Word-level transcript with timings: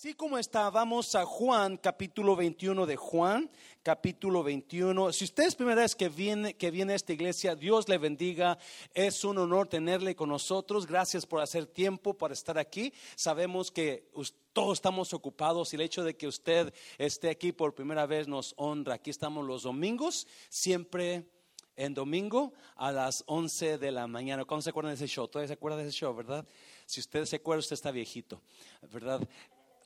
Así 0.00 0.14
como 0.14 0.38
está, 0.38 0.70
vamos 0.70 1.14
a 1.14 1.26
Juan, 1.26 1.76
capítulo 1.76 2.34
21 2.34 2.86
de 2.86 2.96
Juan, 2.96 3.50
capítulo 3.82 4.42
21. 4.42 5.12
Si 5.12 5.24
usted 5.24 5.44
es 5.44 5.54
primera 5.54 5.82
vez 5.82 5.94
que 5.94 6.08
viene, 6.08 6.54
que 6.54 6.70
viene 6.70 6.94
a 6.94 6.96
esta 6.96 7.12
iglesia, 7.12 7.54
Dios 7.54 7.86
le 7.86 7.98
bendiga. 7.98 8.56
Es 8.94 9.24
un 9.24 9.36
honor 9.36 9.68
tenerle 9.68 10.16
con 10.16 10.30
nosotros. 10.30 10.86
Gracias 10.86 11.26
por 11.26 11.42
hacer 11.42 11.66
tiempo 11.66 12.14
para 12.14 12.32
estar 12.32 12.56
aquí. 12.56 12.94
Sabemos 13.14 13.70
que 13.70 14.10
todos 14.54 14.78
estamos 14.78 15.12
ocupados 15.12 15.70
y 15.74 15.76
el 15.76 15.82
hecho 15.82 16.02
de 16.02 16.16
que 16.16 16.26
usted 16.26 16.72
esté 16.96 17.28
aquí 17.28 17.52
por 17.52 17.74
primera 17.74 18.06
vez 18.06 18.26
nos 18.26 18.54
honra. 18.56 18.94
Aquí 18.94 19.10
estamos 19.10 19.46
los 19.46 19.64
domingos, 19.64 20.26
siempre 20.48 21.26
en 21.76 21.92
domingo 21.92 22.54
a 22.76 22.90
las 22.90 23.22
11 23.26 23.76
de 23.76 23.92
la 23.92 24.06
mañana. 24.06 24.46
¿Cómo 24.46 24.62
se 24.62 24.70
acuerdan 24.70 24.92
de 24.92 25.04
ese 25.04 25.08
show? 25.08 25.28
¿Todavía 25.28 25.48
se 25.48 25.52
acuerdan 25.52 25.82
de 25.82 25.88
ese 25.90 25.98
show, 25.98 26.14
verdad? 26.14 26.46
Si 26.86 27.00
usted 27.00 27.26
se 27.26 27.36
acuerda, 27.36 27.60
usted 27.60 27.74
está 27.74 27.90
viejito, 27.90 28.40
¿verdad? 28.90 29.28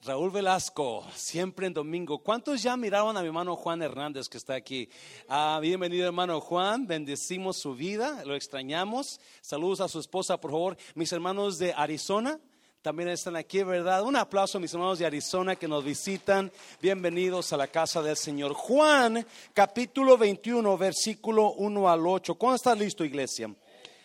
Raúl 0.07 0.31
Velasco, 0.31 1.03
siempre 1.15 1.67
en 1.67 1.73
domingo. 1.73 2.19
¿Cuántos 2.19 2.63
ya 2.63 2.77
miraron 2.77 3.17
a 3.17 3.23
mi 3.23 3.29
hermano 3.29 3.57
Juan 3.57 3.81
Hernández 3.81 4.29
que 4.29 4.37
está 4.37 4.55
aquí? 4.55 4.87
Ah, 5.31 5.59
bienvenido 5.63 6.05
hermano 6.05 6.43
Juan, 6.43 6.87
bendecimos 6.87 7.57
su 7.57 7.75
vida, 7.75 8.23
lo 8.27 8.35
extrañamos. 8.35 9.19
Saludos 9.41 9.81
a 9.81 9.89
su 9.89 10.01
esposa, 10.01 10.39
por 10.39 10.51
favor. 10.51 10.77
Mis 10.95 11.11
hermanos 11.11 11.59
de 11.59 11.73
Arizona 11.73 12.39
también 12.83 13.09
están 13.09 13.35
aquí, 13.35 13.63
¿verdad? 13.63 14.03
Un 14.03 14.17
aplauso 14.17 14.59
a 14.59 14.61
mis 14.61 14.75
hermanos 14.75 14.99
de 14.99 15.07
Arizona 15.07 15.57
que 15.57 15.67
nos 15.67 15.83
visitan. 15.83 16.53
Bienvenidos 16.83 17.55
a 17.55 17.57
la 17.57 17.69
casa 17.69 18.03
del 18.03 18.19
Señor. 18.19 18.53
Juan, 18.53 19.27
capítulo 19.55 20.19
21, 20.19 20.77
versículo 20.77 21.53
1 21.53 21.89
al 21.89 22.07
8. 22.07 22.35
¿Cómo 22.35 22.55
está 22.55 22.75
listo, 22.75 23.07
iglesia? 23.07 23.55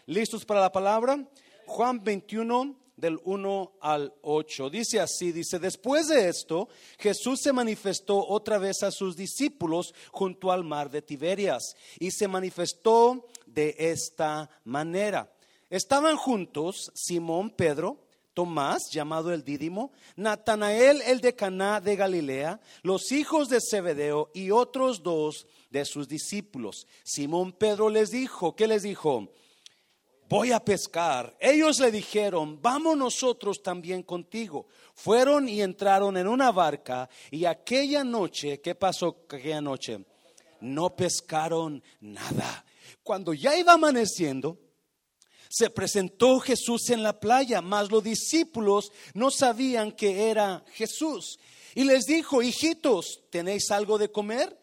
¿Listos 0.06 0.46
para 0.46 0.62
la 0.62 0.72
palabra? 0.72 1.22
Juan 1.66 2.02
21, 2.02 2.74
del 3.00 3.20
1 3.24 3.78
al 3.82 4.14
8. 4.22 4.70
Dice 4.70 5.00
así, 5.00 5.32
dice, 5.32 5.60
después 5.60 6.08
de 6.08 6.30
esto, 6.30 6.70
Jesús 6.98 7.42
se 7.42 7.54
manifestó 7.54 8.28
otra 8.28 8.58
vez 8.58 8.84
a 8.84 8.92
sus 8.92 9.16
discípulos 9.16 9.94
junto 10.12 10.52
al 10.52 10.64
mar 10.64 10.90
de 10.90 11.02
Tiberias 11.02 11.76
y 12.00 12.12
se 12.12 12.28
manifestó 12.28 13.28
de 13.46 13.76
esta 13.78 14.50
manera. 14.64 15.32
Estaban 15.70 16.18
juntos 16.18 16.92
Simón, 16.96 17.52
Pedro, 17.52 18.06
Tomás, 18.34 18.90
llamado 18.92 19.34
el 19.34 19.44
Dídimo, 19.44 19.92
Natanael, 20.16 21.02
el 21.02 21.20
de 21.20 21.36
Caná 21.36 21.82
de 21.82 21.96
Galilea, 21.96 22.62
los 22.84 23.12
hijos 23.12 23.50
de 23.50 23.60
Zebedeo 23.60 24.32
y 24.34 24.52
otros 24.52 25.04
dos 25.04 25.46
de 25.70 25.84
sus 25.86 26.08
discípulos. 26.08 26.88
Simón 27.04 27.52
Pedro 27.52 27.90
les 27.90 28.12
dijo, 28.12 28.56
¿qué 28.56 28.68
les 28.68 28.84
dijo? 28.84 29.30
Voy 30.30 30.52
a 30.52 30.64
pescar. 30.64 31.36
Ellos 31.40 31.80
le 31.80 31.92
dijeron, 31.92 32.62
vamos 32.62 32.96
nosotros 32.96 33.64
también 33.64 34.04
contigo. 34.04 34.68
Fueron 34.94 35.50
y 35.50 35.62
entraron 35.62 36.16
en 36.18 36.28
una 36.28 36.52
barca 36.52 37.10
y 37.32 37.46
aquella 37.46 38.04
noche, 38.04 38.62
¿qué 38.62 38.76
pasó 38.76 39.24
aquella 39.26 39.60
noche? 39.60 40.06
No 40.62 40.96
pescaron 40.96 41.84
nada. 42.00 42.64
Cuando 43.04 43.34
ya 43.34 43.58
iba 43.58 43.74
amaneciendo, 43.74 44.60
se 45.50 45.72
presentó 45.72 46.40
Jesús 46.40 46.92
en 46.92 47.02
la 47.02 47.20
playa, 47.20 47.62
mas 47.62 47.90
los 47.90 48.04
discípulos 48.04 48.92
no 49.16 49.32
sabían 49.32 49.92
que 49.92 50.30
era 50.30 50.64
Jesús. 50.74 51.40
Y 51.74 51.86
les 51.86 52.06
dijo, 52.06 52.44
hijitos, 52.44 53.22
¿tenéis 53.32 53.72
algo 53.72 53.98
de 53.98 54.12
comer? 54.12 54.60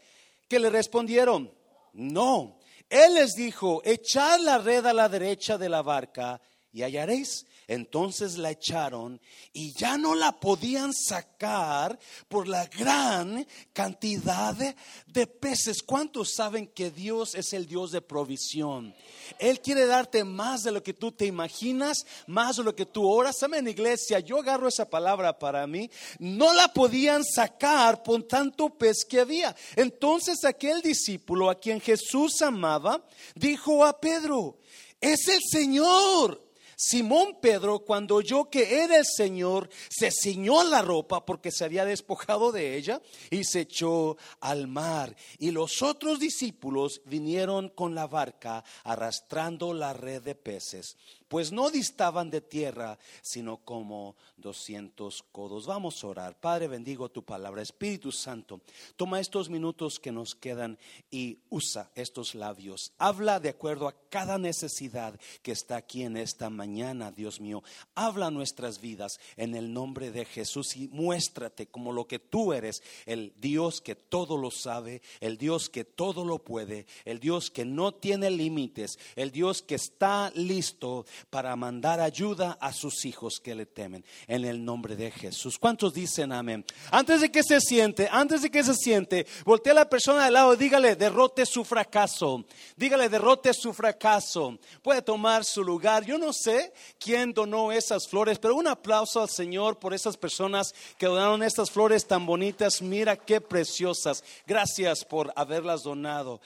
Que 0.48 0.60
le 0.60 0.70
respondieron, 0.70 1.52
no. 1.92 2.58
Él 2.88 3.14
les 3.14 3.34
dijo, 3.34 3.82
echad 3.84 4.40
la 4.40 4.58
red 4.58 4.86
a 4.86 4.92
la 4.92 5.08
derecha 5.08 5.58
de 5.58 5.68
la 5.68 5.82
barca 5.82 6.40
y 6.72 6.82
hallaréis. 6.82 7.46
Entonces 7.68 8.38
la 8.38 8.52
echaron 8.52 9.20
y 9.52 9.72
ya 9.72 9.98
no 9.98 10.14
la 10.14 10.38
podían 10.38 10.92
sacar 10.92 11.98
por 12.28 12.46
la 12.46 12.66
gran 12.66 13.44
cantidad 13.72 14.54
de, 14.54 15.26
peces. 15.26 15.82
¿Cuántos 15.82 16.34
saben 16.34 16.68
que 16.68 16.92
Dios 16.92 17.34
es 17.34 17.52
el 17.52 17.66
Dios 17.66 17.90
de 17.90 18.00
provisión? 18.00 18.94
Él 19.40 19.60
quiere 19.60 19.86
darte 19.86 20.22
más 20.22 20.62
de 20.62 20.70
lo 20.70 20.80
que 20.80 20.94
tú 20.94 21.10
te 21.10 21.26
imaginas, 21.26 22.06
más 22.28 22.56
de 22.56 22.62
lo 22.62 22.76
que 22.76 22.86
tú 22.86 23.08
oras. 23.08 23.42
en 23.42 23.66
iglesia, 23.66 24.20
yo 24.20 24.38
agarro 24.38 24.68
esa 24.68 24.88
palabra 24.88 25.36
para 25.36 25.66
mí. 25.66 25.90
No 26.20 26.52
la 26.52 26.68
podían 26.68 27.24
sacar 27.24 28.04
por 28.04 28.22
tanto 28.28 28.68
pez 28.70 29.04
que 29.04 29.20
había. 29.20 29.56
Entonces 29.74 30.44
aquel 30.44 30.82
discípulo 30.82 31.50
a 31.50 31.56
quien 31.56 31.80
Jesús 31.80 32.40
amaba 32.42 33.04
dijo 33.34 33.84
a 33.84 33.98
Pedro, 33.98 34.58
es 35.00 35.26
el 35.26 35.40
Señor. 35.50 36.45
Simón 36.78 37.38
Pedro, 37.40 37.78
cuando 37.80 38.16
oyó 38.16 38.50
que 38.50 38.82
era 38.82 38.98
el 38.98 39.06
Señor, 39.06 39.70
se 39.88 40.10
ciñó 40.10 40.62
la 40.62 40.82
ropa 40.82 41.24
porque 41.24 41.50
se 41.50 41.64
había 41.64 41.86
despojado 41.86 42.52
de 42.52 42.76
ella 42.76 43.00
y 43.30 43.44
se 43.44 43.60
echó 43.60 44.18
al 44.40 44.66
mar. 44.68 45.16
Y 45.38 45.52
los 45.52 45.80
otros 45.80 46.20
discípulos 46.20 47.00
vinieron 47.06 47.70
con 47.70 47.94
la 47.94 48.06
barca 48.06 48.62
arrastrando 48.84 49.72
la 49.72 49.94
red 49.94 50.22
de 50.22 50.34
peces 50.34 50.98
pues 51.28 51.52
no 51.52 51.70
distaban 51.70 52.30
de 52.30 52.40
tierra, 52.40 52.98
sino 53.22 53.58
como 53.58 54.16
doscientos 54.36 55.24
codos. 55.32 55.66
Vamos 55.66 56.02
a 56.02 56.06
orar. 56.06 56.38
Padre, 56.38 56.68
bendigo 56.68 57.08
tu 57.08 57.24
palabra. 57.24 57.62
Espíritu 57.62 58.12
Santo, 58.12 58.60
toma 58.96 59.20
estos 59.20 59.48
minutos 59.48 59.98
que 59.98 60.12
nos 60.12 60.34
quedan 60.34 60.78
y 61.10 61.38
usa 61.50 61.90
estos 61.94 62.34
labios. 62.34 62.92
Habla 62.98 63.40
de 63.40 63.48
acuerdo 63.48 63.88
a 63.88 63.94
cada 64.08 64.38
necesidad 64.38 65.18
que 65.42 65.52
está 65.52 65.76
aquí 65.76 66.02
en 66.02 66.16
esta 66.16 66.50
mañana, 66.50 67.10
Dios 67.10 67.40
mío. 67.40 67.62
Habla 67.94 68.30
nuestras 68.30 68.80
vidas 68.80 69.20
en 69.36 69.54
el 69.54 69.72
nombre 69.72 70.10
de 70.10 70.24
Jesús 70.24 70.76
y 70.76 70.88
muéstrate 70.88 71.66
como 71.66 71.92
lo 71.92 72.06
que 72.06 72.18
tú 72.18 72.52
eres, 72.52 72.82
el 73.06 73.32
Dios 73.38 73.80
que 73.80 73.94
todo 73.94 74.36
lo 74.36 74.50
sabe, 74.50 75.02
el 75.20 75.38
Dios 75.38 75.68
que 75.68 75.84
todo 75.84 76.24
lo 76.24 76.38
puede, 76.38 76.86
el 77.04 77.20
Dios 77.20 77.50
que 77.50 77.64
no 77.64 77.92
tiene 77.92 78.30
límites, 78.30 78.98
el 79.16 79.32
Dios 79.32 79.62
que 79.62 79.74
está 79.74 80.30
listo 80.34 81.06
para 81.30 81.54
mandar 81.56 82.00
ayuda 82.00 82.58
a 82.60 82.72
sus 82.72 83.04
hijos 83.04 83.40
que 83.42 83.54
le 83.54 83.66
temen. 83.66 84.04
En 84.26 84.44
el 84.44 84.64
nombre 84.64 84.96
de 84.96 85.10
Jesús. 85.10 85.58
¿Cuántos 85.58 85.94
dicen 85.94 86.32
amén? 86.32 86.64
Antes 86.90 87.20
de 87.20 87.30
que 87.30 87.42
se 87.42 87.60
siente, 87.60 88.08
antes 88.10 88.42
de 88.42 88.50
que 88.50 88.62
se 88.62 88.74
siente, 88.74 89.26
voltea 89.44 89.72
a 89.72 89.76
la 89.76 89.88
persona 89.88 90.26
al 90.26 90.32
lado 90.32 90.56
dígale, 90.56 90.96
derrote 90.96 91.46
su 91.46 91.64
fracaso. 91.64 92.44
Dígale, 92.76 93.08
derrote 93.08 93.52
su 93.54 93.72
fracaso. 93.72 94.58
Puede 94.82 95.02
tomar 95.02 95.44
su 95.44 95.62
lugar. 95.62 96.04
Yo 96.04 96.18
no 96.18 96.32
sé 96.32 96.72
quién 96.98 97.32
donó 97.32 97.72
esas 97.72 98.08
flores, 98.08 98.38
pero 98.38 98.54
un 98.54 98.68
aplauso 98.68 99.20
al 99.20 99.30
Señor 99.30 99.78
por 99.78 99.94
esas 99.94 100.16
personas 100.16 100.74
que 100.98 101.06
donaron 101.06 101.42
estas 101.42 101.70
flores 101.70 102.06
tan 102.06 102.26
bonitas. 102.26 102.82
Mira 102.82 103.16
qué 103.16 103.40
preciosas. 103.40 104.22
Gracias 104.46 105.04
por 105.04 105.32
haberlas 105.36 105.82
donado. 105.82 106.40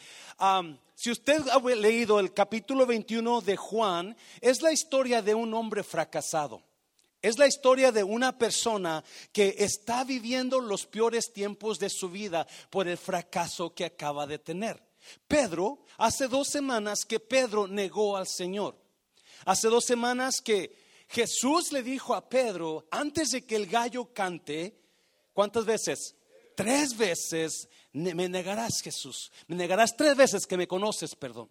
Si 1.01 1.11
usted 1.11 1.49
ha 1.49 1.59
leído 1.61 2.21
el 2.21 2.35
capítulo 2.35 2.85
21 2.85 3.41
de 3.41 3.57
Juan, 3.57 4.15
es 4.43 4.61
la 4.61 4.71
historia 4.71 5.23
de 5.23 5.35
un 5.35 5.55
hombre 5.55 5.83
fracasado. 5.83 6.63
Es 7.23 7.39
la 7.39 7.47
historia 7.47 7.91
de 7.91 8.05
una 8.05 8.37
persona 8.37 9.03
que 9.33 9.55
está 9.61 10.05
viviendo 10.05 10.61
los 10.61 10.85
peores 10.85 11.33
tiempos 11.33 11.79
de 11.79 11.89
su 11.89 12.11
vida 12.11 12.47
por 12.69 12.87
el 12.87 12.99
fracaso 12.99 13.73
que 13.73 13.87
acaba 13.87 14.27
de 14.27 14.41
tener. 14.41 14.83
Pedro, 15.27 15.87
hace 15.97 16.29
dos 16.29 16.49
semanas 16.49 17.07
que 17.07 17.19
Pedro 17.19 17.67
negó 17.67 18.19
al 18.19 18.29
Señor. 18.29 18.77
Hace 19.47 19.69
dos 19.69 19.87
semanas 19.87 20.43
que 20.45 20.77
Jesús 21.09 21.73
le 21.73 21.83
dijo 21.83 22.15
a 22.15 22.29
Pedro, 22.29 22.87
antes 22.91 23.31
de 23.31 23.47
que 23.47 23.57
el 23.57 23.69
gallo 23.69 24.13
cante, 24.13 24.79
¿cuántas 25.33 25.65
veces? 25.65 26.15
Tres 26.55 26.95
veces 26.95 27.71
me 27.93 28.29
negarás, 28.29 28.81
Jesús. 28.83 29.33
Me 29.47 29.57
negarás 29.57 29.97
tres 29.97 30.17
veces 30.17 30.47
que 30.47 30.57
me 30.57 30.69
conoces, 30.69 31.15
perdón. 31.17 31.51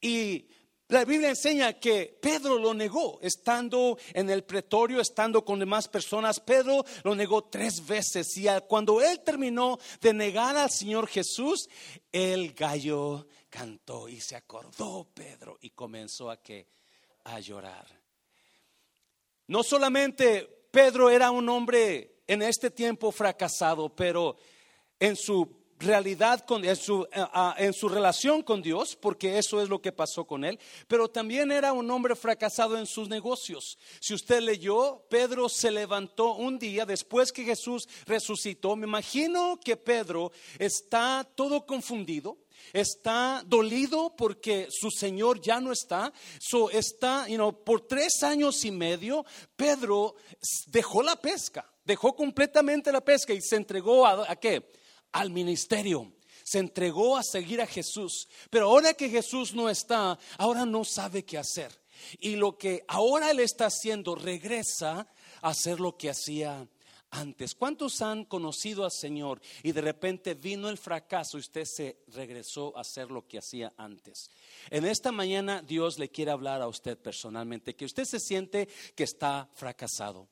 Y 0.00 0.48
la 0.88 1.04
Biblia 1.04 1.30
enseña 1.30 1.72
que 1.74 2.18
Pedro 2.20 2.58
lo 2.58 2.74
negó, 2.74 3.18
estando 3.22 3.96
en 4.12 4.28
el 4.28 4.44
pretorio, 4.44 5.00
estando 5.00 5.44
con 5.44 5.58
demás 5.58 5.88
personas. 5.88 6.40
Pedro 6.40 6.84
lo 7.04 7.14
negó 7.14 7.44
tres 7.44 7.86
veces. 7.86 8.36
Y 8.36 8.46
cuando 8.68 9.00
él 9.00 9.20
terminó 9.24 9.78
de 10.00 10.12
negar 10.12 10.56
al 10.56 10.70
Señor 10.70 11.06
Jesús, 11.06 11.68
el 12.12 12.52
gallo 12.52 13.26
cantó 13.48 14.08
y 14.08 14.20
se 14.20 14.36
acordó 14.36 15.08
Pedro 15.14 15.56
y 15.60 15.70
comenzó 15.70 16.30
a 16.30 16.42
que 16.42 16.66
a 17.24 17.40
llorar. 17.40 17.86
No 19.46 19.62
solamente 19.62 20.66
Pedro 20.70 21.08
era 21.08 21.30
un 21.30 21.48
hombre 21.48 22.22
en 22.26 22.42
este 22.42 22.70
tiempo 22.70 23.10
fracasado, 23.10 23.94
pero 23.94 24.36
en 25.00 25.16
su 25.16 25.64
realidad, 25.78 26.44
con, 26.44 26.64
en, 26.64 26.76
su, 26.76 27.06
en 27.58 27.72
su 27.72 27.88
relación 27.88 28.42
con 28.42 28.62
Dios, 28.62 28.96
porque 28.96 29.38
eso 29.38 29.60
es 29.62 29.68
lo 29.68 29.80
que 29.80 29.92
pasó 29.92 30.24
con 30.24 30.44
él, 30.44 30.58
pero 30.88 31.08
también 31.08 31.52
era 31.52 31.72
un 31.72 31.90
hombre 31.90 32.16
fracasado 32.16 32.78
en 32.78 32.86
sus 32.86 33.08
negocios. 33.08 33.78
Si 34.00 34.14
usted 34.14 34.40
leyó, 34.40 35.04
Pedro 35.08 35.48
se 35.48 35.70
levantó 35.70 36.34
un 36.34 36.58
día 36.58 36.86
después 36.86 37.32
que 37.32 37.44
Jesús 37.44 37.88
resucitó. 38.06 38.76
Me 38.76 38.86
imagino 38.86 39.58
que 39.62 39.76
Pedro 39.76 40.32
está 40.58 41.26
todo 41.34 41.66
confundido 41.66 42.38
está 42.72 43.42
dolido 43.46 44.14
porque 44.16 44.68
su 44.70 44.90
Señor 44.90 45.40
ya 45.40 45.60
no 45.60 45.70
está. 45.70 46.12
So 46.40 46.70
está, 46.70 47.28
you 47.28 47.36
know, 47.36 47.52
por 47.52 47.82
tres 47.82 48.22
años 48.22 48.64
y 48.64 48.70
medio, 48.70 49.26
Pedro 49.54 50.16
dejó 50.68 51.02
la 51.02 51.14
pesca, 51.16 51.70
dejó 51.84 52.16
completamente 52.16 52.90
la 52.90 53.04
pesca 53.04 53.34
y 53.34 53.42
se 53.42 53.56
entregó 53.56 54.06
a, 54.06 54.30
a 54.30 54.36
qué? 54.36 54.72
Al 55.14 55.30
ministerio. 55.30 56.12
Se 56.44 56.58
entregó 56.58 57.16
a 57.16 57.22
seguir 57.22 57.60
a 57.60 57.66
Jesús. 57.66 58.28
Pero 58.50 58.66
ahora 58.66 58.94
que 58.94 59.08
Jesús 59.08 59.54
no 59.54 59.70
está, 59.70 60.18
ahora 60.36 60.66
no 60.66 60.84
sabe 60.84 61.24
qué 61.24 61.38
hacer. 61.38 61.72
Y 62.20 62.36
lo 62.36 62.58
que 62.58 62.84
ahora 62.86 63.30
él 63.30 63.40
está 63.40 63.66
haciendo, 63.66 64.14
regresa 64.14 65.08
a 65.40 65.48
hacer 65.48 65.80
lo 65.80 65.96
que 65.96 66.10
hacía 66.10 66.68
antes. 67.14 67.54
¿Cuántos 67.54 68.02
han 68.02 68.24
conocido 68.24 68.84
al 68.84 68.90
Señor 68.90 69.40
y 69.62 69.72
de 69.72 69.80
repente 69.80 70.34
vino 70.34 70.68
el 70.68 70.78
fracaso 70.78 71.36
y 71.36 71.40
usted 71.40 71.64
se 71.64 72.02
regresó 72.08 72.76
a 72.76 72.80
hacer 72.80 73.10
lo 73.10 73.26
que 73.26 73.38
hacía 73.38 73.72
antes? 73.76 74.30
En 74.70 74.84
esta 74.84 75.12
mañana 75.12 75.62
Dios 75.62 75.98
le 75.98 76.10
quiere 76.10 76.32
hablar 76.32 76.60
a 76.60 76.68
usted 76.68 76.98
personalmente, 76.98 77.76
que 77.76 77.84
usted 77.84 78.04
se 78.04 78.20
siente 78.20 78.68
que 78.94 79.04
está 79.04 79.48
fracasado. 79.54 80.28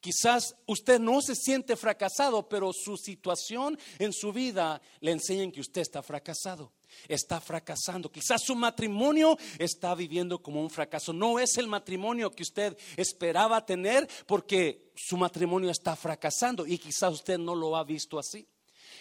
Quizás 0.00 0.56
usted 0.66 0.98
no 1.00 1.20
se 1.20 1.34
siente 1.34 1.76
fracasado, 1.76 2.48
pero 2.48 2.72
su 2.72 2.96
situación 2.96 3.78
en 3.98 4.12
su 4.12 4.32
vida 4.32 4.80
le 5.00 5.12
enseña 5.12 5.50
que 5.50 5.60
usted 5.60 5.82
está 5.82 6.02
fracasado 6.02 6.72
está 7.08 7.40
fracasando. 7.40 8.10
Quizás 8.10 8.42
su 8.42 8.54
matrimonio 8.54 9.36
está 9.58 9.94
viviendo 9.94 10.42
como 10.42 10.60
un 10.60 10.70
fracaso. 10.70 11.12
No 11.12 11.38
es 11.38 11.56
el 11.58 11.66
matrimonio 11.66 12.30
que 12.30 12.42
usted 12.42 12.76
esperaba 12.96 13.64
tener 13.64 14.08
porque 14.26 14.90
su 14.94 15.16
matrimonio 15.16 15.70
está 15.70 15.96
fracasando 15.96 16.66
y 16.66 16.78
quizás 16.78 17.12
usted 17.12 17.38
no 17.38 17.54
lo 17.54 17.76
ha 17.76 17.84
visto 17.84 18.18
así. 18.18 18.46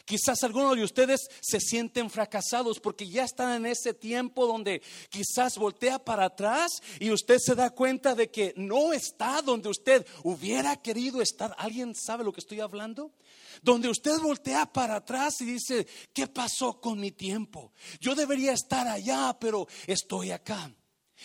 Quizás 0.04 0.44
algunos 0.44 0.76
de 0.76 0.84
ustedes 0.84 1.28
se 1.42 1.60
sienten 1.60 2.10
fracasados 2.10 2.80
porque 2.80 3.08
ya 3.08 3.24
están 3.24 3.56
en 3.56 3.72
ese 3.72 3.94
tiempo 3.94 4.46
donde 4.46 4.82
quizás 5.10 5.58
voltea 5.58 6.00
para 6.00 6.26
atrás 6.26 6.82
y 7.00 7.12
usted 7.12 7.38
se 7.40 7.56
da 7.56 7.70
cuenta 7.70 8.16
de 8.16 8.30
que 8.30 8.54
no 8.58 8.94
está 8.94 9.42
donde 9.42 9.70
usted 9.70 10.06
hubiera 10.24 10.76
querido 10.82 11.22
estar. 11.22 11.56
¿Alguien 11.58 11.96
sabe 11.96 12.24
lo 12.24 12.34
que 12.34 12.42
estoy 12.42 12.60
hablando? 12.60 13.14
Donde 13.62 13.90
usted 13.90 14.20
voltea 14.20 14.66
para 14.66 14.98
atrás 14.98 15.40
y 15.40 15.46
dice, 15.46 15.88
¿qué 16.14 16.28
pasó 16.28 16.80
con 16.82 17.00
mi 17.00 17.12
tiempo? 17.12 17.72
Yo 18.00 18.16
debería 18.16 18.54
estar 18.54 18.88
allá, 18.88 19.38
pero 19.40 19.68
estoy 19.88 20.32
acá. 20.32 20.72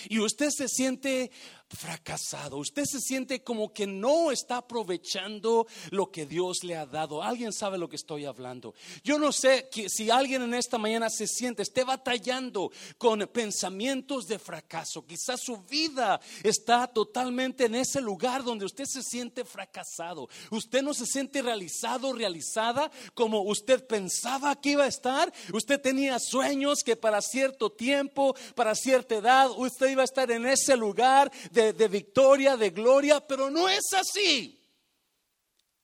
Y 0.08 0.20
usted 0.20 0.50
se 0.50 0.68
siente 0.68 1.30
fracasado. 1.70 2.56
Usted 2.56 2.84
se 2.84 3.00
siente 3.00 3.42
como 3.42 3.72
que 3.72 3.86
no 3.86 4.30
está 4.30 4.58
aprovechando 4.58 5.66
lo 5.90 6.10
que 6.10 6.26
Dios 6.26 6.64
le 6.64 6.76
ha 6.76 6.86
dado. 6.86 7.22
Alguien 7.22 7.52
sabe 7.52 7.78
lo 7.78 7.88
que 7.88 7.96
estoy 7.96 8.24
hablando. 8.24 8.74
Yo 9.04 9.18
no 9.18 9.32
sé 9.32 9.68
si 9.88 10.10
alguien 10.10 10.42
en 10.42 10.54
esta 10.54 10.78
mañana 10.78 11.08
se 11.10 11.26
siente, 11.26 11.62
esté 11.62 11.84
batallando 11.84 12.70
con 12.98 13.20
pensamientos 13.32 14.26
de 14.26 14.38
fracaso. 14.38 15.06
Quizás 15.06 15.40
su 15.40 15.58
vida 15.62 16.20
está 16.42 16.86
totalmente 16.86 17.66
en 17.66 17.76
ese 17.76 18.00
lugar 18.00 18.42
donde 18.42 18.64
usted 18.64 18.84
se 18.84 19.02
siente 19.02 19.44
fracasado. 19.44 20.28
Usted 20.50 20.82
no 20.82 20.94
se 20.94 21.06
siente 21.06 21.42
realizado, 21.42 22.12
realizada 22.12 22.90
como 23.14 23.42
usted 23.42 23.86
pensaba 23.86 24.60
que 24.60 24.70
iba 24.70 24.84
a 24.84 24.88
estar. 24.88 25.32
Usted 25.52 25.80
tenía 25.80 26.18
sueños 26.18 26.82
que 26.84 26.96
para 26.96 27.22
cierto 27.22 27.70
tiempo, 27.70 28.34
para 28.54 28.74
cierta 28.74 29.16
edad, 29.16 29.50
usted 29.56 29.90
iba 29.90 30.02
a 30.02 30.04
estar 30.04 30.30
en 30.30 30.46
ese 30.46 30.76
lugar 30.76 31.30
de 31.50 31.59
de, 31.60 31.88
victoria, 31.88 32.56
de 32.56 32.70
gloria, 32.70 33.26
pero 33.26 33.50
no 33.50 33.68
es 33.68 33.92
así. 33.94 34.60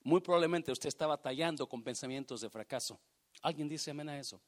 Muy 0.03 0.21
probablemente 0.21 0.71
usted 0.71 0.87
está 0.87 1.07
batallando 1.07 1.67
con 1.67 1.83
pensamientos 1.83 2.41
de 2.41 2.49
fracaso. 2.49 2.99
¿Alguien 3.41 3.67
dice 3.67 3.91
amén 3.91 4.09
a 4.09 4.19
eso? 4.19 4.41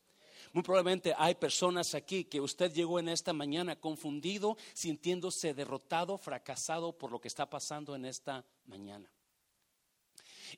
Muy 0.54 0.64
probablemente 0.64 1.14
hay 1.18 1.36
personas 1.36 1.94
aquí 1.94 2.24
que 2.26 2.40
usted 2.40 2.72
llegó 2.74 3.00
en 3.00 3.10
esta 3.10 3.34
mañana 3.34 3.76
confundido, 3.76 4.58
sintiéndose 4.74 5.54
derrotado, 5.54 6.18
fracasado 6.18 6.98
por 6.98 7.12
lo 7.12 7.20
que 7.20 7.28
está 7.28 7.50
pasando 7.50 7.96
en 7.96 8.06
esta 8.06 8.46
mañana. 8.66 9.12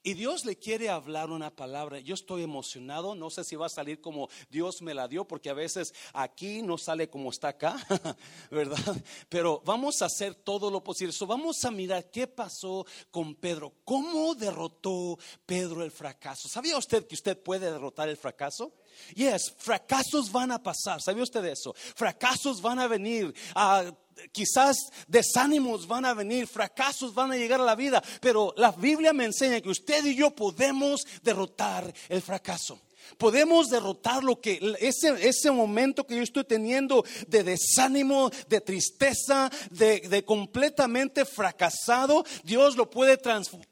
Y 0.02 0.14
Dios 0.14 0.44
le 0.44 0.56
quiere 0.56 0.88
hablar 0.88 1.30
una 1.30 1.54
palabra. 1.54 2.00
Yo 2.00 2.14
estoy 2.14 2.42
emocionado, 2.42 3.14
no 3.14 3.30
sé 3.30 3.44
si 3.44 3.56
va 3.56 3.66
a 3.66 3.70
salir 3.70 4.00
como 4.00 4.28
Dios 4.50 4.82
me 4.82 4.94
la 4.94 5.08
dio, 5.08 5.26
porque 5.26 5.50
a 5.50 5.54
veces 5.54 5.94
aquí 6.12 6.62
no 6.62 6.78
sale 6.78 7.08
como 7.08 7.30
está 7.30 7.48
acá, 7.48 7.76
¿verdad? 8.50 8.96
Pero 9.28 9.62
vamos 9.64 10.02
a 10.02 10.06
hacer 10.06 10.34
todo 10.34 10.70
lo 10.70 10.82
posible. 10.82 11.14
vamos 11.26 11.64
a 11.64 11.70
mirar 11.70 12.10
qué 12.10 12.26
pasó 12.26 12.86
con 13.10 13.34
Pedro, 13.34 13.74
cómo 13.84 14.34
derrotó 14.34 15.18
Pedro 15.46 15.82
el 15.82 15.90
fracaso. 15.90 16.48
¿Sabía 16.48 16.76
usted 16.76 17.06
que 17.06 17.14
usted 17.14 17.40
puede 17.40 17.70
derrotar 17.70 18.08
el 18.08 18.16
fracaso? 18.16 18.72
Yes, 19.14 19.52
fracasos 19.56 20.30
van 20.30 20.52
a 20.52 20.62
pasar. 20.62 21.00
¿Sabía 21.00 21.22
usted 21.22 21.44
eso? 21.44 21.74
Fracasos 21.94 22.60
van 22.60 22.78
a 22.78 22.86
venir. 22.86 23.34
a 23.54 23.92
quizás 24.30 24.76
desánimos 25.08 25.86
van 25.86 26.04
a 26.04 26.14
venir, 26.14 26.46
fracasos 26.46 27.14
van 27.14 27.32
a 27.32 27.36
llegar 27.36 27.60
a 27.60 27.64
la 27.64 27.74
vida, 27.74 28.02
pero 28.20 28.54
la 28.56 28.70
Biblia 28.72 29.12
me 29.12 29.24
enseña 29.24 29.60
que 29.60 29.70
usted 29.70 30.04
y 30.04 30.14
yo 30.14 30.30
podemos 30.30 31.06
derrotar 31.22 31.92
el 32.08 32.22
fracaso. 32.22 32.78
Podemos 33.18 33.68
derrotar 33.68 34.22
lo 34.22 34.40
que 34.40 34.60
ese, 34.80 35.28
ese 35.28 35.50
momento 35.50 36.06
que 36.06 36.16
yo 36.16 36.22
estoy 36.22 36.44
teniendo 36.44 37.04
de 37.26 37.42
desánimo, 37.42 38.30
de 38.48 38.60
tristeza, 38.60 39.50
de, 39.70 40.24
completamente 40.24 41.24
fracasado, 41.24 42.24
Dios 42.44 42.76
lo 42.76 42.88
puede 42.90 43.18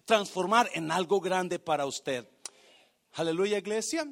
transformar 0.05 0.69
en 0.75 0.91
algo 0.91 1.21
grande 1.21 1.59
para 1.59 1.87
usted. 1.87 2.27
Aleluya, 3.15 3.59
iglesia. 3.59 4.07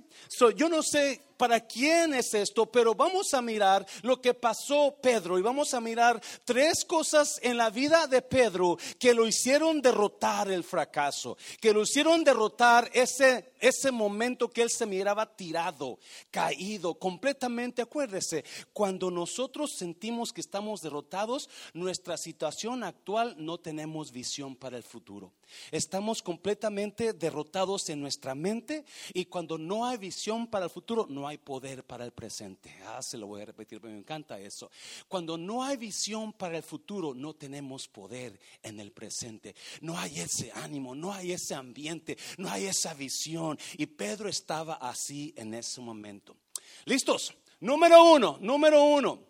yo 0.56 0.68
no 0.68 0.82
sé 0.82 1.22
para 1.36 1.60
quién 1.60 2.14
es 2.14 2.34
esto, 2.34 2.66
pero 2.66 2.96
vamos 2.96 3.32
a 3.32 3.40
mirar 3.40 3.86
lo 4.02 4.20
que 4.20 4.34
pasó 4.34 4.98
Pedro 5.00 5.38
y 5.38 5.42
vamos 5.42 5.72
a 5.72 5.80
mirar 5.80 6.20
tres 6.44 6.84
cosas 6.84 7.38
en 7.42 7.56
la 7.56 7.70
vida 7.70 8.08
de 8.08 8.22
Pedro 8.22 8.76
que 8.98 9.14
lo 9.14 9.24
hicieron 9.24 9.80
derrotar 9.80 10.50
el 10.50 10.64
fracaso, 10.64 11.38
que 11.60 11.72
lo 11.72 11.82
hicieron 11.82 12.24
derrotar 12.24 12.90
ese, 12.92 13.52
ese 13.60 13.92
momento 13.92 14.50
que 14.50 14.62
él 14.62 14.70
se 14.70 14.84
miraba 14.84 15.36
tirado, 15.36 16.00
caído, 16.32 16.98
completamente. 16.98 17.82
Acuérdese, 17.82 18.44
cuando 18.72 19.12
nosotros 19.12 19.76
sentimos 19.76 20.32
que 20.32 20.40
estamos 20.40 20.80
derrotados, 20.80 21.48
nuestra 21.72 22.16
situación 22.16 22.82
actual 22.82 23.36
no 23.38 23.58
tenemos 23.58 24.10
visión 24.10 24.56
para 24.56 24.76
el 24.76 24.82
futuro. 24.82 25.32
Estamos 25.70 26.22
completamente 26.22 27.12
derrotados 27.12 27.88
en 27.88 28.00
nuestra 28.00 28.34
mente 28.34 28.84
y 29.12 29.26
cuando 29.26 29.58
no 29.58 29.86
hay 29.86 29.98
visión 29.98 30.46
para 30.46 30.66
el 30.66 30.70
futuro, 30.70 31.06
no 31.08 31.26
hay 31.26 31.38
poder 31.38 31.84
para 31.84 32.04
el 32.04 32.12
presente. 32.12 32.74
Ah, 32.86 33.02
se 33.02 33.18
lo 33.18 33.26
voy 33.26 33.42
a 33.42 33.46
repetir, 33.46 33.82
me 33.82 33.96
encanta 33.96 34.38
eso. 34.38 34.70
Cuando 35.08 35.36
no 35.36 35.62
hay 35.62 35.76
visión 35.76 36.32
para 36.32 36.56
el 36.56 36.62
futuro, 36.62 37.14
no 37.14 37.34
tenemos 37.34 37.88
poder 37.88 38.38
en 38.62 38.80
el 38.80 38.92
presente. 38.92 39.54
No 39.80 39.98
hay 39.98 40.20
ese 40.20 40.52
ánimo, 40.52 40.94
no 40.94 41.12
hay 41.12 41.32
ese 41.32 41.54
ambiente, 41.54 42.16
no 42.36 42.50
hay 42.50 42.66
esa 42.66 42.94
visión. 42.94 43.58
Y 43.76 43.86
Pedro 43.86 44.28
estaba 44.28 44.74
así 44.74 45.32
en 45.36 45.54
ese 45.54 45.80
momento. 45.80 46.36
¿Listos? 46.84 47.34
Número 47.60 48.12
uno, 48.12 48.38
número 48.40 48.84
uno. 48.84 49.20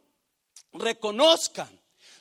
Reconozcan 0.72 1.68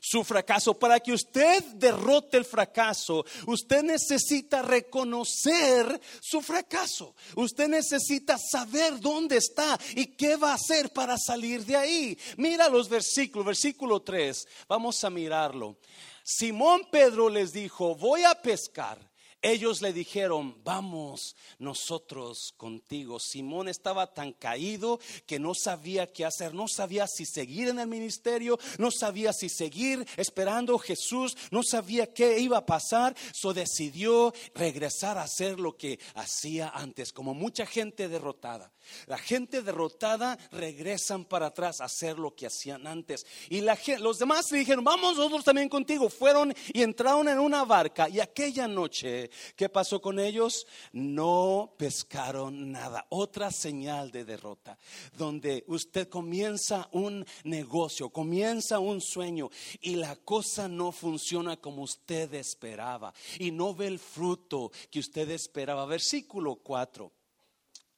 su 0.09 0.23
fracaso. 0.23 0.73
Para 0.73 0.99
que 0.99 1.11
usted 1.11 1.63
derrote 1.75 2.37
el 2.37 2.45
fracaso, 2.45 3.25
usted 3.45 3.83
necesita 3.83 4.61
reconocer 4.61 5.99
su 6.21 6.41
fracaso. 6.41 7.13
Usted 7.35 7.67
necesita 7.67 8.37
saber 8.37 8.99
dónde 8.99 9.37
está 9.37 9.77
y 9.95 10.05
qué 10.05 10.37
va 10.37 10.51
a 10.51 10.55
hacer 10.55 10.91
para 10.93 11.17
salir 11.17 11.65
de 11.65 11.75
ahí. 11.75 12.17
Mira 12.37 12.69
los 12.69 12.87
versículos, 12.87 13.45
versículo 13.45 14.01
3, 14.01 14.47
vamos 14.67 15.03
a 15.03 15.09
mirarlo. 15.09 15.77
Simón 16.23 16.87
Pedro 16.89 17.29
les 17.29 17.51
dijo, 17.51 17.95
voy 17.95 18.23
a 18.23 18.35
pescar. 18.35 18.97
Ellos 19.41 19.82
le 19.82 19.94
dijeron, 19.94 20.63
vamos 20.63 21.36
nosotros 21.60 22.53
contigo. 22.58 23.20
Simón 23.20 23.70
estaba 23.70 24.13
tan 24.13 24.34
caído 24.34 25.00
que 25.25 25.39
no 25.39 25.53
sabía 25.53 26.12
qué 26.12 26.25
hacer, 26.25 26.53
no 26.53 26.67
sabía 26.67 27.06
si 27.08 27.25
seguir 27.25 27.67
en 27.67 27.79
el 27.79 27.88
ministerio, 27.88 28.58
no 28.77 28.89
sabía 28.91 29.34
si 29.34 29.50
seguir 29.50 30.06
esperando 30.17 30.75
a 30.75 30.79
Jesús, 30.79 31.38
no 31.51 31.62
sabía 31.63 32.13
qué 32.13 32.39
iba 32.39 32.58
a 32.58 32.65
pasar. 32.65 33.15
So 33.34 33.53
decidió 33.53 34.34
regresar 34.56 35.17
a 35.17 35.24
hacer 35.24 35.60
lo 35.60 35.77
que 35.77 36.00
hacía 36.15 36.70
antes, 36.70 37.13
como 37.13 37.34
mucha 37.34 37.65
gente 37.65 38.08
derrotada. 38.10 38.72
La 39.06 39.17
gente 39.17 39.62
derrotada 39.62 40.38
regresan 40.51 41.25
para 41.25 41.48
atrás 41.48 41.82
a 41.82 41.86
hacer 41.86 42.17
lo 42.17 42.34
que 42.36 42.48
hacían 42.48 42.88
antes. 42.88 43.25
Y 43.50 43.62
los 44.00 44.17
demás 44.17 44.51
le 44.51 44.60
dijeron, 44.60 44.84
vamos 44.84 45.17
nosotros 45.17 45.44
también 45.44 45.70
contigo. 45.70 46.10
Fueron 46.10 46.53
y 46.74 46.82
entraron 46.82 47.27
en 47.27 47.39
una 47.39 47.63
barca. 47.65 48.10
Y 48.10 48.20
aquella 48.20 48.67
noche, 48.67 49.26
¿qué 49.55 49.69
pasó 49.69 50.01
con 50.01 50.19
ellos? 50.19 50.67
No 50.91 51.74
pescaron 51.77 52.72
nada. 52.72 53.05
Otra 53.10 53.51
señal 53.51 54.12
de 54.12 54.25
derrota. 54.25 54.77
Donde 55.17 55.63
usted 55.67 56.10
comienza 56.10 56.89
un 56.91 57.25
negocio, 57.43 58.10
comienza 58.10 58.79
un 58.79 59.01
sueño 59.01 59.50
y 59.81 59.96
la 59.96 60.15
cosa 60.15 60.67
no 60.67 60.91
funciona 60.91 61.57
como 61.57 61.84
usted 61.84 62.34
esperaba. 62.34 63.13
Y 63.39 63.51
no 63.51 63.74
ve 63.74 63.88
el 63.88 64.00
fruto 64.00 64.72
que 64.89 65.00
usted 65.00 65.29
esperaba. 65.31 65.86
Versículo 65.86 66.55
4. 66.55 67.12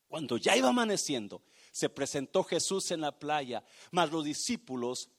Cuando 0.07 0.37
ya 0.37 0.57
iba 0.57 0.69
amaneciendo, 0.69 1.43
se 1.71 1.89
presentó 1.89 2.43
Jesús 2.43 2.91
en 2.91 3.01
la 3.01 3.17
playa, 3.17 3.63
mas 3.91 4.11
los 4.11 4.25
discípulos 4.25 5.09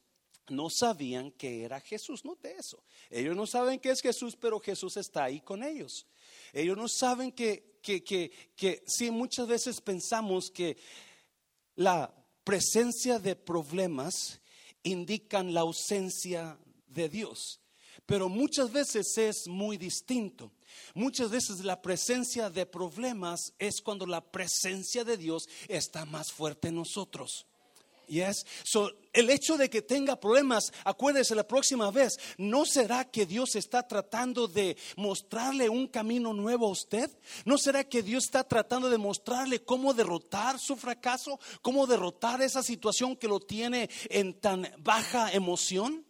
no 0.51 0.69
sabían 0.71 1.31
que 1.33 1.65
era 1.65 1.81
Jesús, 1.81 2.25
no 2.25 2.37
de 2.37 2.53
eso. 2.53 2.83
Ellos 3.11 3.37
no 3.37 3.47
saben 3.47 3.79
que 3.79 3.91
es 3.91 4.01
Jesús, 4.01 4.37
pero 4.37 4.61
Jesús 4.61 4.97
está 4.97 5.25
ahí 5.25 5.41
con 5.41 5.63
ellos. 5.63 6.07
Ellos 6.53 6.77
no 6.77 6.89
saben 6.89 7.33
que, 7.33 7.79
que, 7.83 8.03
que, 8.03 8.31
que 8.57 8.83
sí, 8.87 9.11
muchas 9.11 9.47
veces 9.47 9.81
pensamos 9.81 10.51
que 10.51 10.77
la 11.77 12.13
presencia 12.45 13.19
de 13.19 13.37
problemas 13.37 14.41
indican 14.83 15.55
la 15.55 15.61
ausencia 15.61 16.59
de 16.87 17.09
Dios, 17.09 17.61
pero 18.07 18.29
muchas 18.29 18.73
veces 18.73 19.17
es 19.19 19.47
muy 19.47 19.77
distinto. 19.77 20.53
Muchas 20.95 21.31
veces 21.31 21.61
la 21.65 21.81
presencia 21.81 22.51
de 22.51 22.67
problemas 22.67 23.55
es 23.59 23.81
cuando 23.81 24.07
la 24.07 24.21
presencia 24.21 25.05
de 25.05 25.17
Dios 25.17 25.49
está 25.69 26.05
más 26.05 26.33
fuerte 26.33 26.69
en 26.69 26.77
nosotros. 26.77 27.47
Yes. 28.11 28.45
So, 28.65 28.91
el 29.13 29.31
hecho 29.31 29.57
de 29.57 29.71
que 29.71 29.83
tenga 29.83 30.19
problemas, 30.19 30.73
acuérdese 30.85 31.37
la 31.37 31.47
próxima 31.47 31.93
vez, 31.93 32.19
¿no 32.39 32.67
será 32.67 33.05
que 33.05 33.25
Dios 33.25 33.55
está 33.55 33.87
tratando 33.87 34.49
de 34.49 34.77
mostrarle 34.97 35.69
un 35.69 35.87
camino 35.87 36.33
nuevo 36.33 36.67
a 36.67 36.71
usted? 36.71 37.09
¿No 37.45 37.57
será 37.57 37.85
que 37.85 38.03
Dios 38.03 38.25
está 38.25 38.43
tratando 38.43 38.91
de 38.91 38.99
mostrarle 38.99 39.63
cómo 39.63 39.95
derrotar 39.95 40.59
su 40.59 40.75
fracaso? 40.77 41.39
¿Cómo 41.63 41.87
derrotar 41.87 42.43
esa 42.43 42.65
situación 42.65 43.15
que 43.15 43.29
lo 43.29 43.39
tiene 43.39 43.89
en 44.09 44.41
tan 44.41 44.69
baja 44.79 45.31
emoción? 45.31 46.05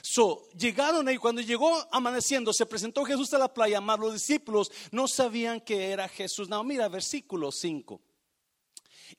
So, 0.00 0.48
llegaron 0.56 1.06
ahí, 1.08 1.18
cuando 1.18 1.42
llegó 1.42 1.86
amaneciendo, 1.92 2.54
se 2.54 2.64
presentó 2.64 3.04
Jesús 3.04 3.34
a 3.34 3.38
la 3.38 3.52
playa, 3.52 3.82
mas 3.82 3.98
los 3.98 4.14
discípulos 4.14 4.72
no 4.92 5.08
sabían 5.08 5.60
que 5.60 5.90
era 5.90 6.08
Jesús. 6.08 6.48
No, 6.48 6.64
mira, 6.64 6.88
versículo 6.88 7.52
5. 7.52 8.00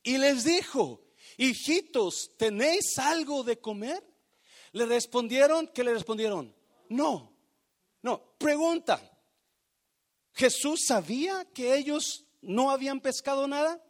Y 0.02 0.18
les 0.18 0.42
dijo, 0.42 1.05
hijitos, 1.36 2.32
¿tenéis 2.36 2.98
algo 2.98 3.42
de 3.42 3.58
comer? 3.58 4.02
Le 4.72 4.86
respondieron, 4.86 5.68
¿qué 5.68 5.84
le 5.84 5.92
respondieron? 5.92 6.54
No, 6.88 7.32
no, 8.02 8.36
pregunta, 8.38 9.00
¿Jesús 10.36 10.84
sabía 10.86 11.46
que 11.54 11.74
ellos 11.74 12.26
no 12.42 12.70
habían 12.70 13.00
pescado 13.00 13.48
nada? 13.48 13.82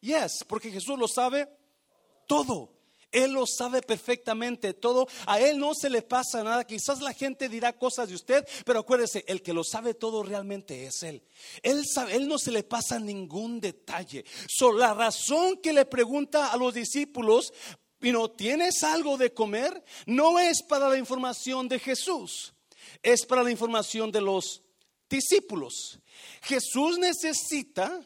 Yes, 0.00 0.44
porque 0.46 0.70
Jesús 0.70 0.98
lo 0.98 1.08
sabe 1.08 1.48
todo. 2.26 2.77
Él 3.10 3.32
lo 3.32 3.46
sabe 3.46 3.80
perfectamente 3.80 4.74
todo. 4.74 5.06
A 5.26 5.40
Él 5.40 5.58
no 5.58 5.74
se 5.74 5.88
le 5.88 6.02
pasa 6.02 6.42
nada. 6.42 6.64
Quizás 6.64 7.00
la 7.00 7.14
gente 7.14 7.48
dirá 7.48 7.72
cosas 7.72 8.08
de 8.08 8.14
usted, 8.14 8.46
pero 8.64 8.80
acuérdese, 8.80 9.24
el 9.26 9.42
que 9.42 9.52
lo 9.52 9.64
sabe 9.64 9.94
todo 9.94 10.22
realmente 10.22 10.86
es 10.86 11.02
Él. 11.02 11.22
Él, 11.62 11.84
sabe, 11.86 12.16
él 12.16 12.28
no 12.28 12.38
se 12.38 12.50
le 12.50 12.62
pasa 12.62 12.98
ningún 12.98 13.60
detalle. 13.60 14.24
So, 14.48 14.72
la 14.72 14.94
razón 14.94 15.58
que 15.62 15.72
le 15.72 15.86
pregunta 15.86 16.52
a 16.52 16.56
los 16.56 16.74
discípulos, 16.74 17.52
¿no 18.00 18.30
¿tienes 18.30 18.82
algo 18.82 19.16
de 19.16 19.32
comer? 19.32 19.82
No 20.06 20.38
es 20.38 20.62
para 20.62 20.88
la 20.88 20.98
información 20.98 21.68
de 21.68 21.78
Jesús, 21.78 22.52
es 23.02 23.24
para 23.24 23.42
la 23.42 23.50
información 23.50 24.12
de 24.12 24.20
los 24.20 24.62
discípulos. 25.08 25.98
Jesús 26.42 26.98
necesita 26.98 28.00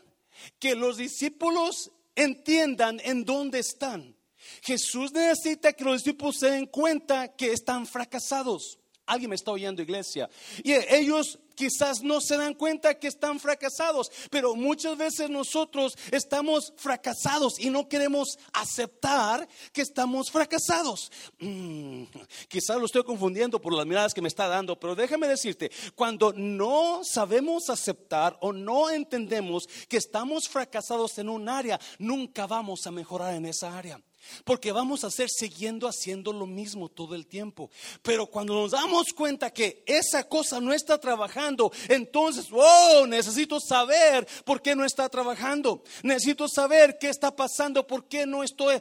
que 0.58 0.74
los 0.74 0.96
discípulos 0.96 1.90
entiendan 2.14 3.00
en 3.04 3.24
dónde 3.24 3.58
están. 3.58 4.16
Jesús 4.62 5.12
necesita 5.12 5.72
que 5.72 5.84
los 5.84 6.02
discípulos 6.02 6.36
se 6.38 6.50
den 6.50 6.66
cuenta 6.66 7.28
que 7.28 7.52
están 7.52 7.86
fracasados. 7.86 8.78
Alguien 9.06 9.30
me 9.30 9.36
está 9.36 9.50
oyendo, 9.50 9.82
iglesia. 9.82 10.30
Y 10.62 10.72
ellos 10.72 11.38
quizás 11.54 12.02
no 12.02 12.20
se 12.20 12.36
dan 12.36 12.54
cuenta 12.54 12.98
que 12.98 13.08
están 13.08 13.40
fracasados, 13.40 14.10
pero 14.30 14.54
muchas 14.54 14.96
veces 14.96 15.28
nosotros 15.28 15.96
estamos 16.10 16.72
fracasados 16.76 17.58
y 17.58 17.68
no 17.68 17.88
queremos 17.88 18.38
aceptar 18.52 19.46
que 19.72 19.82
estamos 19.82 20.30
fracasados. 20.30 21.10
Mm, 21.38 22.04
quizás 22.48 22.78
lo 22.78 22.86
estoy 22.86 23.02
confundiendo 23.02 23.60
por 23.60 23.74
las 23.74 23.86
miradas 23.86 24.14
que 24.14 24.22
me 24.22 24.28
está 24.28 24.46
dando, 24.46 24.78
pero 24.78 24.94
déjame 24.94 25.28
decirte, 25.28 25.70
cuando 25.94 26.32
no 26.32 27.02
sabemos 27.04 27.70
aceptar 27.70 28.38
o 28.40 28.52
no 28.52 28.88
entendemos 28.88 29.68
que 29.88 29.96
estamos 29.96 30.48
fracasados 30.48 31.18
en 31.18 31.28
un 31.28 31.48
área, 31.48 31.78
nunca 31.98 32.46
vamos 32.46 32.86
a 32.86 32.92
mejorar 32.92 33.34
en 33.34 33.46
esa 33.46 33.76
área. 33.76 34.00
Porque 34.44 34.72
vamos 34.72 35.04
a 35.04 35.08
hacer 35.08 35.28
siguiendo 35.30 35.88
haciendo 35.88 36.32
lo 36.32 36.46
mismo 36.46 36.88
todo 36.88 37.14
el 37.14 37.26
tiempo. 37.26 37.70
Pero 38.02 38.26
cuando 38.26 38.54
nos 38.54 38.72
damos 38.72 39.12
cuenta 39.12 39.50
que 39.50 39.82
esa 39.86 40.28
cosa 40.28 40.60
no 40.60 40.72
está 40.72 40.98
trabajando, 40.98 41.72
entonces, 41.88 42.48
oh, 42.52 43.06
necesito 43.06 43.60
saber 43.60 44.26
por 44.44 44.62
qué 44.62 44.74
no 44.74 44.84
está 44.84 45.08
trabajando. 45.08 45.82
Necesito 46.02 46.48
saber 46.48 46.98
qué 46.98 47.08
está 47.08 47.34
pasando, 47.34 47.86
por 47.86 48.06
qué 48.06 48.26
no 48.26 48.42
estoy 48.42 48.80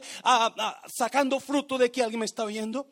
sacando 0.94 1.40
fruto 1.40 1.78
de 1.78 1.90
que 1.90 2.02
alguien 2.02 2.20
me 2.20 2.26
está 2.26 2.44
oyendo. 2.44 2.86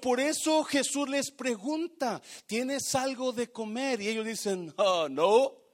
por 0.00 0.20
eso 0.20 0.64
Jesús 0.64 1.08
les 1.08 1.30
pregunta, 1.30 2.20
¿tienes 2.46 2.94
algo 2.94 3.32
de 3.32 3.50
comer? 3.50 4.00
Y 4.00 4.08
ellos 4.08 4.26
dicen, 4.26 4.72
oh, 4.76 5.08
no. 5.08 5.67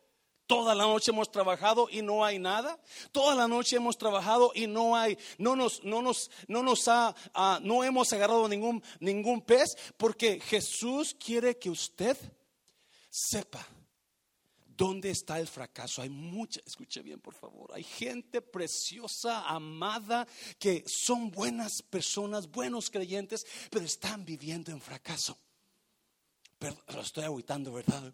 Toda 0.46 0.74
la 0.74 0.84
noche 0.84 1.10
hemos 1.10 1.30
trabajado 1.30 1.88
y 1.90 2.02
no 2.02 2.24
hay 2.24 2.38
nada. 2.38 2.78
Toda 3.12 3.34
la 3.34 3.48
noche 3.48 3.76
hemos 3.76 3.96
trabajado 3.96 4.52
y 4.54 4.66
no 4.66 4.94
hay, 4.94 5.16
no 5.38 5.56
nos, 5.56 5.82
no 5.84 6.02
nos, 6.02 6.30
no 6.48 6.62
nos 6.62 6.86
ha, 6.88 7.14
ah, 7.32 7.58
no 7.62 7.82
hemos 7.82 8.12
agarrado 8.12 8.46
ningún, 8.48 8.82
ningún 9.00 9.40
pez, 9.40 9.76
porque 9.96 10.40
Jesús 10.40 11.16
quiere 11.18 11.58
que 11.58 11.70
usted 11.70 12.16
sepa 13.08 13.66
dónde 14.76 15.10
está 15.10 15.40
el 15.40 15.46
fracaso. 15.46 16.02
Hay 16.02 16.10
mucha, 16.10 16.60
escuche 16.66 17.00
bien 17.00 17.20
por 17.20 17.34
favor, 17.34 17.70
hay 17.72 17.84
gente 17.84 18.42
preciosa, 18.42 19.48
amada, 19.48 20.26
que 20.58 20.84
son 20.86 21.30
buenas 21.30 21.82
personas, 21.82 22.50
buenos 22.50 22.90
creyentes, 22.90 23.46
pero 23.70 23.84
están 23.84 24.24
viviendo 24.24 24.72
en 24.72 24.80
fracaso. 24.80 25.38
Pero 26.58 26.76
lo 26.88 27.00
estoy 27.00 27.24
aguitando, 27.24 27.72
¿verdad? 27.72 28.12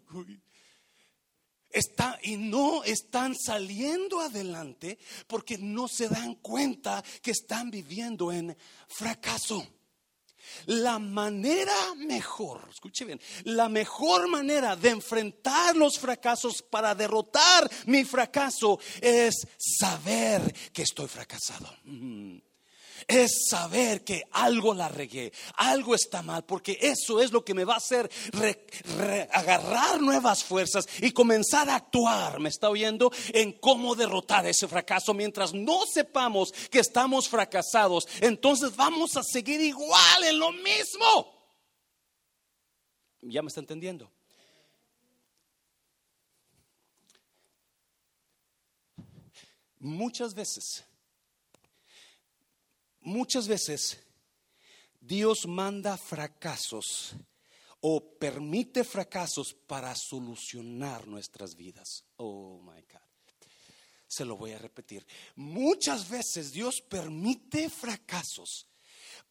Está, 1.73 2.19
y 2.23 2.37
no 2.37 2.83
están 2.83 3.35
saliendo 3.35 4.19
adelante 4.19 4.97
porque 5.27 5.57
no 5.57 5.87
se 5.87 6.09
dan 6.09 6.35
cuenta 6.35 7.03
que 7.21 7.31
están 7.31 7.71
viviendo 7.71 8.31
en 8.31 8.55
fracaso. 8.87 9.65
La 10.65 10.99
manera 10.99 11.95
mejor, 11.95 12.67
escuche 12.69 13.05
bien, 13.05 13.21
la 13.45 13.69
mejor 13.69 14.27
manera 14.27 14.75
de 14.75 14.89
enfrentar 14.89 15.75
los 15.75 15.97
fracasos 15.97 16.61
para 16.61 16.93
derrotar 16.93 17.69
mi 17.85 18.03
fracaso 18.03 18.79
es 18.99 19.47
saber 19.57 20.53
que 20.73 20.81
estoy 20.81 21.07
fracasado. 21.07 21.73
Mm 21.85 22.50
es 23.11 23.47
saber 23.49 24.03
que 24.03 24.23
algo 24.31 24.73
la 24.73 24.87
regué, 24.87 25.31
algo 25.57 25.95
está 25.95 26.21
mal, 26.21 26.45
porque 26.45 26.77
eso 26.81 27.21
es 27.21 27.31
lo 27.31 27.43
que 27.43 27.53
me 27.53 27.65
va 27.65 27.75
a 27.75 27.77
hacer 27.77 28.09
agarrar 29.31 30.01
nuevas 30.01 30.43
fuerzas 30.43 30.87
y 31.01 31.11
comenzar 31.11 31.69
a 31.69 31.75
actuar, 31.75 32.39
me 32.39 32.49
está 32.49 32.69
oyendo, 32.69 33.11
en 33.33 33.51
cómo 33.53 33.95
derrotar 33.95 34.45
ese 34.47 34.67
fracaso. 34.67 35.13
Mientras 35.13 35.53
no 35.53 35.85
sepamos 35.85 36.51
que 36.69 36.79
estamos 36.79 37.27
fracasados, 37.27 38.07
entonces 38.21 38.75
vamos 38.75 39.17
a 39.17 39.23
seguir 39.23 39.59
igual 39.61 40.23
en 40.23 40.39
lo 40.39 40.51
mismo. 40.53 41.41
¿Ya 43.21 43.41
me 43.41 43.49
está 43.49 43.59
entendiendo? 43.59 44.09
Muchas 49.79 50.33
veces 50.33 50.85
Muchas 53.01 53.47
veces 53.47 53.99
Dios 54.99 55.47
manda 55.47 55.97
fracasos 55.97 57.15
o 57.81 58.17
permite 58.19 58.83
fracasos 58.83 59.53
para 59.53 59.95
solucionar 59.95 61.07
nuestras 61.07 61.55
vidas. 61.55 62.05
Oh 62.17 62.61
my 62.61 62.81
God. 62.81 63.01
Se 64.07 64.25
lo 64.25 64.37
voy 64.37 64.51
a 64.51 64.59
repetir. 64.59 65.05
Muchas 65.35 66.09
veces 66.09 66.51
Dios 66.51 66.81
permite 66.81 67.69
fracasos 67.69 68.67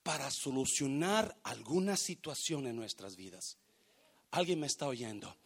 para 0.03 0.31
solucionar 0.31 1.39
alguna 1.45 1.97
situación 1.97 2.67
en 2.67 2.77
nuestras 2.77 3.15
vidas. 3.15 3.59
¿Alguien 4.31 4.61
me 4.61 4.67
está 4.67 4.87
oyendo? 4.87 5.37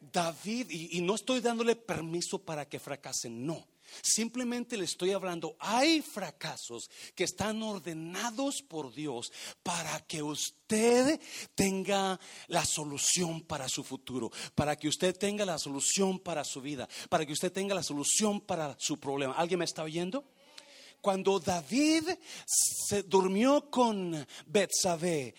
David, 0.00 0.70
y, 0.70 1.00
no 1.02 1.14
estoy 1.14 1.40
dándole 1.40 1.76
permiso 1.76 2.38
para 2.38 2.68
que 2.68 2.78
fracasen, 2.78 3.44
no. 3.44 3.66
Simplemente 4.02 4.76
le 4.76 4.84
estoy 4.84 5.12
hablando, 5.12 5.56
hay 5.58 6.02
fracasos 6.02 6.90
que 7.14 7.24
están 7.24 7.62
ordenados 7.62 8.62
por 8.62 8.92
Dios 8.92 9.32
para 9.62 10.00
que 10.06 10.22
usted 10.22 11.20
tenga 11.54 12.18
la 12.48 12.64
solución 12.64 13.42
para 13.42 13.68
su 13.68 13.84
futuro, 13.84 14.30
para 14.54 14.76
que 14.76 14.88
usted 14.88 15.16
tenga 15.16 15.44
la 15.44 15.58
solución 15.58 16.18
para 16.18 16.44
su 16.44 16.60
vida, 16.60 16.88
para 17.08 17.24
que 17.26 17.32
usted 17.32 17.52
tenga 17.52 17.74
la 17.74 17.82
solución 17.82 18.40
para 18.40 18.76
su 18.78 18.98
problema. 18.98 19.34
¿Alguien 19.34 19.58
me 19.58 19.64
está 19.64 19.82
oyendo? 19.82 20.24
Cuando 21.00 21.40
David 21.40 22.04
se 22.46 23.02
durmió 23.04 23.70
con 23.70 24.26
Betsabé, 24.46 25.34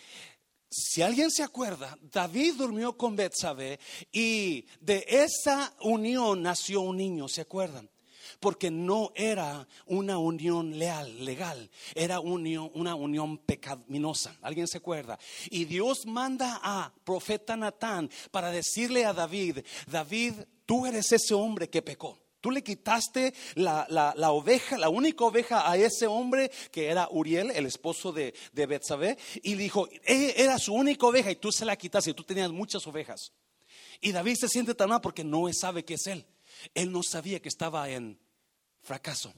si 0.74 1.02
alguien 1.02 1.30
se 1.30 1.44
acuerda, 1.44 1.98
David 2.02 2.54
durmió 2.56 2.98
con 2.98 3.14
Betsabé 3.14 3.78
y 4.10 4.66
de 4.80 5.06
esa 5.06 5.76
unión 5.82 6.42
nació 6.42 6.80
un 6.82 6.96
niño, 6.96 7.28
¿se 7.28 7.42
acuerdan? 7.42 7.91
Porque 8.42 8.72
no 8.72 9.12
era 9.16 9.68
una 9.86 10.18
unión 10.18 10.78
leal, 10.78 11.24
legal, 11.24 11.70
era 11.96 12.20
unión, 12.20 12.72
una 12.74 12.96
unión 12.96 13.38
pecaminosa. 13.38 14.36
¿Alguien 14.42 14.68
se 14.68 14.80
acuerda? 14.80 15.18
Y 15.50 15.66
Dios 15.66 16.06
manda 16.06 16.60
a 16.62 16.92
profeta 17.06 17.56
Natán 17.56 18.10
para 18.32 18.52
decirle 18.52 19.06
a 19.06 19.14
David, 19.14 19.60
David, 19.88 20.34
tú 20.66 20.86
eres 20.86 21.12
ese 21.12 21.34
hombre 21.36 21.70
que 21.70 21.84
pecó. 21.84 22.18
Tú 22.42 22.50
le 22.50 22.64
quitaste 22.64 23.36
la, 23.54 23.86
oveja, 24.32 24.76
la 24.80 24.90
única 24.90 25.24
oveja 25.24 25.70
a 25.70 25.78
ese 25.78 26.08
hombre 26.08 26.52
que 26.72 26.88
era 26.88 27.08
Uriel, 27.12 27.52
el 27.52 27.68
esposo 27.68 28.12
de, 28.12 28.34
de 28.52 28.66
Betsabé, 28.66 29.20
y 29.44 29.54
dijo, 29.54 29.88
e, 30.04 30.34
era 30.38 30.58
su 30.58 30.74
única 30.74 31.06
oveja 31.06 31.30
y 31.30 31.36
tú 31.36 31.52
se 31.52 31.66
la 31.66 31.76
quitaste 31.76 32.16
tú 32.16 32.24
tenías 32.24 32.52
muchas 32.52 32.88
ovejas. 32.88 33.32
Y 34.02 34.12
David 34.12 34.38
se 34.40 34.48
siente 34.48 34.74
tan 34.74 34.90
mal 34.90 35.02
porque 35.02 35.24
no 35.24 35.46
sabe 35.54 35.86
que 35.86 35.94
es 35.94 36.08
él. 36.08 36.26
Él 36.74 36.92
no 36.92 37.04
sabía 37.04 37.40
que 37.40 37.50
estaba 37.50 37.88
en 37.90 38.20
fracaso. 38.82 39.34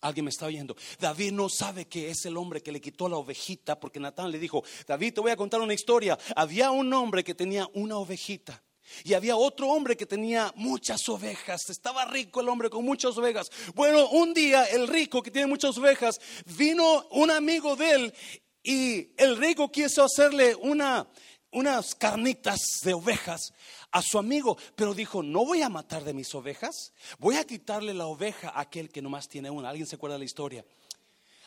Alguien 0.00 0.24
me 0.24 0.30
está 0.30 0.46
oyendo. 0.46 0.76
David 0.98 1.32
no 1.32 1.48
sabe 1.48 1.86
que 1.86 2.10
es 2.10 2.24
el 2.24 2.36
hombre 2.36 2.60
que 2.60 2.72
le 2.72 2.80
quitó 2.80 3.08
la 3.08 3.16
ovejita 3.16 3.78
porque 3.78 4.00
Natán 4.00 4.32
le 4.32 4.38
dijo, 4.38 4.64
David, 4.86 5.14
te 5.14 5.20
voy 5.20 5.30
a 5.30 5.36
contar 5.36 5.60
una 5.60 5.74
historia. 5.74 6.18
Había 6.34 6.72
un 6.72 6.92
hombre 6.92 7.22
que 7.22 7.34
tenía 7.34 7.68
una 7.74 7.96
ovejita. 7.98 8.62
Y 9.04 9.14
había 9.14 9.36
otro 9.36 9.68
hombre 9.68 9.96
que 9.96 10.04
tenía 10.04 10.52
muchas 10.56 11.08
ovejas. 11.08 11.70
Estaba 11.70 12.04
rico 12.06 12.40
el 12.40 12.48
hombre 12.48 12.68
con 12.68 12.84
muchas 12.84 13.16
ovejas. 13.16 13.48
Bueno, 13.74 14.08
un 14.10 14.34
día 14.34 14.64
el 14.64 14.88
rico 14.88 15.22
que 15.22 15.30
tiene 15.30 15.46
muchas 15.46 15.78
ovejas, 15.78 16.20
vino 16.46 17.06
un 17.10 17.30
amigo 17.30 17.76
de 17.76 17.90
él 17.92 18.14
y 18.62 19.10
el 19.16 19.36
rico 19.36 19.70
quiso 19.70 20.04
hacerle 20.04 20.54
una, 20.54 21.08
unas 21.52 21.94
carnitas 21.94 22.58
de 22.82 22.94
ovejas 22.94 23.52
a 23.90 24.02
su 24.02 24.18
amigo, 24.18 24.56
pero 24.74 24.94
dijo, 24.94 25.22
no 25.22 25.44
voy 25.44 25.62
a 25.62 25.68
matar 25.68 26.02
de 26.02 26.14
mis 26.14 26.34
ovejas, 26.34 26.92
voy 27.18 27.36
a 27.36 27.44
quitarle 27.44 27.94
la 27.94 28.06
oveja 28.06 28.48
a 28.48 28.60
aquel 28.60 28.90
que 28.90 29.02
nomás 29.02 29.28
tiene 29.28 29.50
una. 29.50 29.68
¿Alguien 29.68 29.86
se 29.86 29.96
acuerda 29.96 30.14
de 30.14 30.20
la 30.20 30.24
historia? 30.24 30.64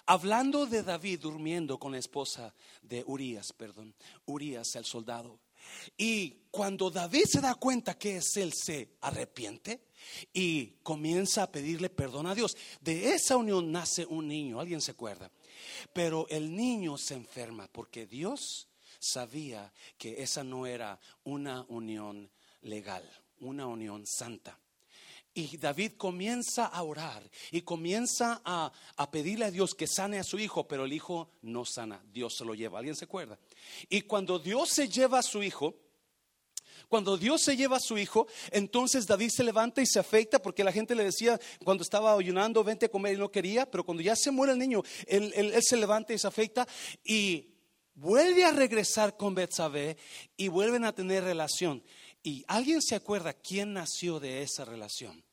Hablando 0.06 0.68
de 0.68 0.84
David 0.84 1.20
durmiendo 1.20 1.80
con 1.80 1.92
la 1.92 1.98
esposa 1.98 2.54
de 2.84 3.04
Urias, 3.08 3.52
perdón, 3.54 3.96
Urias 4.26 4.76
el 4.76 4.86
soldado. 4.86 5.40
Y 5.98 6.42
cuando 6.52 6.92
David 6.92 7.26
se 7.26 7.42
da 7.42 7.56
cuenta 7.56 7.98
que 7.98 8.18
es 8.18 8.38
él, 8.38 8.54
se 8.54 8.98
arrepiente 9.02 9.82
y 10.32 10.68
comienza 10.84 11.42
a 11.42 11.52
pedirle 11.52 11.90
perdón 11.90 12.28
a 12.28 12.36
Dios. 12.36 12.56
De 12.82 13.16
esa 13.16 13.36
unión 13.36 13.72
nace 13.72 14.06
un 14.06 14.28
niño, 14.28 14.60
¿alguien 14.60 14.80
se 14.80 14.92
acuerda? 14.92 15.32
Pero 15.92 16.28
el 16.30 16.56
niño 16.56 17.00
se 17.00 17.16
enferma 17.16 17.68
porque 17.72 18.06
Dios 18.06 18.68
sabía 19.00 19.72
que 19.98 20.22
esa 20.22 20.44
no 20.44 20.66
era 20.66 21.00
una 21.24 21.66
unión 21.70 22.30
legal, 22.62 23.04
una 23.40 23.68
unión 23.68 24.06
santa. 24.06 24.60
Y 25.38 25.58
David 25.58 25.94
comienza 25.98 26.66
a 26.66 26.82
orar 26.82 27.22
y 27.52 27.62
comienza 27.62 28.42
a, 28.46 28.72
pedirle 29.12 29.44
a 29.44 29.52
Dios 29.52 29.76
que 29.76 29.86
sane 29.86 30.18
a 30.18 30.24
su 30.24 30.40
hijo, 30.40 30.66
pero 30.66 30.86
el 30.86 30.94
hijo 30.94 31.30
no 31.42 31.66
sana, 31.66 32.02
Dios 32.14 32.38
se 32.38 32.46
lo 32.46 32.56
lleva. 32.56 32.80
¿Alguien 32.80 32.96
se 32.96 33.04
acuerda? 33.04 33.38
Y 33.90 34.04
cuando 34.04 34.40
Dios 34.40 34.70
se 34.70 34.88
lleva 34.88 35.20
a 35.20 35.24
su 35.24 35.44
hijo, 35.44 35.76
cuando 36.88 37.18
Dios 37.18 37.42
se 37.42 37.58
lleva 37.58 37.78
a 37.78 37.82
su 37.82 37.98
hijo, 37.98 38.28
entonces 38.50 39.08
David 39.08 39.30
se 39.30 39.44
levanta 39.44 39.82
y 39.82 39.86
se 39.86 40.00
afeita 40.00 40.42
porque 40.42 40.64
la 40.64 40.72
gente 40.72 40.96
le 40.96 41.04
decía 41.04 41.38
cuando 41.66 41.84
estaba 41.84 42.14
ayunando, 42.14 42.64
vente 42.64 42.86
a 42.86 42.90
comer 42.90 43.16
y 43.16 43.18
no 43.18 43.30
quería, 43.30 43.70
pero 43.70 43.84
cuando 43.84 44.04
ya 44.04 44.16
se 44.16 44.32
muere 44.32 44.54
el 44.54 44.60
niño, 44.60 44.84
él, 45.06 45.34
él 45.36 45.62
se 45.62 45.76
levanta 45.76 46.14
y 46.14 46.18
se 46.18 46.28
afeita 46.28 46.66
y 47.04 47.55
vuelve 47.96 48.46
a 48.46 48.52
regresar 48.52 49.18
con 49.18 49.34
Betsabé 49.34 49.98
y 50.38 50.48
vuelven 50.48 50.86
a 50.86 50.94
tener 50.94 51.24
relación. 51.24 51.84
¿Y 52.24 52.44
alguien 52.48 52.82
se 52.82 52.96
acuerda 52.96 53.34
quién 53.34 53.74
nació 53.74 54.20
de 54.20 54.42
esa 54.42 54.66
relación? 54.66 55.24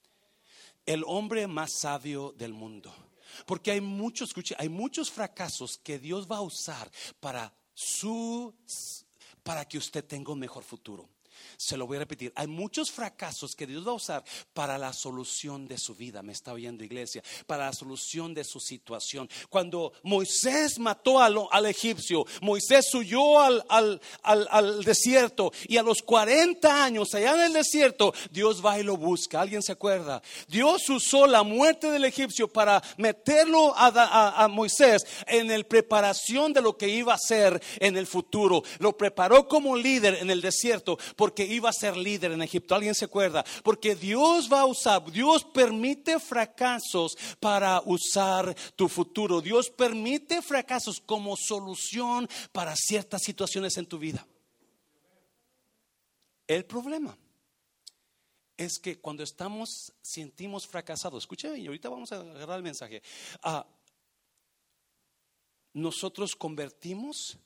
El 0.87 1.04
hombre 1.07 1.47
más 1.47 1.73
sabio 1.81 2.35
del 2.37 2.52
mundo. 2.52 2.95
Porque 3.47 3.71
hay 3.71 3.81
muchos, 3.81 4.31
escuche, 4.31 4.54
hay 4.59 4.69
muchos 4.69 5.11
fracasos 5.11 5.78
que 5.78 5.99
Dios 5.99 6.26
va 6.31 6.38
a 6.38 6.42
usar 6.42 6.90
para 7.21 7.54
su 7.75 8.54
para 9.42 9.66
que 9.66 9.78
usted 9.78 10.04
tenga 10.04 10.33
un 10.33 10.38
mejor 10.38 10.62
futuro. 10.62 11.09
Se 11.56 11.76
lo 11.76 11.87
voy 11.87 11.96
a 11.96 12.00
repetir. 12.00 12.32
Hay 12.37 12.46
muchos 12.46 12.90
fracasos 12.90 13.54
que 13.54 13.66
Dios 13.66 13.87
va 13.87 13.92
a 13.92 13.94
usar 13.94 14.25
para 14.52 14.78
la 14.78 14.92
solución 14.92 15.66
de 15.66 15.78
su 15.78 15.94
vida. 15.94 16.22
Me 16.22 16.32
está 16.32 16.52
oyendo 16.52 16.84
iglesia. 16.84 17.22
Para 17.46 17.66
la 17.66 17.72
solución 17.72 18.34
de 18.34 18.44
su 18.44 18.61
situación. 18.61 19.28
Cuando 19.49 19.92
Moisés 20.02 20.78
mató 20.78 21.21
al, 21.21 21.38
al 21.50 21.67
egipcio, 21.67 22.25
Moisés 22.40 22.93
huyó 22.95 23.40
al, 23.40 23.64
al, 23.69 24.00
al, 24.23 24.84
desierto 24.84 25.52
y 25.69 25.76
a 25.76 25.82
los 25.82 26.02
40 26.02 26.84
años 26.84 27.14
allá 27.14 27.34
en 27.34 27.40
el 27.40 27.52
desierto, 27.52 28.12
Dios 28.30 28.64
va 28.64 28.78
y 28.78 28.82
lo 28.82 28.97
busca. 28.97 29.40
¿Alguien 29.40 29.62
se 29.62 29.73
acuerda? 29.73 30.23
Dios 30.49 30.88
usó 30.88 31.26
la 31.26 31.43
muerte 31.43 31.90
del 31.90 32.04
egipcio 32.04 32.49
para 32.49 32.82
meterlo 32.97 33.75
a, 33.76 34.45
a 34.45 34.49
Moisés 34.49 35.04
en 35.26 35.50
el 35.50 35.64
preparación 35.64 36.52
de 36.52 36.60
lo 36.60 36.76
que 36.76 36.88
iba 36.88 37.14
a 37.14 37.19
ser 37.19 37.62
en 37.78 37.97
el 37.97 38.06
futuro. 38.06 38.62
Lo 38.78 38.97
preparó 38.97 39.49
como 39.49 39.76
líder 39.76 40.17
en 40.21 40.30
el 40.30 40.40
desierto 40.40 40.99
porque 41.17 41.31
iba 41.38 41.71
a 41.71 41.73
ser 41.73 41.97
líder 41.97 42.32
en 42.32 42.42
Egipto. 42.42 42.75
¿Alguien 42.75 42.95
se 42.95 43.06
acuerda? 43.06 43.45
Porque 43.62 43.95
Dios 43.95 44.49
va 44.52 44.60
a 44.60 44.66
usar, 44.66 45.10
Dios 45.10 45.45
permite 45.45 46.18
fracasos 46.21 47.16
para 47.40 47.82
usar 47.84 48.54
tu 48.76 48.88
futuro. 48.88 49.40
Dios 49.40 49.71
permite 49.71 50.42
fracasos 50.42 51.00
como 51.00 51.36
solución 51.36 52.28
para 52.52 52.75
ciertas 52.76 53.23
situaciones 53.23 53.76
en 53.76 53.86
tu 53.86 53.99
vida. 53.99 54.26
El 56.47 56.64
problema 56.64 57.16
es 58.56 58.78
que 58.78 58.99
cuando 58.99 59.23
estamos, 59.23 59.92
sentimos 60.02 60.66
fracasados, 60.66 61.25
escucha 61.25 61.56
y 61.56 61.66
ahorita 61.66 61.88
vamos 61.88 62.12
a 62.12 62.21
agarrar 62.21 62.58
el 62.58 62.62
mensaje. 62.62 63.02
Ah, 63.42 63.66
nosotros 65.73 66.36
convertimos 66.36 67.38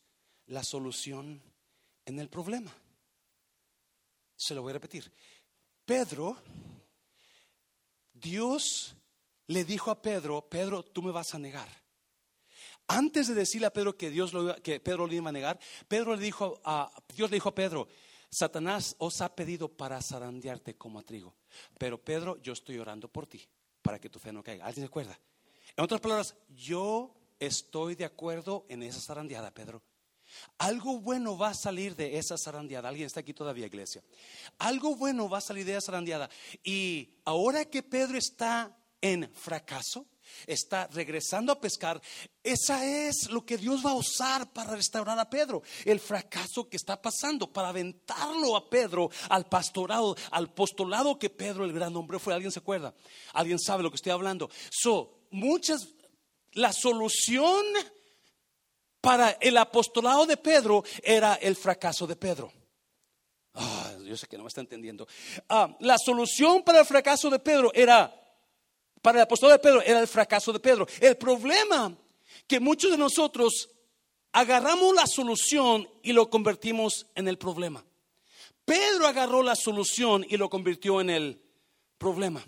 la 0.46 0.64
solución 0.64 1.40
en 2.04 2.18
el 2.18 2.28
problema. 2.28 2.72
Se 4.36 4.54
lo 4.54 4.62
voy 4.62 4.70
a 4.70 4.74
repetir. 4.74 5.10
Pedro, 5.84 6.36
Dios 8.12 8.94
le 9.46 9.64
dijo 9.64 9.90
a 9.90 10.02
Pedro, 10.02 10.48
Pedro, 10.48 10.82
tú 10.82 11.02
me 11.02 11.12
vas 11.12 11.34
a 11.34 11.38
negar. 11.38 11.68
Antes 12.88 13.28
de 13.28 13.34
decirle 13.34 13.66
a 13.66 13.72
Pedro 13.72 13.96
que, 13.96 14.10
Dios 14.10 14.32
lo, 14.32 14.54
que 14.62 14.78
Pedro 14.80 15.06
le 15.06 15.16
iba 15.16 15.28
a 15.28 15.32
negar, 15.32 15.58
Pedro 15.88 16.14
le 16.14 16.22
dijo 16.22 16.60
a, 16.64 16.90
Dios 17.14 17.30
le 17.30 17.36
dijo 17.36 17.48
a 17.48 17.54
Pedro, 17.54 17.88
Satanás 18.30 18.94
os 18.98 19.20
ha 19.20 19.34
pedido 19.34 19.68
para 19.68 20.00
zarandearte 20.02 20.76
como 20.76 20.98
a 20.98 21.02
trigo. 21.02 21.36
Pero 21.78 22.02
Pedro, 22.02 22.40
yo 22.42 22.52
estoy 22.52 22.78
orando 22.78 23.08
por 23.08 23.26
ti, 23.26 23.48
para 23.82 23.98
que 23.98 24.10
tu 24.10 24.18
fe 24.18 24.32
no 24.32 24.42
caiga. 24.42 24.66
¿Alguien 24.66 24.84
se 24.84 24.88
acuerda? 24.88 25.18
En 25.76 25.84
otras 25.84 26.00
palabras, 26.00 26.36
yo 26.48 27.14
estoy 27.38 27.94
de 27.94 28.04
acuerdo 28.04 28.66
en 28.68 28.82
esa 28.82 29.00
zarandeada, 29.00 29.52
Pedro. 29.52 29.82
Algo 30.58 31.00
bueno 31.00 31.36
va 31.36 31.50
a 31.50 31.54
salir 31.54 31.94
de 31.96 32.18
esa 32.18 32.36
zarandeada. 32.36 32.88
Alguien 32.88 33.06
está 33.06 33.20
aquí 33.20 33.34
todavía, 33.34 33.66
iglesia. 33.66 34.02
Algo 34.58 34.96
bueno 34.96 35.28
va 35.28 35.38
a 35.38 35.42
salir 35.42 35.64
de 35.64 35.72
esa 35.72 35.86
zarandeada. 35.86 36.30
Y 36.64 37.10
ahora 37.24 37.64
que 37.64 37.82
Pedro 37.82 38.18
está 38.18 38.76
en 39.00 39.30
fracaso, 39.34 40.06
está 40.46 40.88
regresando 40.88 41.52
a 41.52 41.60
pescar, 41.60 42.00
esa 42.42 42.84
es 42.84 43.30
lo 43.30 43.44
que 43.44 43.56
Dios 43.56 43.84
va 43.84 43.90
a 43.90 43.96
usar 43.96 44.52
para 44.52 44.72
restaurar 44.72 45.18
a 45.18 45.28
Pedro. 45.28 45.62
El 45.84 46.00
fracaso 46.00 46.68
que 46.68 46.76
está 46.76 47.00
pasando, 47.00 47.52
para 47.52 47.68
aventarlo 47.68 48.56
a 48.56 48.68
Pedro 48.68 49.10
al 49.28 49.46
pastorado, 49.46 50.16
al 50.30 50.52
postulado 50.52 51.18
que 51.18 51.30
Pedro, 51.30 51.64
el 51.64 51.72
gran 51.72 51.94
hombre, 51.96 52.18
fue. 52.18 52.34
¿Alguien 52.34 52.52
se 52.52 52.60
acuerda? 52.60 52.94
¿Alguien 53.32 53.58
sabe 53.58 53.82
lo 53.82 53.90
que 53.90 53.96
estoy 53.96 54.12
hablando? 54.12 54.50
So, 54.70 55.20
muchas, 55.30 55.88
la 56.52 56.72
solución 56.72 57.64
para 59.06 59.38
el 59.40 59.56
apostolado 59.56 60.26
de 60.26 60.36
Pedro 60.36 60.82
era 61.00 61.34
el 61.34 61.54
fracaso 61.54 62.08
de 62.08 62.16
Pedro. 62.16 62.52
Ah, 63.54 63.92
yo 64.04 64.16
sé 64.16 64.26
que 64.26 64.36
no 64.36 64.42
me 64.42 64.48
está 64.48 64.60
entendiendo. 64.60 65.06
Ah, 65.48 65.76
la 65.78 65.96
solución 65.96 66.64
para 66.64 66.80
el 66.80 66.86
fracaso 66.86 67.30
de 67.30 67.38
Pedro 67.38 67.70
era, 67.72 68.12
para 69.00 69.20
el 69.20 69.22
apostolado 69.22 69.58
de 69.58 69.62
Pedro, 69.62 69.80
era 69.82 70.00
el 70.00 70.08
fracaso 70.08 70.52
de 70.52 70.58
Pedro. 70.58 70.88
El 71.00 71.16
problema 71.16 71.96
que 72.48 72.58
muchos 72.58 72.90
de 72.90 72.98
nosotros 72.98 73.68
agarramos 74.32 74.92
la 74.92 75.06
solución 75.06 75.88
y 76.02 76.12
lo 76.12 76.28
convertimos 76.28 77.06
en 77.14 77.28
el 77.28 77.38
problema. 77.38 77.84
Pedro 78.64 79.06
agarró 79.06 79.44
la 79.44 79.54
solución 79.54 80.26
y 80.28 80.36
lo 80.36 80.50
convirtió 80.50 81.00
en 81.00 81.10
el 81.10 81.40
problema. 81.96 82.44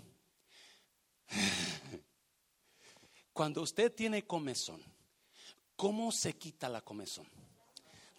Cuando 3.31 3.61
usted 3.61 3.93
tiene 3.93 4.27
comezón, 4.27 4.88
¿Cómo 5.79 6.11
se 6.11 6.33
quita 6.33 6.67
la 6.67 6.81
comezón? 6.81 7.25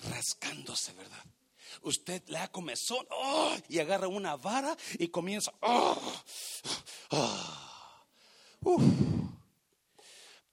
Rascándose, 0.09 0.95
¿verdad? 0.95 1.23
Usted 1.83 2.23
le 2.29 2.39
da 2.39 2.51
comezón 2.51 3.07
¡oh! 3.11 3.55
y 3.69 3.79
agarra 3.79 4.09
una 4.09 4.35
vara 4.37 4.75
y 4.99 5.09
comienza. 5.09 5.53
¡oh! 5.61 6.01
¡oh! 8.65 8.81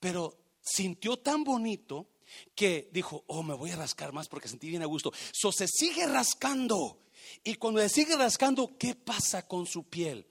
Pero 0.02 0.38
sintió 0.62 1.16
tan 1.16 1.46
bonito 1.46 2.10
que 2.54 2.90
dijo, 2.92 3.24
oh, 3.28 3.42
me 3.42 3.54
voy 3.54 3.72
a 3.72 3.78
rascar 3.78 4.12
más 4.12 4.28
porque 4.28 4.50
sentí 4.50 4.68
bien 4.68 4.84
a 4.84 4.88
gusto. 4.88 5.14
So 5.32 5.54
se 5.54 5.70
sigue 5.70 6.08
rascando. 6.08 7.06
Y 7.42 7.56
cuando 7.56 7.80
se 7.80 7.88
sigue 7.88 8.18
rascando, 8.18 8.78
¿qué 8.78 8.96
pasa 8.96 9.48
con 9.48 9.66
su 9.66 9.86
piel? 9.86 10.28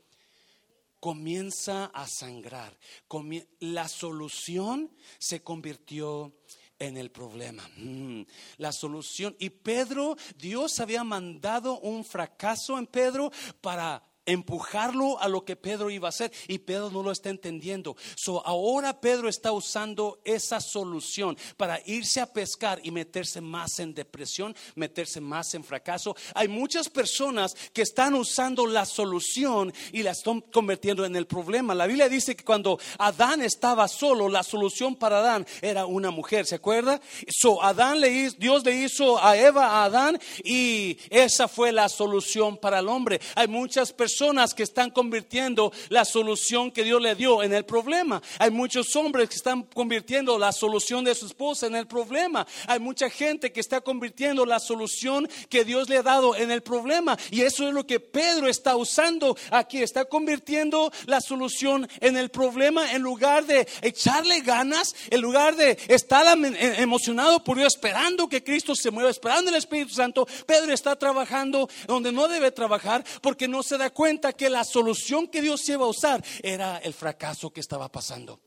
comienza 1.01 1.85
a 1.87 2.09
sangrar. 2.09 2.77
La 3.61 3.87
solución 3.87 4.91
se 5.19 5.41
convirtió 5.41 6.35
en 6.79 6.97
el 6.97 7.11
problema. 7.11 7.69
Mm, 7.77 8.23
la 8.59 8.73
solución. 8.73 9.37
Y 9.39 9.51
Pedro, 9.51 10.17
Dios 10.37 10.81
había 10.81 11.05
mandado 11.05 11.79
un 11.81 12.05
fracaso 12.05 12.79
en 12.79 12.87
Pedro 12.87 13.31
para 13.61 14.03
empujarlo 14.27 15.19
a 15.21 15.29
lo 15.29 15.45
que 15.45 15.57
Pedro 15.57 15.89
iba 15.89 16.09
a 16.09 16.11
hacer 16.11 16.33
y 16.49 16.59
Pedro 16.59 16.91
no 16.91 17.03
lo 17.03 17.13
está 17.13 17.31
entendiendo. 17.31 17.97
So 18.17 18.45
ahora 18.47 19.01
Pedro 19.01 19.29
está 19.29 19.53
usando 19.53 20.21
esa 20.25 20.61
solución 20.61 21.39
para 21.57 21.81
irse 21.87 22.21
a 22.21 22.27
pescar 22.27 22.81
y 22.83 22.91
meterse 22.91 23.41
más 23.41 23.79
en 23.79 23.95
depresión, 23.95 24.55
meterse 24.75 25.21
más 25.21 25.55
en 25.55 25.65
fracaso. 25.65 26.17
Hay 26.35 26.49
muchas 26.49 26.89
personas 26.89 27.55
que 27.73 27.83
están 27.83 28.15
usando 28.15 28.67
la 28.67 28.85
solución 28.85 29.73
y 29.93 30.03
la 30.03 30.11
están 30.11 30.41
convirtiendo 30.41 31.05
en 31.05 31.15
el 31.17 31.27
problema. 31.27 31.75
La 31.75 31.87
Biblia 31.87 32.09
dice 32.09 32.35
que 32.35 32.45
cuando 32.45 32.79
Adán 32.99 33.43
estaba 33.43 33.87
solo, 33.89 34.29
la 34.29 34.43
solución 34.43 34.97
para 34.97 35.21
Adán 35.21 35.47
era 35.63 35.87
una 35.87 36.11
mujer, 36.11 36.47
¿se 36.47 36.57
acuerda? 36.57 37.01
So 37.29 37.63
Adán 37.63 38.01
le 38.01 38.17
Dios 38.39 38.65
le 38.65 38.75
hizo 38.75 39.23
a 39.23 39.37
Eva 39.37 39.67
a 39.67 39.85
Adán 39.85 40.19
y 40.43 40.99
esa 41.11 41.49
fue 41.49 41.71
la 41.71 41.89
solución 41.89 42.57
para 42.57 42.81
el 42.81 42.89
hombre. 42.89 43.21
Hay 43.35 43.47
muchas 43.47 43.93
personas 43.93 44.16
personas 44.17 44.55
que 44.55 44.63
están 44.63 44.89
convirtiendo 44.93 45.71
la 45.91 46.07
solución 46.07 46.71
que 46.71 46.85
Dios 46.85 47.03
le 47.03 47.15
dio 47.15 47.43
en 47.43 47.53
el 47.53 47.67
problema. 47.67 48.23
Hay 48.39 48.51
muchos 48.51 48.97
hombres 48.97 49.29
que 49.29 49.35
están 49.35 49.65
convirtiendo 49.65 50.39
la 50.39 50.53
solución 50.53 51.05
de 51.05 51.15
su 51.15 51.27
esposa 51.27 51.67
en 51.67 51.77
el 51.77 51.87
problema. 51.87 52.47
Hay 52.67 52.79
mucha 52.79 53.11
gente 53.11 53.53
que 53.53 53.61
está 53.61 53.83
convirtiendo 53.83 54.47
la 54.47 54.59
solución 54.59 55.29
que 55.51 55.67
Dios 55.67 55.91
le 55.91 55.99
ha 55.99 56.03
dado 56.03 56.35
en 56.35 56.51
el 56.51 56.63
problema. 56.63 57.19
Y 57.31 57.43
eso 57.43 57.69
es 57.69 57.75
lo 57.75 57.87
que 57.87 58.01
Pedro 58.01 58.49
está 58.49 58.75
usando 58.77 59.37
aquí. 59.51 59.83
Está 59.83 60.07
convirtiendo 60.07 60.91
la 61.05 61.21
solución 61.21 61.87
en 62.01 62.17
el 62.17 62.31
problema 62.31 62.93
en 62.93 63.03
lugar 63.03 63.45
de 63.45 63.69
echarle 63.83 64.41
ganas, 64.41 64.95
en 65.11 65.21
lugar 65.21 65.57
de 65.57 65.77
estar 65.89 66.27
eh, 66.27 66.77
emocionado 66.79 67.45
por 67.45 67.59
Dios, 67.59 67.75
esperando 67.75 68.31
que 68.31 68.43
Cristo 68.43 68.75
se 68.75 68.91
mueva, 68.91 69.11
esperando 69.11 69.51
el 69.51 69.57
Espíritu 69.57 69.93
Santo. 69.93 70.27
Pedro 70.47 70.73
está 70.73 70.97
trabajando 70.97 71.69
donde 71.87 72.13
no 72.13 72.29
debe 72.29 72.51
trabajar 72.51 73.05
porque 73.21 73.47
no 73.47 73.63
se 73.63 73.77
da 73.77 73.91
cuenta 73.91 74.06
que 74.37 74.49
la 74.49 74.65
solución 74.65 75.27
que 75.27 75.43
Dios 75.43 75.69
iba 75.69 75.85
a 75.85 75.89
usar 75.89 76.25
era 76.43 76.79
el 76.79 76.95
fracaso 76.95 77.53
que 77.53 77.61
estaba 77.61 77.91
pasando. 77.91 78.41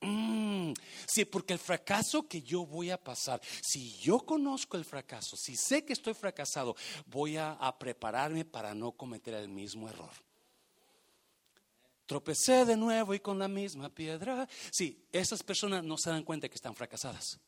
Mm, 0.00 0.72
sí, 1.06 1.24
porque 1.24 1.52
el 1.52 1.58
fracaso 1.58 2.26
que 2.26 2.42
yo 2.42 2.66
voy 2.66 2.90
a 2.90 3.02
pasar, 3.02 3.40
si 3.62 3.96
yo 3.98 4.18
conozco 4.20 4.76
el 4.76 4.84
fracaso, 4.84 5.36
si 5.36 5.56
sé 5.56 5.84
que 5.84 5.92
estoy 5.92 6.14
fracasado, 6.14 6.74
voy 7.06 7.36
a, 7.36 7.52
a 7.52 7.78
prepararme 7.78 8.44
para 8.44 8.74
no 8.74 8.92
cometer 8.92 9.34
el 9.34 9.48
mismo 9.48 9.88
error. 9.88 10.12
Tropecé 12.06 12.66
de 12.66 12.76
nuevo 12.76 13.14
y 13.14 13.20
con 13.20 13.38
la 13.38 13.48
misma 13.48 13.88
piedra. 13.88 14.46
Sí, 14.70 15.06
esas 15.10 15.42
personas 15.42 15.84
no 15.84 15.96
se 15.96 16.10
dan 16.10 16.24
cuenta 16.24 16.48
que 16.48 16.56
están 16.56 16.74
fracasadas. 16.74 17.40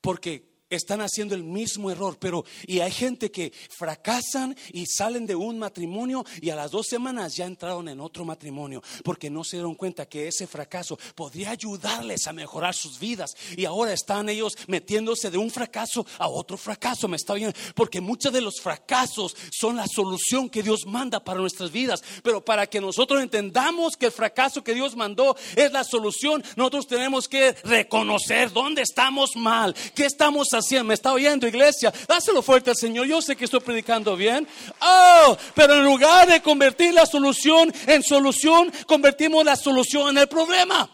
Porque 0.00 0.59
están 0.70 1.00
haciendo 1.00 1.34
el 1.34 1.42
mismo 1.42 1.90
error, 1.90 2.16
pero 2.18 2.44
y 2.66 2.78
hay 2.80 2.92
gente 2.92 3.30
que 3.30 3.52
fracasan 3.70 4.56
y 4.72 4.86
salen 4.86 5.26
de 5.26 5.34
un 5.34 5.58
matrimonio 5.58 6.24
y 6.40 6.50
a 6.50 6.56
las 6.56 6.70
dos 6.70 6.86
semanas 6.86 7.34
ya 7.34 7.44
entraron 7.44 7.88
en 7.88 8.00
otro 8.00 8.24
matrimonio 8.24 8.82
porque 9.02 9.28
no 9.28 9.42
se 9.42 9.56
dieron 9.56 9.74
cuenta 9.74 10.06
que 10.06 10.28
ese 10.28 10.46
fracaso 10.46 10.96
podría 11.16 11.50
ayudarles 11.50 12.26
a 12.28 12.32
mejorar 12.32 12.74
sus 12.74 12.98
vidas. 13.00 13.32
Y 13.56 13.64
ahora 13.64 13.92
están 13.92 14.28
ellos 14.28 14.56
metiéndose 14.68 15.30
de 15.30 15.38
un 15.38 15.50
fracaso 15.50 16.06
a 16.18 16.28
otro 16.28 16.56
fracaso, 16.56 17.08
me 17.08 17.16
está 17.16 17.34
bien, 17.34 17.52
porque 17.74 18.00
muchos 18.00 18.32
de 18.32 18.40
los 18.40 18.60
fracasos 18.60 19.36
son 19.50 19.76
la 19.76 19.86
solución 19.88 20.48
que 20.48 20.62
Dios 20.62 20.86
manda 20.86 21.18
para 21.18 21.40
nuestras 21.40 21.72
vidas, 21.72 22.02
pero 22.22 22.44
para 22.44 22.68
que 22.68 22.80
nosotros 22.80 23.20
entendamos 23.20 23.96
que 23.96 24.06
el 24.06 24.12
fracaso 24.12 24.62
que 24.62 24.74
Dios 24.74 24.94
mandó 24.94 25.36
es 25.56 25.72
la 25.72 25.82
solución, 25.82 26.44
nosotros 26.54 26.86
tenemos 26.86 27.26
que 27.26 27.52
reconocer 27.64 28.52
dónde 28.52 28.82
estamos 28.82 29.30
mal, 29.34 29.74
qué 29.94 30.04
estamos 30.04 30.48
haciendo 30.52 30.59
¿Me 30.84 30.94
está 30.94 31.12
oyendo, 31.12 31.46
iglesia? 31.46 31.92
Dáselo 32.06 32.42
fuerte 32.42 32.70
al 32.70 32.76
Señor. 32.76 33.06
Yo 33.06 33.20
sé 33.22 33.36
que 33.36 33.44
estoy 33.44 33.60
predicando 33.60 34.16
bien. 34.16 34.46
Oh, 34.80 35.36
pero 35.54 35.74
en 35.74 35.84
lugar 35.84 36.28
de 36.28 36.42
convertir 36.42 36.94
la 36.94 37.06
solución 37.06 37.72
en 37.86 38.02
solución, 38.02 38.72
convertimos 38.86 39.44
la 39.44 39.56
solución 39.56 40.10
en 40.10 40.18
el 40.18 40.28
problema. 40.28 40.90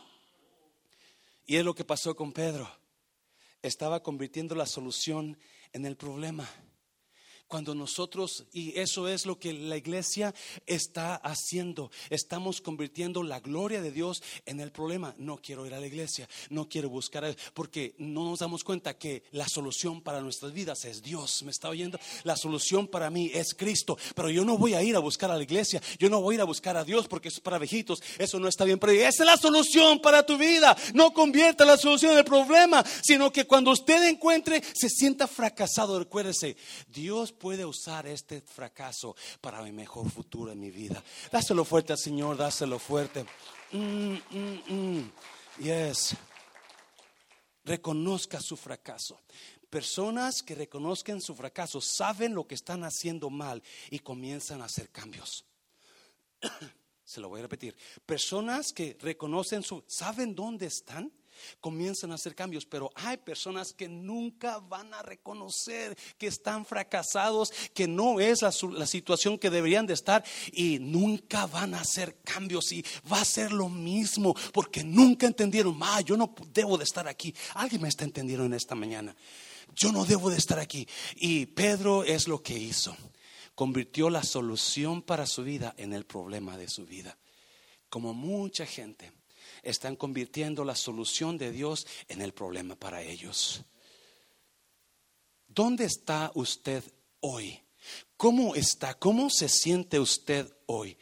Y 1.46 1.57
es 1.57 1.64
lo 1.64 1.74
que 1.74 1.85
pasó 1.85 2.14
con 2.14 2.33
Pedro. 2.33 2.70
Estaba 3.62 4.02
convirtiendo 4.02 4.55
la 4.55 4.66
solución 4.66 5.38
en 5.72 5.87
el 5.87 5.96
problema. 5.96 6.48
Cuando 7.48 7.74
nosotros, 7.74 8.44
y 8.52 8.78
eso 8.78 9.06
es 9.09 9.24
lo 9.24 9.38
que 9.38 9.52
la 9.52 9.76
iglesia 9.76 10.35
está 10.66 11.14
haciendo, 11.14 11.90
estamos 12.11 12.61
convirtiendo 12.61 13.22
la 13.22 13.40
gloria 13.40 13.80
de 13.80 13.92
Dios 13.92 14.22
en 14.46 14.61
el 14.61 14.72
problema. 14.72 15.14
No 15.18 15.37
quiero 15.37 15.64
ir 15.64 15.74
a 15.74 15.80
la 15.80 15.87
iglesia, 15.87 16.28
no 16.50 16.68
quiero 16.68 16.88
buscar, 16.88 17.37
porque 17.54 17.94
no 17.98 18.24
nos 18.24 18.40
damos 18.40 18.64
cuenta 18.64 18.98
que 18.98 19.22
la 19.30 19.48
solución 19.48 20.02
para 20.02 20.20
nuestras 20.20 20.52
vidas 20.52 20.85
es 20.85 21.02
Dios. 21.02 21.42
¿Me 21.44 21.50
está 21.52 21.68
oyendo? 21.68 21.98
La 22.24 22.37
solución 22.37 22.88
para 22.88 23.11
mí 23.11 23.30
es 23.32 23.54
Cristo, 23.54 23.96
pero 24.14 24.28
yo 24.28 24.44
no 24.44 24.59
voy 24.59 24.74
a 24.74 24.82
ir 24.82 24.96
a 24.96 25.00
buscar 25.00 25.30
a 25.30 25.37
la 25.37 25.42
iglesia, 25.42 25.80
yo 25.98 26.11
no 26.11 26.20
voy 26.20 26.35
a 26.35 26.37
ir 26.37 26.40
a 26.40 26.44
buscar 26.44 26.76
a 26.76 26.85
Dios 26.85 27.06
porque 27.06 27.28
es 27.28 27.40
para 27.40 27.59
viejitos, 27.59 28.02
eso 28.18 28.40
no 28.40 28.48
está 28.48 28.64
bien. 28.64 28.78
Pero 28.78 28.92
esa 28.92 29.22
es 29.22 29.26
la 29.26 29.37
solución 29.37 30.00
para 30.00 30.24
tu 30.26 30.37
vida. 30.37 30.76
No 30.94 31.12
convierta 31.12 31.64
la 31.64 31.76
solución 31.76 32.12
en 32.12 32.18
el 32.18 32.24
problema, 32.24 32.85
sino 33.02 33.32
que 33.32 33.46
cuando 33.46 33.70
usted 33.70 34.02
encuentre, 34.09 34.62
se 34.74 34.88
sienta 34.88 35.26
fracasado. 35.26 35.98
Recuérdese, 35.98 36.56
Dios 36.88 37.32
puede 37.38 37.64
usar 37.64 38.07
este 38.07 38.40
fracaso 38.40 39.16
para 39.40 39.62
mi 39.62 39.72
mejor 39.72 40.11
futuro 40.11 40.53
en 40.53 40.61
mi 40.61 40.70
vida. 40.70 41.03
Dáselo 41.31 41.64
fuerte 41.64 41.92
al 41.92 41.99
Señor, 41.99 42.37
dáselo 42.37 42.79
fuerte. 42.79 43.25
Mm, 43.72 44.14
mm, 44.31 44.62
mm. 44.68 45.12
Yes. 45.59 46.16
Reconozca 47.64 48.40
su 48.40 48.57
fracaso. 48.57 49.20
Personas 49.68 50.42
que 50.42 50.55
reconozcan 50.55 51.20
su 51.20 51.35
fracaso 51.35 51.81
saben 51.81 52.35
lo 52.35 52.46
que 52.46 52.55
están 52.55 52.85
haciendo 52.85 53.31
mal 53.31 53.62
y 53.90 53.99
comienzan 53.99 54.62
a 54.62 54.66
hacer 54.66 54.90
cambios. 54.90 55.44
Se 57.05 57.20
lo 57.20 57.29
voy 57.29 57.40
a 57.40 57.42
repetir. 57.42 57.77
Personas 58.05 58.72
que 58.72 58.96
reconocen 59.01 59.62
su, 59.62 59.85
saben 59.87 60.35
dónde 60.35 60.66
están 60.66 61.12
comienzan 61.61 62.12
a 62.12 62.16
hacer 62.16 62.35
cambios, 62.35 62.66
pero 62.66 62.90
hay 62.94 63.16
personas 63.16 63.72
que 63.72 63.88
nunca 63.88 64.59
van 64.59 64.92
a 64.94 65.03
reconocer 65.03 65.96
que 66.18 66.27
están 66.27 66.64
fracasados, 66.64 67.53
que 67.75 67.88
no 67.88 68.20
es 68.20 68.42
la, 68.42 68.87
situación 68.87 69.38
que 69.38 69.51
deberían 69.51 69.87
de 69.87 69.94
estar 69.94 70.25
y 70.53 70.79
nunca 70.79 71.46
van 71.46 71.75
a 71.75 71.81
hacer 71.81 72.18
cambios 72.22 72.72
y 72.72 72.85
va 73.11 73.20
a 73.20 73.25
ser 73.25 73.53
lo 73.53 73.68
mismo 73.68 74.35
porque 74.53 74.85
nunca 74.85 75.27
entendieron, 75.27 75.79
ah, 75.83 76.01
yo 76.01 76.16
no 76.16 76.35
debo 76.53 76.79
de 76.79 76.85
estar 76.85 77.09
aquí. 77.09 77.35
Alguien 77.55 77.83
me 77.83 77.88
está 77.88 78.05
entendiendo 78.05 78.44
en 78.44 78.55
esta 78.55 78.75
mañana. 78.75 79.14
Yo 79.75 79.92
no 79.92 80.05
debo 80.05 80.31
de 80.31 80.38
estar 80.38 80.59
aquí. 80.59 80.88
Y 81.16 81.46
Pedro 81.46 82.05
es 82.05 82.29
lo 82.29 82.42
que 82.42 82.59
hizo. 82.59 82.96
Convirtió 83.55 84.11
la 84.11 84.22
solución 84.22 85.03
para 85.03 85.27
su 85.27 85.42
vida 85.42 85.75
en 85.77 85.92
el 85.92 86.05
problema 86.05 86.57
de 86.57 86.68
su 86.68 86.87
vida. 86.87 87.18
Como 87.88 88.14
mucha 88.14 88.66
gente 88.66 89.12
están 89.66 89.96
convirtiendo 89.96 90.64
la 90.64 90.74
solución 90.74 91.38
de 91.38 91.52
Dios 91.52 91.87
en 92.09 92.22
el 92.22 92.33
problema 92.33 92.76
para 92.76 93.02
ellos. 93.02 93.64
¿Dónde 95.46 95.85
está 95.85 96.31
usted 96.35 96.85
hoy? 97.20 97.62
¿Cómo 98.16 98.55
está? 98.55 98.94
¿Cómo 98.94 99.31
se 99.31 99.48
siente 99.48 100.00
usted 100.00 100.50
hoy? 100.66 100.96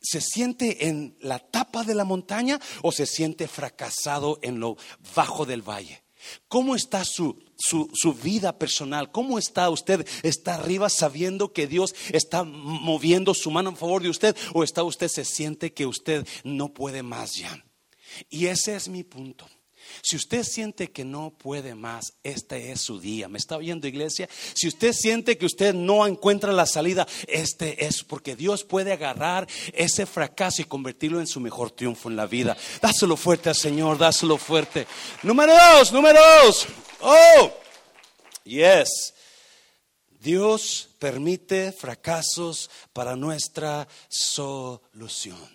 ¿Se 0.00 0.20
siente 0.20 0.88
en 0.88 1.16
la 1.20 1.38
tapa 1.38 1.84
de 1.84 1.94
la 1.94 2.04
montaña 2.04 2.60
o 2.82 2.92
se 2.92 3.06
siente 3.06 3.48
fracasado 3.48 4.38
en 4.42 4.60
lo 4.60 4.76
bajo 5.14 5.46
del 5.46 5.62
valle? 5.62 6.04
¿Cómo 6.48 6.74
está 6.74 7.04
su, 7.04 7.42
su, 7.56 7.90
su, 7.92 8.14
vida 8.14 8.58
personal? 8.58 9.10
¿Cómo 9.12 9.38
está 9.38 9.68
usted? 9.68 10.06
¿Está 10.22 10.54
arriba 10.54 10.88
sabiendo 10.88 11.52
que 11.52 11.66
Dios 11.66 11.94
está 12.12 12.44
moviendo 12.44 13.34
su 13.34 13.50
mano 13.50 13.70
en 13.70 13.76
favor 13.76 14.02
de 14.02 14.08
usted? 14.08 14.34
¿O 14.54 14.64
está 14.64 14.82
usted 14.82 15.08
se 15.08 15.24
siente 15.24 15.74
que 15.74 15.84
usted 15.84 16.26
no 16.42 16.72
puede 16.72 17.02
más 17.02 17.34
ya? 17.34 17.62
Y 18.28 18.46
ese 18.46 18.76
es 18.76 18.88
mi 18.88 19.04
punto. 19.04 19.48
Si 20.02 20.16
usted 20.16 20.44
siente 20.44 20.90
que 20.90 21.04
no 21.04 21.30
puede 21.30 21.74
más, 21.74 22.14
este 22.22 22.72
es 22.72 22.80
su 22.80 23.00
día. 23.00 23.28
¿Me 23.28 23.38
está 23.38 23.56
oyendo 23.56 23.86
iglesia? 23.86 24.28
Si 24.54 24.68
usted 24.68 24.92
siente 24.92 25.38
que 25.38 25.46
usted 25.46 25.74
no 25.74 26.06
encuentra 26.06 26.52
la 26.52 26.66
salida, 26.66 27.06
este 27.26 27.84
es 27.84 28.02
porque 28.02 28.36
Dios 28.36 28.64
puede 28.64 28.92
agarrar 28.92 29.46
ese 29.72 30.06
fracaso 30.06 30.62
y 30.62 30.66
convertirlo 30.66 31.20
en 31.20 31.26
su 31.26 31.40
mejor 31.40 31.70
triunfo 31.70 32.08
en 32.08 32.16
la 32.16 32.26
vida. 32.26 32.56
Dáselo 32.80 33.16
fuerte 33.16 33.50
al 33.50 33.56
Señor, 33.56 33.98
dáselo 33.98 34.38
fuerte. 34.38 34.86
Número 35.22 35.52
dos, 35.54 35.92
número 35.92 36.20
dos. 36.44 36.66
Oh, 37.00 37.52
yes. 38.44 39.14
Dios 40.20 40.88
permite 40.98 41.72
fracasos 41.72 42.70
para 42.92 43.14
nuestra 43.14 43.86
solución. 44.08 45.53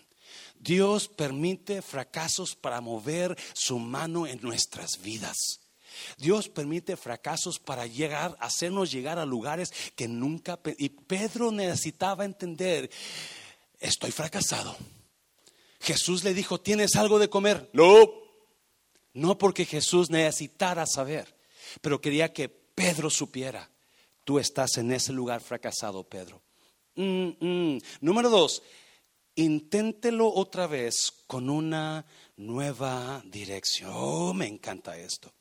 Dios 0.60 1.08
permite 1.08 1.82
fracasos 1.82 2.56
para 2.56 2.82
mover 2.82 3.38
su 3.54 3.80
mano 3.80 4.28
en 4.28 4.42
nuestras 4.42 5.02
vidas. 5.02 5.36
Dios 6.18 6.50
permite 6.50 6.98
fracasos 6.98 7.60
para 7.60 7.86
llegar, 7.86 8.38
hacernos 8.40 8.92
llegar 8.92 9.20
a 9.20 9.26
lugares 9.26 9.72
que 9.96 10.08
nunca... 10.08 10.60
Y 10.78 10.90
Pedro 10.90 11.52
necesitaba 11.52 12.26
entender, 12.26 12.90
estoy 13.80 14.12
fracasado, 14.12 14.76
Jesús 15.80 16.24
le 16.24 16.34
dijo, 16.34 16.60
¿tienes 16.60 16.96
algo 16.96 17.20
de 17.20 17.30
comer? 17.30 17.70
No. 17.74 18.12
No 19.14 19.38
porque 19.38 19.66
Jesús 19.66 20.10
necesitara 20.10 20.86
saber, 20.86 21.36
pero 21.82 22.02
quería 22.02 22.32
que 22.32 22.50
Pedro 22.50 23.10
supiera, 23.10 23.70
tú 24.24 24.40
estás 24.40 24.78
en 24.78 24.92
ese 24.92 25.14
lugar 25.14 25.42
fracasado, 25.42 26.04
Pedro. 26.04 26.42
Mm, 26.96 27.30
mm. 27.40 27.82
Número 28.02 28.30
dos, 28.30 28.62
inténtelo 29.44 30.34
otra 30.34 30.68
vez 30.68 31.14
con 31.26 31.50
una 31.50 32.06
nueva 32.36 33.22
dirección. 33.26 33.92
Oh, 33.94 34.34
me 34.34 34.48
encanta 34.48 34.98
esto. 34.98 35.32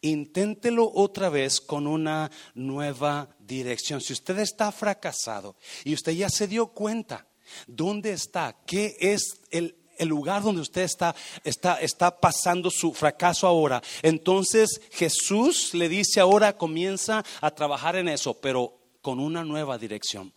Inténtelo 0.00 0.90
otra 0.94 1.28
vez 1.28 1.60
con 1.60 1.86
una 1.86 2.30
nueva 2.54 3.28
dirección. 3.38 4.00
Si 4.00 4.14
usted 4.14 4.38
está 4.38 4.72
fracasado 4.72 5.56
y 5.84 5.92
usted 5.92 6.12
ya 6.12 6.30
se 6.30 6.48
dio 6.48 6.68
cuenta 6.68 7.26
dónde 7.66 8.12
está, 8.12 8.56
qué 8.66 8.96
es 9.00 9.40
el, 9.50 9.76
lugar 10.00 10.42
donde 10.42 10.62
usted 10.62 10.82
está, 10.82 11.14
está, 11.44 11.80
está 11.80 12.18
pasando 12.18 12.70
su 12.70 12.92
fracaso 12.92 13.46
ahora, 13.46 13.80
entonces 14.02 14.80
Jesús 14.90 15.74
le 15.74 15.88
dice 15.88 16.18
ahora 16.18 16.56
comienza 16.56 17.22
a 17.40 17.50
trabajar 17.52 17.94
en 17.96 18.08
eso, 18.08 18.34
pero 18.34 18.78
con 19.00 19.20
una 19.20 19.44
nueva 19.44 19.78
dirección. 19.78 20.32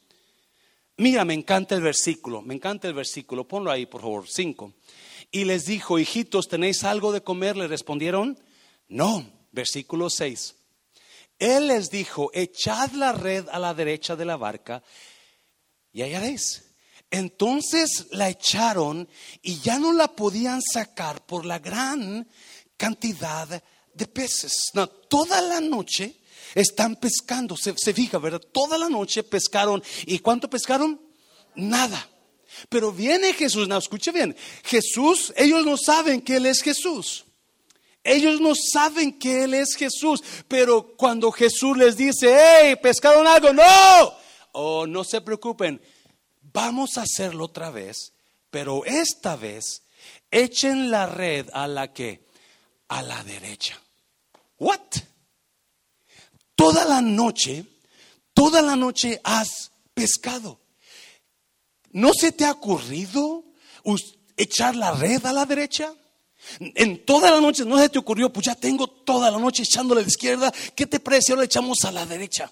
Mira, 0.98 1.26
me 1.26 1.34
encanta 1.34 1.76
el 1.76 1.82
versículo, 1.82 2.42
me 2.42 2.54
encanta 2.54 2.88
el 2.88 2.94
versículo, 2.94 3.48
ponlo 3.48 3.70
ahí 3.70 3.86
por 3.86 4.02
favor, 4.02 4.30
cinco. 4.30 4.74
Y 5.30 5.44
les 5.44 5.66
dijo, 5.66 6.00
hijitos, 6.00 6.48
¿tenéis 6.48 6.84
algo 6.86 7.12
de 7.12 7.22
comer? 7.22 7.58
Le 7.58 7.68
respondieron, 7.68 8.40
no, 8.88 9.30
versículo 9.52 10.10
6. 10.10 10.56
Él 11.40 11.68
les 11.68 11.90
dijo, 11.90 12.32
echad 12.34 12.92
la 12.92 13.12
red 13.12 13.48
a 13.50 13.60
la 13.60 13.74
derecha 13.74 14.16
de 14.16 14.26
la 14.26 14.38
barca 14.38 14.84
y 15.92 16.02
hallaréis. 16.02 16.64
Entonces 17.12 18.08
la 18.12 18.30
echaron 18.30 19.10
y 19.42 19.60
ya 19.60 19.80
no 19.80 19.92
la 19.92 20.08
podían 20.16 20.62
sacar 20.62 21.26
por 21.26 21.46
la 21.46 21.60
gran 21.60 22.28
cantidad 22.78 23.62
de 23.94 24.08
peces. 24.08 24.72
No, 24.74 24.88
toda 24.88 25.42
la 25.42 25.60
noche 25.60 26.22
están 26.56 26.96
pescando. 26.96 27.56
Se, 27.58 27.94
fija, 27.94 28.18
¿verdad? 28.18 28.42
Toda 28.52 28.78
la 28.78 28.90
noche 28.90 29.22
pescaron. 29.22 29.84
¿Y 30.06 30.20
cuánto 30.20 30.50
pescaron? 30.50 31.00
Nada. 31.54 32.10
Pero 32.70 32.92
viene 32.92 33.34
Jesús, 33.34 33.68
no, 33.68 33.78
escuche 33.78 34.12
bien. 34.12 34.36
Jesús, 34.64 35.34
ellos 35.36 35.66
no 35.66 35.76
saben 35.78 36.22
que 36.22 36.38
Él 36.38 36.46
es 36.46 36.62
Jesús. 36.62 37.26
Ellos 38.04 38.40
no 38.40 38.54
saben 38.56 39.20
que 39.20 39.44
Él 39.44 39.54
es 39.54 39.76
Jesús. 39.76 40.24
Pero 40.48 40.96
cuando 40.96 41.32
Jesús 41.32 41.78
les 41.78 41.98
dice, 41.98 42.36
hey, 42.40 42.78
pescaron 42.82 43.28
algo, 43.28 43.52
no. 43.52 44.14
Oh, 44.54 44.88
no 44.88 45.04
se 45.04 45.20
preocupen. 45.20 45.82
Vamos 46.54 46.98
a 46.98 47.02
hacerlo 47.02 47.46
otra 47.46 47.70
vez. 47.72 48.14
Pero 48.50 48.86
esta 48.86 49.36
vez, 49.36 49.84
echen 50.32 50.90
la 50.90 51.08
red 51.08 51.50
a 51.52 51.68
la 51.68 51.92
que? 51.92 52.26
A 52.88 53.02
la 53.02 53.22
derecha. 53.26 53.78
What? 54.58 54.80
Toda 56.56 56.86
la 56.86 57.02
noche, 57.02 57.66
toda 58.34 58.62
la 58.62 58.76
noche 58.76 59.20
has 59.24 59.72
pescado. 59.94 60.60
¿No 61.92 62.12
se 62.14 62.32
te 62.32 62.46
ha 62.46 62.52
ocurrido 62.52 63.44
echar 64.38 64.76
la 64.76 64.92
red 64.92 65.26
a 65.26 65.34
la 65.34 65.46
derecha? 65.46 65.94
En 66.60 67.06
toda 67.06 67.32
la 67.32 67.42
noche 67.42 67.66
no 67.66 67.78
se 67.78 67.90
te 67.90 68.00
ocurrió, 68.00 68.32
pues 68.32 68.46
ya 68.46 68.56
tengo 68.56 68.88
toda 68.88 69.32
la 69.32 69.40
noche 69.40 69.64
echándole 69.64 70.02
a 70.02 70.04
la 70.04 70.10
izquierda, 70.10 70.54
¿qué 70.76 70.86
te 70.86 71.00
parece? 71.00 71.32
Ahora 71.32 71.46
echamos 71.46 71.84
a 71.86 71.92
la 71.92 72.06
derecha. 72.06 72.52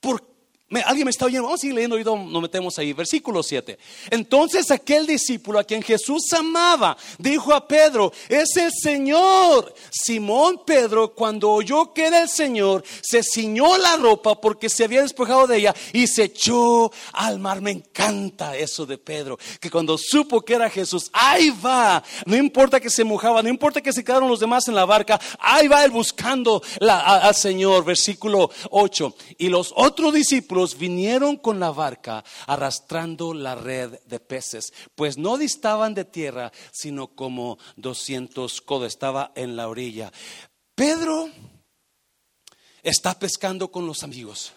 ¿Por 0.00 0.37
alguien 0.84 1.06
me 1.06 1.10
está 1.10 1.24
oyendo, 1.24 1.44
vamos 1.44 1.60
a 1.60 1.62
seguir 1.62 1.74
leyendo 1.74 1.98
y 1.98 2.04
nos 2.04 2.42
metemos 2.42 2.78
ahí. 2.78 2.92
Versículo 2.92 3.42
7. 3.42 3.78
Entonces 4.10 4.70
aquel 4.70 5.06
discípulo 5.06 5.58
a 5.58 5.64
quien 5.64 5.82
Jesús 5.82 6.32
amaba 6.32 6.96
dijo 7.18 7.54
a 7.54 7.66
Pedro, 7.66 8.12
es 8.28 8.56
el 8.56 8.70
Señor. 8.72 9.74
Simón 9.90 10.62
Pedro, 10.66 11.14
cuando 11.14 11.50
oyó 11.50 11.94
que 11.94 12.06
era 12.06 12.22
el 12.22 12.28
Señor, 12.28 12.84
se 13.00 13.22
ciñó 13.22 13.78
la 13.78 13.96
ropa 13.96 14.40
porque 14.40 14.68
se 14.68 14.84
había 14.84 15.02
despojado 15.02 15.46
de 15.46 15.58
ella 15.58 15.74
y 15.92 16.06
se 16.06 16.24
echó 16.24 16.92
al 17.12 17.38
mar. 17.38 17.62
Me 17.62 17.70
encanta 17.70 18.56
eso 18.56 18.84
de 18.84 18.98
Pedro, 18.98 19.38
que 19.60 19.70
cuando 19.70 19.96
supo 19.96 20.42
que 20.42 20.54
era 20.54 20.68
Jesús, 20.68 21.10
ahí 21.12 21.50
va. 21.64 22.02
No 22.26 22.36
importa 22.36 22.78
que 22.78 22.90
se 22.90 23.04
mojaba, 23.04 23.42
no 23.42 23.48
importa 23.48 23.80
que 23.80 23.92
se 23.92 24.04
quedaron 24.04 24.28
los 24.28 24.40
demás 24.40 24.68
en 24.68 24.74
la 24.74 24.84
barca, 24.84 25.18
ahí 25.38 25.66
va 25.66 25.84
él 25.84 25.90
buscando 25.90 26.62
al 26.80 27.34
Señor. 27.34 27.84
Versículo 27.84 28.50
8. 28.70 29.14
Y 29.38 29.48
los 29.48 29.72
otros 29.74 30.12
discípulos 30.58 30.78
vinieron 30.78 31.36
con 31.36 31.60
la 31.60 31.70
barca 31.70 32.24
arrastrando 32.46 33.34
la 33.34 33.54
red 33.54 34.00
de 34.06 34.20
peces, 34.20 34.72
pues 34.94 35.16
no 35.18 35.36
distaban 35.38 35.94
de 35.94 36.04
tierra, 36.04 36.52
sino 36.72 37.08
como 37.08 37.58
200 37.76 38.60
codos, 38.62 38.88
estaba 38.88 39.32
en 39.34 39.56
la 39.56 39.68
orilla. 39.68 40.12
Pedro 40.74 41.30
está 42.82 43.18
pescando 43.18 43.70
con 43.70 43.86
los 43.86 44.02
amigos 44.02 44.52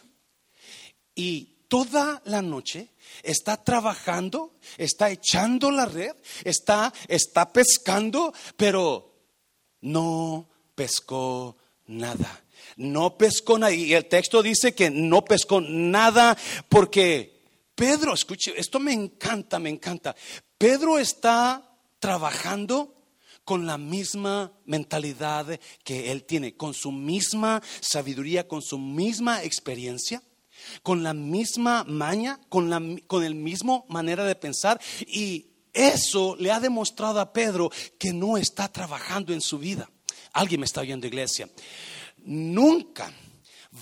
y 1.16 1.66
toda 1.68 2.22
la 2.26 2.42
noche 2.42 2.90
está 3.24 3.64
trabajando, 3.64 4.54
está 4.78 5.10
echando 5.10 5.72
la 5.72 5.86
red, 5.86 6.16
está, 6.44 6.94
está 7.08 7.52
pescando, 7.52 8.34
pero 8.58 9.14
no 9.82 10.48
pescó 10.76 11.58
nada 11.88 12.42
no 12.82 13.18
pescó 13.18 13.58
nada. 13.58 13.74
Y 13.74 13.94
el 13.94 14.06
texto 14.06 14.42
dice 14.42 14.74
que 14.74 14.90
no 14.90 15.24
pescó 15.24 15.62
nada 15.62 16.38
porque 16.68 17.42
Pedro, 17.76 18.14
escuche, 18.14 18.54
esto 18.58 18.80
me 18.80 18.94
encanta, 18.94 19.60
me 19.60 19.70
encanta. 19.70 20.16
Pedro 20.58 21.00
está 21.00 21.80
trabajando 22.00 22.96
con 23.44 23.66
la 23.66 23.78
misma 23.78 24.52
mentalidad 24.66 25.60
que 25.84 26.12
él 26.12 26.24
tiene, 26.24 26.56
con 26.56 26.74
su 26.74 26.92
misma 26.92 27.62
sabiduría, 27.80 28.48
con 28.48 28.62
su 28.62 28.78
misma 28.78 29.44
experiencia, 29.44 30.22
con 30.84 31.02
la 31.02 31.14
misma 31.14 31.84
maña, 31.86 32.40
con, 32.50 32.70
la, 32.70 32.82
con 33.08 33.24
el 33.24 33.36
mismo 33.36 33.86
manera 33.90 34.26
de 34.26 34.36
pensar. 34.36 34.80
Y 35.08 35.48
eso 35.74 36.36
le 36.38 36.52
ha 36.52 36.60
demostrado 36.60 37.20
a 37.20 37.34
Pedro 37.34 37.72
que 37.98 38.14
no 38.14 38.38
está 38.38 38.72
trabajando 38.72 39.34
en 39.34 39.42
su 39.42 39.58
vida. 39.58 39.90
Alguien 40.34 40.62
me 40.62 40.66
está 40.66 40.82
oyendo, 40.82 41.08
iglesia 41.08 41.50
nunca 42.24 43.12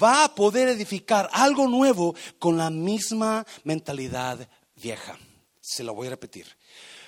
va 0.02 0.23
a 0.23 0.36
poder 0.36 0.69
edificar 0.69 1.30
algo 1.32 1.67
nuevo 1.67 2.15
con 2.38 2.58
la 2.58 2.69
misma 2.69 3.45
mentalidad 3.63 4.47
vieja. 4.75 5.17
Se 5.62 5.84
lo 5.84 5.93
voy 5.93 6.08
a 6.08 6.12
repetir. 6.12 6.45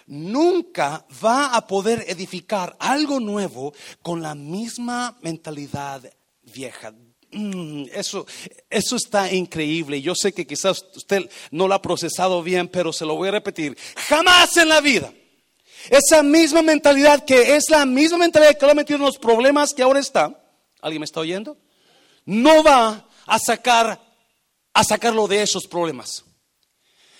Nunca 0.08 1.06
va 1.24 1.56
a 1.56 1.68
poder 1.68 2.06
edificar 2.08 2.76
algo 2.80 3.20
nuevo 3.20 3.74
con 4.02 4.22
la 4.22 4.36
misma 4.36 5.18
mentalidad 5.22 6.02
vieja. 6.42 6.94
Mm, 7.32 7.86
eso, 7.94 8.26
eso 8.70 8.96
está 8.98 9.32
increíble. 9.32 10.02
Yo 10.02 10.14
sé 10.16 10.34
que 10.34 10.46
quizás 10.46 10.84
usted 10.96 11.30
no 11.52 11.68
lo 11.68 11.76
ha 11.76 11.82
procesado 11.82 12.44
bien, 12.44 12.68
pero 12.68 12.92
se 12.92 13.06
lo 13.06 13.16
voy 13.16 13.30
a 13.30 13.32
repetir. 13.32 13.78
Jamás 14.10 14.58
en 14.58 14.70
la 14.70 14.82
vida. 14.82 15.14
Esa 15.90 16.22
misma 16.22 16.62
mentalidad 16.62 17.24
que 17.26 17.56
es 17.56 17.70
la 17.70 17.86
misma 17.86 18.18
mentalidad 18.18 18.58
que 18.58 18.66
lo 18.66 18.74
ha 18.74 18.76
metido 18.76 18.98
en 18.98 19.06
los 19.06 19.18
problemas 19.18 19.74
que 19.74 19.82
ahora 19.82 20.00
está 20.00 20.41
¿Alguien 20.82 21.00
me 21.00 21.06
está 21.06 21.20
oyendo? 21.20 21.58
No 22.26 22.64
va 22.64 23.08
a 23.26 23.40
sacar 23.40 24.00
a 24.74 24.84
sacarlo 24.84 25.28
de 25.28 25.44
esos 25.44 25.68
problemas. 25.68 26.24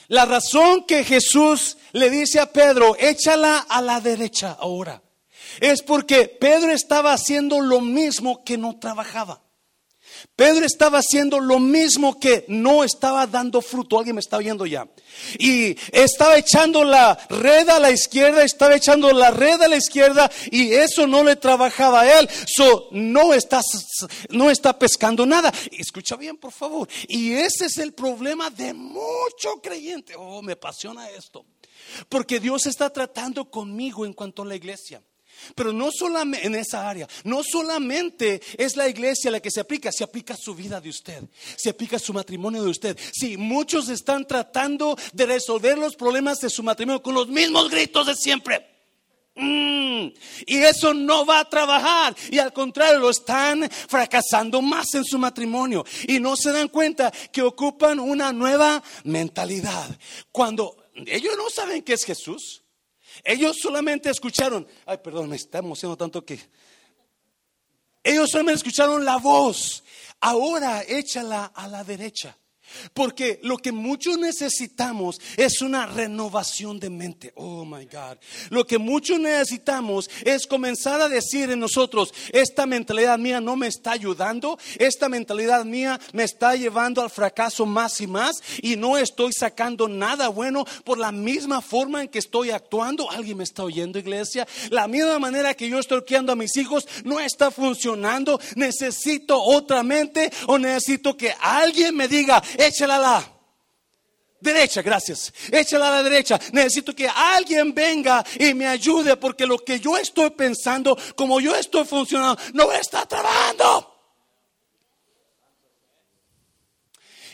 La 0.08 0.26
razón 0.26 0.86
que 0.86 1.04
Jesús 1.04 1.78
le 1.94 2.10
dice 2.10 2.40
a 2.40 2.52
Pedro, 2.52 2.96
échala 2.98 3.60
a 3.60 3.82
la 3.82 4.02
derecha 4.02 4.58
ahora, 4.60 5.02
es 5.60 5.82
porque 5.82 6.28
Pedro 6.28 6.72
estaba 6.72 7.14
haciendo 7.14 7.62
lo 7.62 7.82
mismo 7.82 8.44
que 8.44 8.58
no 8.58 8.78
trabajaba. 8.78 9.42
Pedro 10.36 10.66
estaba 10.66 11.00
haciendo 11.00 11.40
lo 11.40 11.60
mismo 11.60 12.20
que 12.20 12.46
no 12.48 12.84
estaba 12.84 13.28
dando 13.28 13.62
fruto. 13.62 13.98
Alguien 13.98 14.16
me 14.16 14.22
está 14.22 14.38
oyendo 14.38 14.66
ya. 14.66 14.88
Y 15.40 15.76
estaba 15.92 16.38
echando 16.38 16.84
la 16.84 17.18
red 17.30 17.70
a 17.70 17.80
la 17.80 17.92
izquierda, 17.92 18.44
estaba 18.44 18.76
echando 18.76 19.12
la 19.12 19.32
red 19.32 19.62
a 19.62 19.68
la 19.68 19.78
izquierda 19.78 20.32
y 20.52 20.74
eso 20.74 21.08
no 21.08 21.24
le 21.24 21.36
trabajaba 21.36 22.02
a 22.02 22.20
él. 22.20 22.30
So, 22.48 22.88
no, 22.92 23.34
está, 23.34 23.62
no 24.30 24.50
está 24.50 24.78
pescando 24.78 25.26
nada. 25.26 25.52
Escucha 25.72 26.16
bien, 26.16 26.38
por 26.38 26.52
favor. 26.52 26.88
Y 27.08 27.34
ese 27.34 27.66
es 27.66 27.78
el 27.78 27.94
problema 27.94 28.50
de 28.50 28.74
mucho 28.74 29.62
creyente. 29.62 30.16
Oh, 30.18 30.42
me 30.42 30.54
apasiona 30.54 31.10
esto. 31.10 31.46
Porque 32.10 32.40
Dios 32.40 32.66
está 32.66 32.90
tratando 32.90 33.50
conmigo 33.50 34.06
en 34.06 34.14
cuanto 34.14 34.44
a 34.44 34.46
la 34.46 34.56
iglesia. 34.56 35.02
Pero 35.56 35.74
no 35.74 35.90
solamente 35.92 36.48
en 36.48 36.56
esa 36.56 36.90
área, 36.90 37.08
no 37.24 37.42
solamente 37.44 38.42
es 38.58 38.76
la 38.76 38.88
iglesia 38.88 39.32
la 39.32 39.40
que 39.40 39.52
se 39.52 39.60
aplica, 39.60 39.92
se 39.92 40.04
aplica 40.04 40.36
su 40.36 40.56
vida 40.56 40.82
de 40.82 40.90
usted, 40.90 41.24
se 41.58 41.70
aplica 41.70 42.00
su 42.00 42.14
matrimonio 42.14 42.64
de 42.64 42.70
usted. 42.70 42.98
Sí, 43.14 43.38
muchos 43.38 43.90
están 43.90 44.28
tratando 44.28 44.98
de 45.14 45.26
resolver 45.26 45.78
los 45.78 45.96
problemas 45.96 46.40
de 46.40 46.50
su 46.50 46.64
matrimonio 46.64 47.02
con 47.02 47.16
los 47.16 47.28
mismos 47.28 47.70
gritos 47.70 48.08
de 48.08 48.16
siempre. 48.16 48.72
Mm, 49.36 50.08
y 50.46 50.58
eso 50.58 50.94
no 50.94 51.26
va 51.26 51.40
a 51.40 51.50
trabajar. 51.50 52.16
Y 52.30 52.38
al 52.40 52.52
contrario, 52.52 53.00
lo 53.00 53.10
están 53.10 53.70
fracasando 53.70 54.62
más 54.62 54.94
en 54.94 55.06
su 55.06 55.18
matrimonio. 55.18 55.86
Y 56.08 56.20
no 56.20 56.36
se 56.36 56.52
dan 56.52 56.68
cuenta 56.68 57.12
que 57.32 57.42
ocupan 57.42 58.00
una 58.00 58.32
nueva 58.34 58.84
mentalidad. 59.04 59.90
Cuando 60.32 60.76
ellos 60.96 61.36
no 61.38 61.50
saben 61.50 61.82
qué 61.82 61.94
es 61.94 62.04
Jesús. 62.04 62.61
Ellos 63.24 63.58
solamente 63.62 64.10
escucharon, 64.10 64.68
ay, 64.86 64.98
perdón, 64.98 65.30
me 65.30 65.36
está 65.36 65.60
emocionando 65.60 65.98
tanto 65.98 66.26
que... 66.26 66.40
Ellos 68.04 68.32
solamente 68.32 68.58
escucharon 68.58 69.06
la 69.06 69.18
voz. 69.18 69.84
Ahora 70.20 70.82
échala 70.82 71.46
a 71.46 71.68
la 71.68 71.84
derecha. 71.84 72.36
Porque 72.94 73.40
lo 73.44 73.58
que 73.58 73.72
muchos 73.72 74.18
necesitamos 74.18 75.20
es 75.38 75.62
una 75.62 75.86
renovación 75.86 76.80
de 76.80 76.90
mente. 76.90 77.34
Oh 77.36 77.66
my 77.66 77.86
God. 77.86 78.18
Lo 78.50 78.66
que 78.66 78.78
muchos 78.78 79.20
necesitamos 79.20 80.10
es 80.24 80.48
comenzar 80.48 81.02
a 81.02 81.10
decir 81.10 81.52
en 81.52 81.60
nosotros, 81.60 82.14
esta 82.32 82.66
mentalidad 82.66 83.18
mía 83.18 83.42
no 83.42 83.56
me 83.56 83.68
está 83.68 83.92
ayudando, 83.92 84.58
esta 84.78 85.10
mentalidad 85.10 85.66
mía 85.66 86.00
me 86.14 86.24
está 86.24 86.56
llevando 86.56 87.02
al 87.02 87.10
fracaso 87.10 87.66
más 87.66 88.02
y 88.02 88.08
más 88.08 88.42
y 88.62 88.76
no 88.76 88.98
estoy 88.98 89.32
sacando 89.34 89.88
nada 89.88 90.30
bueno 90.30 90.66
por 90.84 90.98
la 90.98 91.12
misma 91.12 91.62
forma 91.62 92.02
en 92.02 92.10
que 92.10 92.20
estoy 92.20 92.52
actuando. 92.52 93.10
¿Alguien 93.10 93.38
me 93.38 93.44
está 93.44 93.64
oyendo, 93.64 94.00
iglesia? 94.00 94.48
La 94.70 94.88
misma 94.88 95.20
manera 95.20 95.54
que 95.54 95.70
yo 95.70 95.80
estoy 95.80 96.02
criando 96.04 96.32
a 96.32 96.36
mis 96.36 96.56
hijos 96.58 96.88
no 97.04 97.20
está 97.20 97.52
funcionando. 97.52 98.40
Necesito 98.56 99.42
otra 99.42 99.84
mente 99.84 100.32
o 100.48 100.58
necesito 100.58 101.18
que 101.18 101.34
alguien 101.40 101.96
me 101.96 102.08
diga, 102.08 102.42
échala 102.68 102.96
a 102.96 103.00
la 103.00 103.42
derecha, 104.42 104.82
gracias. 104.82 105.32
Échala 105.52 105.88
a 105.88 105.92
la 105.92 106.04
derecha. 106.04 106.40
Necesito 106.52 106.94
que 106.94 107.08
alguien 107.08 107.74
venga 107.74 108.26
y 108.40 108.54
me 108.54 108.68
ayude 108.68 109.16
porque 109.16 109.46
lo 109.46 109.60
que 109.60 109.80
yo 109.80 109.96
estoy 109.96 110.32
pensando, 110.32 110.98
como 111.16 111.40
yo 111.40 111.56
estoy 111.56 111.86
funcionando, 111.86 112.42
no 112.54 112.72
está 112.74 113.06
trabajando. 113.06 113.88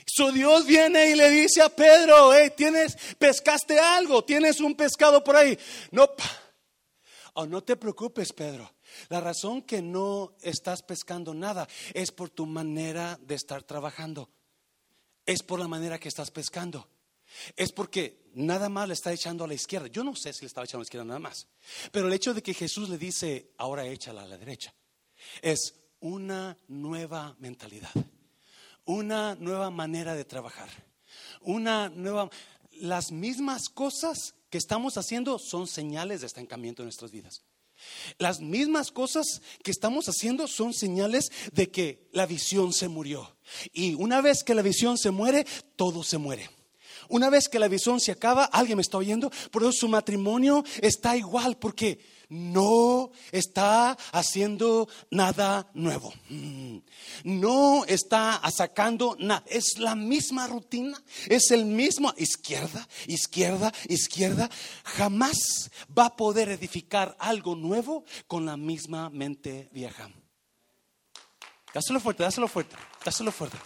Su 0.06 0.32
Dios 0.32 0.66
viene 0.66 1.12
y 1.12 1.16
le 1.16 1.30
dice 1.30 1.62
a 1.62 1.70
Pedro, 1.70 2.34
hey, 2.34 2.52
tienes, 2.56 2.98
pescaste 3.18 3.80
algo, 3.80 4.24
tienes 4.24 4.60
un 4.60 4.76
pescado 4.76 5.24
por 5.24 5.36
ahí. 5.36 5.58
No, 5.92 6.10
oh, 7.34 7.46
no 7.46 7.62
te 7.64 7.76
preocupes, 7.76 8.34
Pedro. 8.34 8.74
La 9.10 9.20
razón 9.20 9.62
que 9.62 9.82
no 9.82 10.34
estás 10.42 10.82
pescando 10.82 11.34
nada 11.34 11.68
es 11.94 12.12
por 12.12 12.30
tu 12.30 12.46
manera 12.48 13.20
de 13.22 13.36
estar 13.36 13.62
trabajando 13.64 14.30
es 15.28 15.44
por 15.44 15.60
la 15.60 15.68
manera 15.68 16.00
que 16.00 16.08
estás 16.08 16.32
pescando. 16.32 16.88
Es 17.56 17.72
porque 17.74 18.32
nada 18.34 18.70
más 18.70 18.88
le 18.88 18.94
está 18.94 19.12
echando 19.12 19.44
a 19.44 19.48
la 19.48 19.54
izquierda. 19.54 19.88
Yo 19.88 20.04
no 20.04 20.16
sé 20.16 20.34
si 20.34 20.42
le 20.42 20.48
estaba 20.48 20.66
echando 20.66 20.80
a 20.80 20.84
la 20.84 20.88
izquierda 20.88 21.06
nada 21.06 21.20
más. 21.20 21.48
Pero 21.92 22.08
el 22.08 22.14
hecho 22.14 22.34
de 22.34 22.42
que 22.42 22.54
Jesús 22.54 22.90
le 22.90 22.98
dice, 22.98 23.52
ahora 23.58 23.86
échala 23.86 24.24
a 24.24 24.28
la 24.28 24.38
derecha, 24.38 24.74
es 25.42 25.76
una 26.00 26.58
nueva 26.70 27.36
mentalidad, 27.40 27.92
una 28.86 29.36
nueva 29.36 29.70
manera 29.70 30.16
de 30.16 30.26
trabajar, 30.26 30.70
una 31.42 31.90
nueva... 31.90 32.30
Las 32.80 33.12
mismas 33.12 33.70
cosas 33.70 34.36
que 34.50 34.60
estamos 34.60 34.98
haciendo 34.98 35.40
son 35.40 35.68
señales 35.68 36.22
de 36.22 36.28
estancamiento 36.28 36.84
en 36.84 36.86
nuestras 36.86 37.12
vidas. 37.12 37.44
Las 38.18 38.40
mismas 38.40 38.92
cosas 38.92 39.42
que 39.64 39.72
estamos 39.72 40.08
haciendo 40.08 40.48
son 40.48 40.74
señales 40.74 41.32
de 41.52 41.70
que 41.70 42.08
la 42.12 42.26
visión 42.26 42.74
se 42.74 42.88
murió. 42.88 43.36
Y 43.74 43.94
una 43.96 44.22
vez 44.22 44.44
que 44.44 44.56
la 44.56 44.62
visión 44.62 44.98
se 44.98 45.12
muere, 45.12 45.46
todo 45.76 46.04
se 46.04 46.18
muere. 46.18 46.50
Una 47.10 47.30
vez 47.30 47.48
que 47.48 47.60
la 47.60 47.68
visión 47.68 48.00
se 48.00 48.12
acaba, 48.12 48.46
alguien 48.46 48.78
me 48.78 48.82
está 48.82 48.98
oyendo, 48.98 49.32
por 49.52 49.64
eso 49.64 49.72
su 49.72 49.88
matrimonio 49.88 50.64
está 50.82 51.16
igual, 51.16 51.58
porque 51.58 52.00
no 52.30 53.12
está 53.32 53.98
haciendo 54.12 54.88
nada 55.12 55.70
nuevo. 55.74 56.14
Mm. 56.30 56.78
No 57.24 57.86
está 57.86 58.42
sacando 58.56 59.16
nada. 59.20 59.44
Es 59.48 59.78
la 59.78 59.96
misma 59.96 60.48
rutina. 60.48 61.02
Es 61.28 61.52
el 61.52 61.66
mismo 61.66 62.14
izquierda, 62.18 62.88
izquierda, 63.08 63.74
izquierda. 63.88 64.50
Jamás 64.84 65.70
va 65.98 66.08
a 66.08 66.16
poder 66.16 66.50
edificar 66.50 67.16
algo 67.20 67.56
nuevo 67.56 68.04
con 68.28 68.46
la 68.46 68.58
misma 68.58 69.10
mente 69.10 69.70
vieja. 69.72 70.10
Dáselo 71.74 72.00
fuerte, 72.00 72.24
dáselo 72.24 72.48
fuerte, 72.48 72.76
dáselo 73.06 73.32
fuerte. 73.32 73.58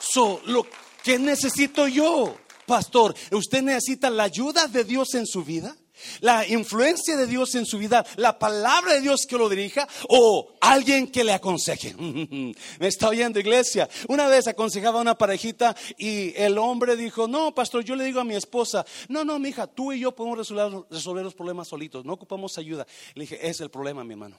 So, 0.00 0.40
lo 0.46 0.66
que 1.02 1.18
necesito 1.18 1.88
yo, 1.88 2.36
pastor, 2.66 3.14
usted 3.32 3.62
necesita 3.62 4.10
la 4.10 4.24
ayuda 4.24 4.68
de 4.68 4.84
Dios 4.84 5.14
en 5.14 5.26
su 5.26 5.44
vida 5.44 5.76
la 6.20 6.46
influencia 6.46 7.16
de 7.16 7.26
Dios 7.26 7.54
en 7.54 7.66
su 7.66 7.78
vida, 7.78 8.04
la 8.16 8.38
palabra 8.38 8.94
de 8.94 9.00
Dios 9.00 9.26
que 9.28 9.36
lo 9.36 9.48
dirija 9.48 9.88
o 10.08 10.54
alguien 10.60 11.08
que 11.08 11.24
le 11.24 11.32
aconseje. 11.32 11.94
Me 11.98 12.86
está 12.86 13.08
oyendo 13.08 13.40
iglesia. 13.40 13.88
Una 14.08 14.28
vez 14.28 14.46
aconsejaba 14.46 14.98
a 14.98 15.02
una 15.02 15.18
parejita 15.18 15.76
y 15.96 16.34
el 16.36 16.58
hombre 16.58 16.96
dijo, 16.96 17.28
no, 17.28 17.54
pastor, 17.54 17.84
yo 17.84 17.96
le 17.96 18.04
digo 18.04 18.20
a 18.20 18.24
mi 18.24 18.34
esposa, 18.34 18.84
no, 19.08 19.24
no, 19.24 19.38
mi 19.38 19.50
hija, 19.50 19.66
tú 19.66 19.92
y 19.92 20.00
yo 20.00 20.14
podemos 20.14 20.38
resolver, 20.38 20.84
resolver 20.90 21.24
los 21.24 21.34
problemas 21.34 21.68
solitos, 21.68 22.04
no 22.04 22.12
ocupamos 22.14 22.58
ayuda. 22.58 22.86
Le 23.14 23.22
dije, 23.22 23.48
es 23.48 23.60
el 23.60 23.70
problema, 23.70 24.04
mi 24.04 24.12
hermano. 24.12 24.38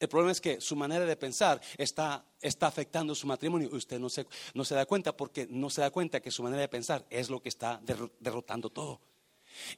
El 0.00 0.08
problema 0.08 0.30
es 0.30 0.40
que 0.40 0.60
su 0.60 0.76
manera 0.76 1.04
de 1.04 1.16
pensar 1.16 1.60
está, 1.76 2.24
está 2.40 2.68
afectando 2.68 3.14
su 3.14 3.26
matrimonio. 3.26 3.68
Usted 3.72 3.98
no 3.98 4.08
se, 4.08 4.26
no 4.54 4.64
se 4.64 4.74
da 4.74 4.86
cuenta 4.86 5.16
porque 5.16 5.48
no 5.50 5.70
se 5.70 5.80
da 5.80 5.90
cuenta 5.90 6.20
que 6.20 6.30
su 6.30 6.42
manera 6.42 6.62
de 6.62 6.68
pensar 6.68 7.04
es 7.10 7.30
lo 7.30 7.40
que 7.42 7.48
está 7.48 7.80
derrotando 8.20 8.70
todo. 8.70 9.00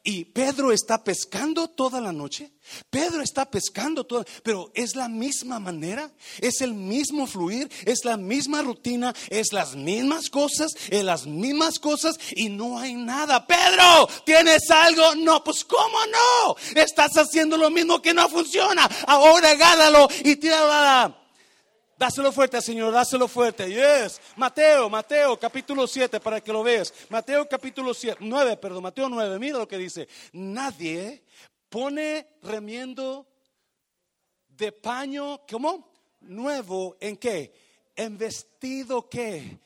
Y 0.02 0.24
Pedro 0.24 0.72
está 0.72 1.02
pescando 1.04 1.68
toda 1.68 2.00
la 2.00 2.12
noche. 2.12 2.52
Pedro 2.88 3.22
está 3.22 3.50
pescando 3.50 4.04
toda, 4.04 4.24
pero 4.42 4.70
es 4.74 4.94
la 4.94 5.08
misma 5.08 5.58
manera, 5.58 6.10
es 6.40 6.60
el 6.60 6.74
mismo 6.74 7.26
fluir, 7.26 7.70
es 7.84 8.04
la 8.04 8.16
misma 8.16 8.62
rutina, 8.62 9.14
es 9.28 9.52
las 9.52 9.74
mismas 9.74 10.30
cosas, 10.30 10.72
es 10.88 11.04
las 11.04 11.26
mismas 11.26 11.78
cosas 11.78 12.18
y 12.34 12.48
no 12.48 12.78
hay 12.78 12.94
nada. 12.94 13.46
Pedro, 13.46 14.08
¿tienes 14.24 14.70
algo? 14.70 15.14
No, 15.16 15.42
pues 15.42 15.64
¿cómo 15.64 15.98
no? 16.06 16.56
Estás 16.80 17.12
haciendo 17.16 17.56
lo 17.56 17.70
mismo 17.70 18.00
que 18.00 18.14
no 18.14 18.28
funciona. 18.28 18.88
Ahora 19.06 19.54
gánalo 19.54 20.08
y 20.24 20.36
tíralo 20.36 20.72
a 20.72 20.80
la 20.80 21.19
Dáselo 22.00 22.32
fuerte, 22.32 22.62
Señor, 22.62 22.94
dáselo 22.94 23.28
fuerte. 23.28 23.68
Yes. 23.68 24.22
Mateo, 24.34 24.88
Mateo, 24.88 25.38
capítulo 25.38 25.86
7, 25.86 26.18
para 26.18 26.40
que 26.40 26.50
lo 26.50 26.62
veas. 26.62 26.94
Mateo, 27.10 27.46
capítulo 27.46 27.92
7, 27.92 28.16
9, 28.20 28.56
perdón, 28.56 28.84
Mateo 28.84 29.06
9, 29.10 29.38
mira 29.38 29.58
lo 29.58 29.68
que 29.68 29.76
dice. 29.76 30.08
Nadie 30.32 31.22
pone 31.68 32.26
remiendo 32.42 33.26
de 34.48 34.72
paño, 34.72 35.42
¿cómo? 35.46 35.92
Nuevo, 36.22 36.96
¿en 37.00 37.18
qué? 37.18 37.52
En 37.94 38.16
vestido 38.16 39.06
qué? 39.06 39.58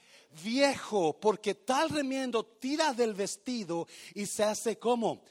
Viejo, 0.43 1.17
porque 1.21 1.55
tal 1.55 1.89
remiendo 1.89 2.45
tira 2.45 2.93
del 2.93 3.15
vestido 3.15 3.87
y 4.13 4.27
se 4.27 4.43
hace 4.43 4.77
como 4.77 5.23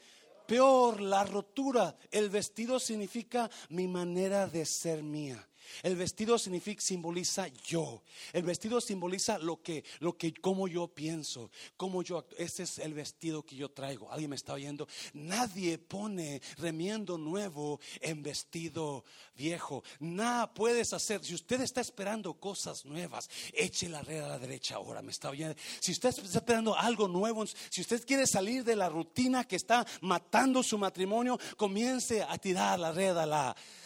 peor 0.46 1.02
la 1.02 1.22
rotura. 1.24 1.98
El 2.10 2.30
vestido 2.30 2.80
significa 2.80 3.50
mi 3.68 3.88
manera 3.88 4.46
de 4.46 4.64
ser 4.64 5.02
mía. 5.02 5.46
El 5.82 5.96
vestido 5.96 6.38
significa, 6.38 6.80
simboliza 6.80 7.48
yo. 7.48 8.02
El 8.32 8.42
vestido 8.42 8.80
simboliza 8.80 9.38
lo 9.38 9.62
que, 9.62 9.84
lo 10.00 10.16
que, 10.16 10.32
cómo 10.34 10.68
yo 10.68 10.88
pienso, 10.88 11.50
cómo 11.76 12.02
yo 12.02 12.26
Ese 12.38 12.64
es 12.64 12.78
el 12.78 12.94
vestido 12.94 13.42
que 13.42 13.56
yo 13.56 13.70
traigo. 13.70 14.10
¿Alguien 14.10 14.30
me 14.30 14.36
está 14.36 14.54
oyendo? 14.54 14.86
Nadie 15.12 15.78
pone 15.78 16.40
remiendo 16.58 17.18
nuevo 17.18 17.80
en 18.00 18.22
vestido 18.22 19.04
viejo. 19.36 19.82
Nada 20.00 20.52
puedes 20.52 20.92
hacer. 20.92 21.24
Si 21.24 21.34
usted 21.34 21.60
está 21.60 21.80
esperando 21.80 22.34
cosas 22.34 22.84
nuevas, 22.84 23.28
eche 23.52 23.88
la 23.88 24.02
red 24.02 24.20
a 24.20 24.28
la 24.28 24.38
derecha 24.38 24.76
ahora. 24.76 25.02
¿Me 25.02 25.10
está 25.10 25.30
oyendo? 25.30 25.56
Si 25.80 25.92
usted 25.92 26.10
está 26.10 26.38
esperando 26.38 26.76
algo 26.76 27.08
nuevo, 27.08 27.44
si 27.46 27.80
usted 27.80 28.04
quiere 28.06 28.26
salir 28.26 28.64
de 28.64 28.76
la 28.76 28.88
rutina 28.88 29.44
que 29.44 29.56
está 29.56 29.86
matando 30.00 30.62
su 30.62 30.78
matrimonio, 30.78 31.38
comience 31.56 32.22
a 32.22 32.38
tirar 32.38 32.78
la 32.78 32.92
red 32.92 33.16
a 33.16 33.26
la 33.26 33.44
derecha. 33.46 33.83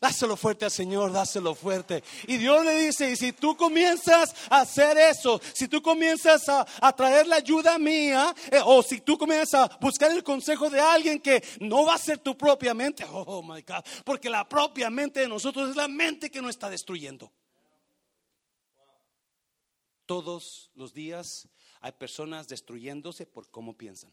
Dáselo 0.00 0.36
fuerte 0.36 0.64
al 0.64 0.70
Señor, 0.70 1.12
dáselo 1.12 1.54
fuerte. 1.54 2.02
Y 2.26 2.36
Dios 2.38 2.64
le 2.64 2.74
dice, 2.86 3.10
y 3.10 3.16
si 3.16 3.32
tú 3.32 3.56
comienzas 3.56 4.34
a 4.50 4.60
hacer 4.60 4.96
eso, 4.96 5.40
si 5.52 5.68
tú 5.68 5.82
comienzas 5.82 6.48
a, 6.48 6.64
traer 6.92 7.26
la 7.26 7.36
ayuda 7.36 7.78
mía, 7.78 8.34
eh, 8.50 8.60
o 8.64 8.82
si 8.82 9.00
tú 9.00 9.18
comienzas 9.18 9.70
a 9.70 9.78
buscar 9.80 10.10
el 10.10 10.24
consejo 10.24 10.70
de 10.70 10.80
alguien 10.80 11.20
que 11.20 11.42
no 11.60 11.84
va 11.84 11.94
a 11.94 11.98
ser 11.98 12.18
tu 12.18 12.36
propia 12.36 12.74
mente, 12.74 13.04
oh 13.10 13.42
my 13.42 13.62
God, 13.62 13.84
porque 14.04 14.30
la 14.30 14.48
propia 14.48 14.90
mente 14.90 15.20
de 15.20 15.28
nosotros 15.28 15.70
es 15.70 15.76
la 15.76 15.88
mente 15.88 16.30
que 16.30 16.40
nos 16.40 16.50
está 16.50 16.70
destruyendo. 16.70 17.30
Todos 20.06 20.70
los 20.74 20.94
días 20.94 21.48
hay 21.80 21.92
personas 21.92 22.48
destruyéndose 22.48 23.26
por 23.26 23.50
cómo 23.50 23.76
piensan. 23.76 24.12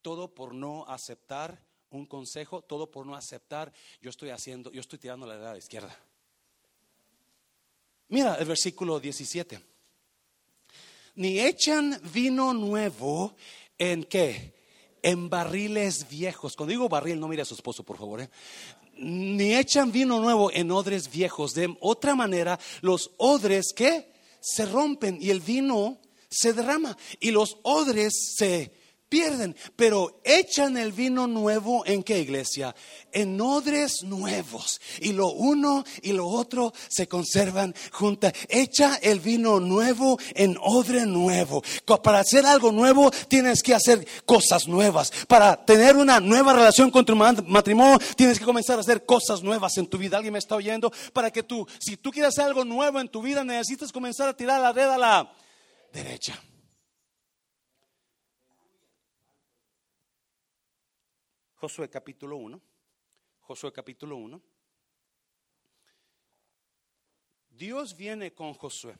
Todo 0.00 0.32
por 0.34 0.54
no 0.54 0.86
aceptar 0.88 1.71
un 1.92 2.06
consejo, 2.06 2.62
todo 2.62 2.90
por 2.90 3.06
no 3.06 3.14
aceptar, 3.14 3.72
yo 4.00 4.10
estoy 4.10 4.30
haciendo, 4.30 4.72
yo 4.72 4.80
estoy 4.80 4.98
tirando 4.98 5.26
la 5.26 5.34
edad 5.34 5.56
izquierda. 5.56 5.96
Mira 8.08 8.34
el 8.34 8.46
versículo 8.46 9.00
17. 9.00 9.60
Ni 11.14 11.40
echan 11.40 12.00
vino 12.12 12.52
nuevo 12.54 13.34
en 13.78 14.04
qué? 14.04 14.54
En 15.02 15.28
barriles 15.28 16.08
viejos. 16.08 16.54
Cuando 16.54 16.70
digo 16.70 16.88
barril, 16.88 17.18
no 17.18 17.28
mire 17.28 17.42
a 17.42 17.46
su 17.46 17.54
esposo, 17.54 17.82
por 17.82 17.98
favor. 17.98 18.20
¿eh? 18.20 18.30
Ni 18.98 19.54
echan 19.54 19.90
vino 19.92 20.20
nuevo 20.20 20.50
en 20.52 20.70
odres 20.70 21.10
viejos. 21.10 21.54
De 21.54 21.74
otra 21.80 22.14
manera, 22.14 22.58
los 22.82 23.10
odres 23.16 23.72
que 23.74 24.12
se 24.40 24.66
rompen 24.66 25.18
y 25.20 25.30
el 25.30 25.40
vino 25.40 25.98
se 26.28 26.52
derrama 26.52 26.96
y 27.20 27.30
los 27.30 27.58
odres 27.62 28.34
se 28.36 28.72
pierden, 29.12 29.54
pero 29.76 30.22
echan 30.24 30.78
el 30.78 30.90
vino 30.90 31.26
nuevo 31.26 31.84
en 31.84 32.02
qué 32.02 32.18
iglesia? 32.20 32.74
En 33.12 33.38
odres 33.38 34.04
nuevos. 34.04 34.80
Y 35.00 35.12
lo 35.12 35.32
uno 35.32 35.84
y 36.00 36.12
lo 36.12 36.26
otro 36.26 36.72
se 36.88 37.06
conservan 37.08 37.74
juntas. 37.90 38.32
Echa 38.48 38.96
el 39.02 39.20
vino 39.20 39.60
nuevo 39.60 40.18
en 40.34 40.56
odre 40.62 41.04
nuevo. 41.04 41.62
Para 42.02 42.20
hacer 42.20 42.46
algo 42.46 42.72
nuevo 42.72 43.10
tienes 43.28 43.62
que 43.62 43.74
hacer 43.74 44.06
cosas 44.24 44.66
nuevas. 44.66 45.12
Para 45.28 45.62
tener 45.62 45.94
una 45.96 46.18
nueva 46.18 46.54
relación 46.54 46.90
con 46.90 47.04
tu 47.04 47.14
matrimonio 47.14 47.98
tienes 48.16 48.38
que 48.38 48.46
comenzar 48.46 48.78
a 48.78 48.80
hacer 48.80 49.04
cosas 49.04 49.42
nuevas 49.42 49.76
en 49.76 49.88
tu 49.88 49.98
vida. 49.98 50.16
¿Alguien 50.16 50.32
me 50.32 50.38
está 50.38 50.56
oyendo? 50.56 50.90
Para 51.12 51.30
que 51.30 51.42
tú, 51.42 51.66
si 51.78 51.98
tú 51.98 52.10
quieres 52.10 52.30
hacer 52.30 52.46
algo 52.46 52.64
nuevo 52.64 52.98
en 52.98 53.08
tu 53.10 53.20
vida, 53.20 53.44
necesitas 53.44 53.92
comenzar 53.92 54.30
a 54.30 54.34
tirar 54.34 54.58
la 54.58 54.72
red 54.72 54.88
a 54.88 54.96
la 54.96 55.32
derecha. 55.92 56.42
Josué 61.62 61.88
capítulo 61.88 62.38
1. 62.38 62.60
Josué 63.42 63.72
capítulo 63.72 64.16
1. 64.16 64.42
Dios 67.50 67.96
viene 67.96 68.34
con 68.34 68.52
Josué 68.54 68.98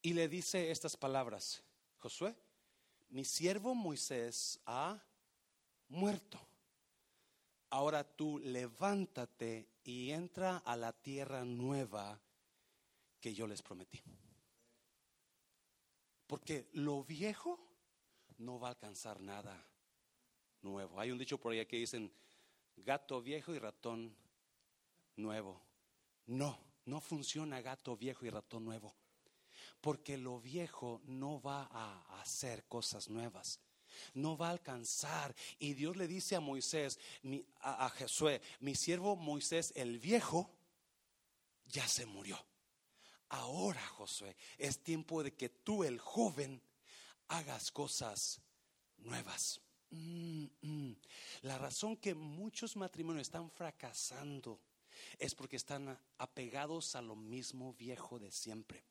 y 0.00 0.14
le 0.14 0.26
dice 0.26 0.70
estas 0.70 0.96
palabras. 0.96 1.62
Josué, 1.98 2.34
mi 3.10 3.26
siervo 3.26 3.74
Moisés 3.74 4.58
ha 4.64 4.98
muerto. 5.88 6.40
Ahora 7.68 8.02
tú 8.02 8.38
levántate 8.38 9.68
y 9.84 10.12
entra 10.12 10.62
a 10.64 10.76
la 10.76 10.94
tierra 10.94 11.44
nueva 11.44 12.18
que 13.20 13.34
yo 13.34 13.46
les 13.46 13.60
prometí. 13.60 14.00
Porque 16.26 16.70
lo 16.72 17.04
viejo 17.04 17.60
no 18.38 18.58
va 18.58 18.68
a 18.68 18.70
alcanzar 18.70 19.20
nada 19.20 19.66
nuevo. 20.62 20.98
Hay 21.00 21.10
un 21.10 21.18
dicho 21.18 21.38
por 21.38 21.52
ahí 21.52 21.64
que 21.66 21.76
dicen 21.76 22.12
gato 22.76 23.20
viejo 23.20 23.54
y 23.54 23.58
ratón 23.58 24.14
nuevo. 25.16 25.60
No, 26.26 26.58
no 26.86 27.00
funciona 27.00 27.60
gato 27.60 27.96
viejo 27.96 28.26
y 28.26 28.30
ratón 28.30 28.64
nuevo. 28.64 28.94
Porque 29.80 30.16
lo 30.16 30.40
viejo 30.40 31.00
no 31.04 31.40
va 31.40 31.68
a 31.72 32.20
hacer 32.20 32.64
cosas 32.64 33.08
nuevas. 33.08 33.60
No 34.14 34.36
va 34.36 34.48
a 34.48 34.52
alcanzar. 34.52 35.34
Y 35.58 35.74
Dios 35.74 35.96
le 35.96 36.06
dice 36.06 36.36
a 36.36 36.40
Moisés, 36.40 36.98
a, 37.60 37.86
a 37.86 37.92
mi 38.60 38.74
siervo 38.74 39.16
Moisés 39.16 39.72
el 39.74 39.98
viejo 39.98 40.50
ya 41.66 41.86
se 41.86 42.06
murió. 42.06 42.38
Ahora, 43.30 43.84
Josué, 43.86 44.36
es 44.58 44.82
tiempo 44.82 45.22
de 45.22 45.32
que 45.34 45.48
tú, 45.48 45.84
el 45.84 46.00
joven, 46.00 46.60
hagas 47.28 47.70
cosas 47.70 48.40
nuevas. 48.98 49.60
Mm, 49.90 50.44
mm. 50.62 50.96
La 51.42 51.58
razón 51.58 51.96
que 51.96 52.14
muchos 52.14 52.76
matrimonios 52.76 53.22
están 53.22 53.50
fracasando 53.50 54.60
es 55.18 55.34
porque 55.34 55.56
están 55.56 55.98
apegados 56.18 56.94
a 56.94 57.02
lo 57.02 57.16
mismo 57.16 57.74
viejo 57.74 58.18
de 58.18 58.30
siempre 58.30 58.89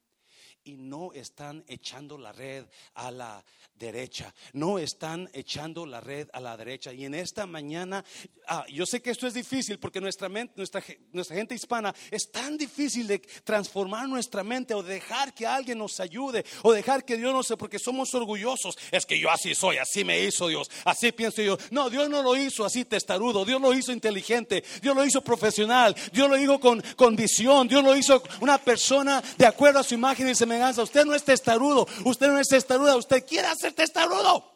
y 0.63 0.77
no 0.77 1.13
están 1.13 1.63
echando 1.67 2.17
la 2.17 2.31
red 2.31 2.65
a 2.95 3.11
la 3.11 3.43
derecha. 3.75 4.33
No 4.53 4.77
están 4.77 5.29
echando 5.33 5.85
la 5.85 6.01
red 6.01 6.27
a 6.33 6.39
la 6.39 6.55
derecha. 6.57 6.93
Y 6.93 7.05
en 7.05 7.15
esta 7.15 7.45
mañana, 7.45 8.03
ah, 8.47 8.65
yo 8.69 8.85
sé 8.85 9.01
que 9.01 9.11
esto 9.11 9.25
es 9.25 9.33
difícil 9.33 9.79
porque 9.79 10.01
nuestra, 10.01 10.29
mente, 10.29 10.53
nuestra, 10.57 10.83
nuestra 11.11 11.37
gente 11.37 11.55
hispana 11.55 11.93
es 12.11 12.31
tan 12.31 12.57
difícil 12.57 13.07
de 13.07 13.19
transformar 13.19 14.07
nuestra 14.07 14.43
mente 14.43 14.73
o 14.73 14.83
dejar 14.83 15.33
que 15.33 15.47
alguien 15.47 15.77
nos 15.77 15.99
ayude 15.99 16.45
o 16.61 16.73
dejar 16.73 17.05
que 17.05 17.17
Dios 17.17 17.33
nos 17.33 17.47
sé 17.47 17.57
porque 17.57 17.79
somos 17.79 18.13
orgullosos. 18.13 18.77
Es 18.91 19.05
que 19.05 19.19
yo 19.19 19.29
así 19.29 19.55
soy, 19.55 19.77
así 19.77 20.03
me 20.03 20.23
hizo 20.23 20.47
Dios, 20.47 20.69
así 20.85 21.11
pienso 21.11 21.41
yo. 21.41 21.57
No, 21.71 21.89
Dios 21.89 22.09
no 22.09 22.21
lo 22.21 22.35
hizo 22.35 22.65
así 22.65 22.85
testarudo, 22.85 23.45
Dios 23.45 23.61
lo 23.61 23.73
hizo 23.73 23.91
inteligente, 23.91 24.63
Dios 24.81 24.95
lo 24.95 25.05
hizo 25.05 25.21
profesional, 25.21 25.95
Dios 26.11 26.29
lo 26.29 26.37
hizo 26.37 26.59
con, 26.59 26.81
con 26.95 27.15
visión, 27.15 27.67
Dios 27.67 27.83
lo 27.83 27.95
hizo 27.95 28.21
una 28.41 28.57
persona 28.57 29.21
de 29.37 29.45
acuerdo 29.45 29.79
a 29.79 29.83
su 29.83 29.95
imagen 29.95 30.27
y 30.30 30.36
semejanza. 30.36 30.84
Usted 30.84 31.05
no 31.05 31.15
es 31.15 31.23
testarudo, 31.23 31.88
usted 32.05 32.27
no 32.27 32.39
es 32.39 32.47
testaruda, 32.47 32.95
usted 32.95 33.25
quiere 33.25 33.47
hacer 33.47 33.73
testarudo. 33.73 34.51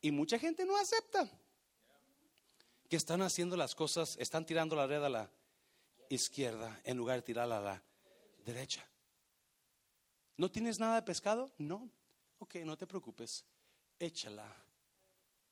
Y 0.00 0.10
mucha 0.10 0.38
gente 0.38 0.64
no 0.64 0.76
acepta 0.76 1.30
que 2.88 2.96
están 2.96 3.22
haciendo 3.22 3.56
las 3.56 3.74
cosas, 3.74 4.16
están 4.18 4.44
tirando 4.44 4.76
la 4.76 4.86
red 4.86 5.02
a 5.02 5.08
la 5.08 5.30
izquierda 6.08 6.80
en 6.84 6.96
lugar 6.96 7.16
de 7.16 7.22
tirarla 7.22 7.58
a 7.58 7.60
la 7.62 7.82
derecha. 8.44 8.86
¿No 10.36 10.50
tienes 10.50 10.78
nada 10.78 10.96
de 10.96 11.02
pescado? 11.02 11.52
No. 11.58 11.88
Ok, 12.38 12.56
no 12.64 12.76
te 12.76 12.86
preocupes. 12.86 13.44
Échala 13.98 14.44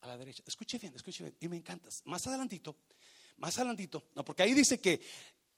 a 0.00 0.06
la 0.06 0.16
derecha. 0.18 0.42
Escuche 0.46 0.78
bien, 0.78 0.94
escuche 0.94 1.22
bien. 1.22 1.36
Y 1.40 1.48
me 1.48 1.56
encantas. 1.56 2.02
Más 2.04 2.26
adelantito, 2.26 2.76
más 3.36 3.56
adelantito. 3.58 4.08
No, 4.14 4.24
porque 4.24 4.42
ahí 4.42 4.52
dice 4.52 4.80
que 4.80 5.00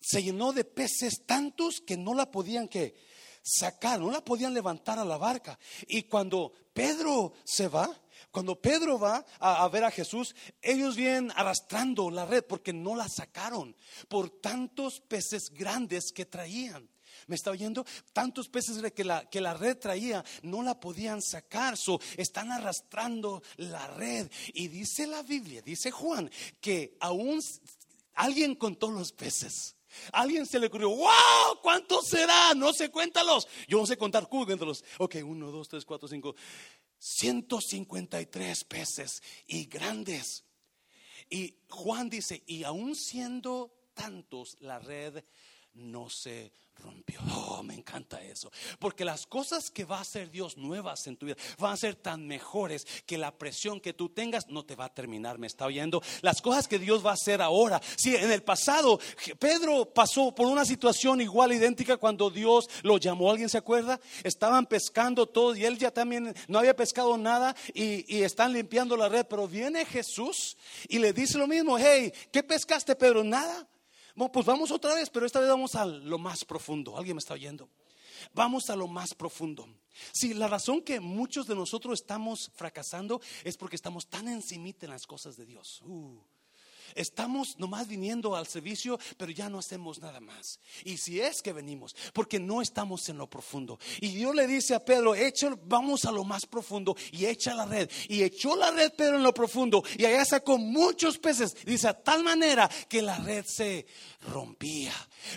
se 0.03 0.22
llenó 0.22 0.53
de 0.53 0.64
peces 0.64 1.24
tantos 1.24 1.80
que 1.80 1.96
no 1.96 2.14
la 2.14 2.30
podían 2.30 2.68
que 2.68 2.94
sacar, 3.42 4.00
no 4.00 4.11
la 4.11 4.24
podían 4.24 4.55
levantar 4.55 4.98
a 4.98 5.05
la 5.05 5.16
barca. 5.16 5.59
Y 5.86 6.03
cuando 6.03 6.53
Pedro 6.72 7.32
se 7.44 7.68
va, 7.68 7.90
cuando 8.30 8.61
Pedro 8.61 8.98
va 8.98 9.24
a, 9.38 9.66
ver 9.68 9.84
a 9.84 9.90
Jesús, 9.90 10.34
ellos 10.61 10.96
vienen 10.96 11.32
arrastrando 11.34 12.11
la 12.11 12.24
red 12.24 12.44
porque 12.44 12.72
no 12.72 12.96
la 12.96 13.09
sacaron 13.09 13.76
por 14.09 14.30
tantos 14.40 15.00
peces 15.00 15.50
grandes 15.50 16.12
que 16.12 16.24
traían. 16.24 16.88
¿Me 17.26 17.36
está 17.36 17.50
oyendo? 17.50 17.84
Tantos 18.12 18.48
peces 18.48 18.82
que 18.92 19.05
la, 19.05 19.28
que 19.28 19.40
la 19.40 19.55
red 19.55 19.76
traía 19.76 20.24
no 20.42 20.62
la 20.62 20.80
podían 20.80 21.22
sacar. 21.22 21.76
So, 21.76 22.00
están 22.16 22.50
arrastrando 22.50 23.42
la 23.57 23.86
red. 23.88 24.30
Y 24.55 24.68
dice 24.68 25.07
la 25.07 25.22
Biblia, 25.22 25.62
dice 25.62 25.90
Juan, 25.90 26.30
que 26.61 26.96
aún 27.00 27.40
alguien 28.14 28.55
contó 28.55 28.90
los 28.90 29.12
peces. 29.12 29.76
Alguien 30.12 30.47
se 30.47 30.59
le 30.59 30.66
ocurrió, 30.66 30.90
wow, 30.90 31.61
¿cuántos 31.62 32.07
será? 32.09 32.55
No 32.55 32.72
sé, 32.72 32.90
cuéntalos. 32.90 33.47
Yo 33.68 33.78
no 33.78 33.86
sé 33.86 33.97
contar, 33.97 34.28
cuéntalos. 34.28 34.84
Ok, 34.99 35.16
uno, 35.24 35.51
dos, 35.51 35.68
tres, 35.68 35.84
cuatro, 35.84 36.09
cinco. 36.09 36.34
153 36.99 38.64
peces 38.64 39.22
y 39.47 39.64
grandes. 39.64 40.45
Y 41.28 41.57
Juan 41.68 42.09
dice, 42.09 42.43
y 42.47 42.64
aún 42.64 42.95
siendo 42.95 43.72
tantos, 43.95 44.57
la 44.61 44.78
red 44.78 45.24
no 45.74 46.08
se 46.10 46.52
rompió. 46.82 47.20
Oh, 47.34 47.62
me 47.62 47.74
encanta 47.74 48.20
eso. 48.22 48.50
Porque 48.78 49.04
las 49.04 49.26
cosas 49.26 49.70
que 49.70 49.84
va 49.84 49.98
a 49.98 50.02
hacer 50.02 50.30
Dios 50.30 50.56
nuevas 50.56 51.06
en 51.06 51.16
tu 51.16 51.26
vida 51.26 51.36
van 51.58 51.72
a 51.72 51.76
ser 51.76 51.94
tan 51.94 52.26
mejores 52.26 52.86
que 53.06 53.18
la 53.18 53.30
presión 53.30 53.80
que 53.80 53.92
tú 53.92 54.08
tengas 54.08 54.48
no 54.48 54.64
te 54.64 54.74
va 54.74 54.86
a 54.86 54.94
terminar. 54.94 55.38
¿Me 55.38 55.46
está 55.46 55.66
oyendo? 55.66 56.02
Las 56.22 56.42
cosas 56.42 56.68
que 56.68 56.78
Dios 56.78 57.04
va 57.04 57.10
a 57.10 57.14
hacer 57.14 57.40
ahora. 57.40 57.80
Si 57.96 58.14
en 58.14 58.30
el 58.30 58.42
pasado 58.42 58.98
Pedro 59.38 59.86
pasó 59.86 60.34
por 60.34 60.46
una 60.46 60.64
situación 60.64 61.20
igual, 61.20 61.52
idéntica, 61.52 61.96
cuando 61.96 62.30
Dios 62.30 62.68
lo 62.82 62.98
llamó, 62.98 63.30
¿alguien 63.30 63.48
se 63.48 63.58
acuerda? 63.58 64.00
Estaban 64.24 64.66
pescando 64.66 65.26
todos 65.26 65.56
y 65.56 65.64
él 65.64 65.78
ya 65.78 65.90
también 65.90 66.34
no 66.48 66.58
había 66.58 66.74
pescado 66.74 67.16
nada 67.16 67.54
y, 67.74 68.16
y 68.16 68.22
están 68.22 68.52
limpiando 68.52 68.96
la 68.96 69.08
red. 69.08 69.26
Pero 69.28 69.46
viene 69.46 69.84
Jesús 69.84 70.56
y 70.88 70.98
le 70.98 71.12
dice 71.12 71.38
lo 71.38 71.46
mismo. 71.46 71.78
Hey, 71.78 72.12
¿qué 72.30 72.42
pescaste, 72.42 72.96
Pedro? 72.96 73.22
Nada. 73.22 73.68
Bueno, 74.14 74.32
pues 74.32 74.46
vamos 74.46 74.70
otra 74.70 74.94
vez, 74.94 75.10
pero 75.10 75.26
esta 75.26 75.40
vez 75.40 75.48
vamos 75.48 75.74
a 75.74 75.86
lo 75.86 76.18
más 76.18 76.44
profundo. 76.44 76.96
¿Alguien 76.96 77.16
me 77.16 77.20
está 77.20 77.34
oyendo? 77.34 77.68
Vamos 78.34 78.70
a 78.70 78.76
lo 78.76 78.86
más 78.86 79.14
profundo. 79.14 79.68
Si 80.12 80.34
la 80.34 80.48
razón 80.48 80.82
que 80.82 81.00
muchos 81.00 81.46
de 81.46 81.54
nosotros 81.54 82.00
estamos 82.00 82.50
fracasando 82.54 83.20
es 83.44 83.56
porque 83.56 83.76
estamos 83.76 84.06
tan 84.06 84.28
encimita 84.28 84.86
en 84.86 84.92
las 84.92 85.06
cosas 85.06 85.36
de 85.36 85.46
Dios. 85.46 85.82
Uh. 85.84 86.18
Estamos 86.95 87.59
nomás 87.59 87.88
viniendo 87.88 88.36
al 88.36 88.47
servicio, 88.47 88.99
pero 89.16 89.32
ya 89.32 89.49
no 89.49 89.59
hacemos 89.59 90.01
nada 90.01 90.20
más. 90.20 90.61
Y 90.84 90.97
si 90.97 91.20
es 91.20 91.43
que 91.43 91.53
venimos, 91.53 91.95
porque 92.12 92.38
no 92.38 92.62
estamos 92.62 93.09
en 93.09 93.18
lo 93.18 93.28
profundo. 93.28 93.78
Y 94.01 94.09
Dios 94.09 94.34
le 94.34 94.47
dice 94.47 94.74
a 94.74 94.84
Pedro, 94.84 95.14
echa, 95.14 95.51
vamos 95.64 96.05
a 96.05 96.12
lo 96.12 96.24
más 96.24 96.47
profundo 96.47 96.97
y 97.11 97.26
echa 97.26 97.55
la 97.55 97.66
red. 97.66 97.90
Y 98.09 98.22
echó 98.22 98.57
la 98.57 98.70
red 98.70 98.93
Pedro 98.93 99.16
en 99.16 99.22
lo 99.22 99.32
profundo 99.32 99.82
y 99.97 100.05
allá 100.05 100.24
sacó 100.24 100.59
muchos 100.59 101.18
peces. 101.18 101.55
Dice 101.64 101.88
a 101.88 101.95
tal 101.95 102.22
manera 102.22 102.68
que 102.88 103.03
la 103.03 103.18
red 103.18 103.45
se 103.47 103.86
rompía. 104.28 104.93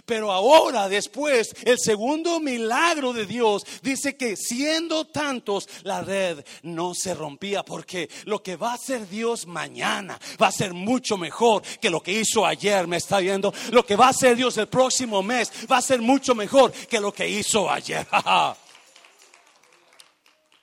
Pero 0.06 0.32
ahora, 0.32 0.90
después, 0.90 1.56
el 1.64 1.78
segundo 1.80 2.40
milagro 2.40 3.14
de 3.14 3.26
Dios 3.26 3.66
dice 3.84 4.18
que 4.18 4.36
siendo 4.36 5.06
tantos, 5.06 5.70
la 5.84 6.02
red 6.02 6.44
no 6.64 6.94
se 6.96 7.14
rompía. 7.14 7.64
Porque 7.64 8.10
lo 8.26 8.42
que 8.42 8.56
va 8.56 8.72
a 8.72 8.76
hacer 8.76 9.08
Dios 9.08 9.46
mañana 9.46 10.20
va 10.42 10.48
a 10.48 10.52
ser 10.52 10.74
mucho 10.74 11.18
mejor 11.18 11.45
que 11.80 11.90
lo 11.90 12.02
que 12.02 12.12
hizo 12.12 12.46
ayer. 12.46 12.88
Me 12.88 12.98
está 12.98 13.20
viendo. 13.20 13.54
Lo 13.72 13.86
que 13.86 13.96
va 13.96 14.08
a 14.08 14.10
hacer 14.10 14.36
Dios 14.36 14.58
el 14.58 14.68
próximo 14.68 15.22
mes 15.24 15.52
va 15.72 15.78
a 15.78 15.82
ser 15.82 16.02
mucho 16.02 16.36
mejor 16.36 16.72
que 16.72 17.00
lo 17.00 17.14
que 17.14 17.28
hizo 17.28 17.70
ayer. 17.70 18.08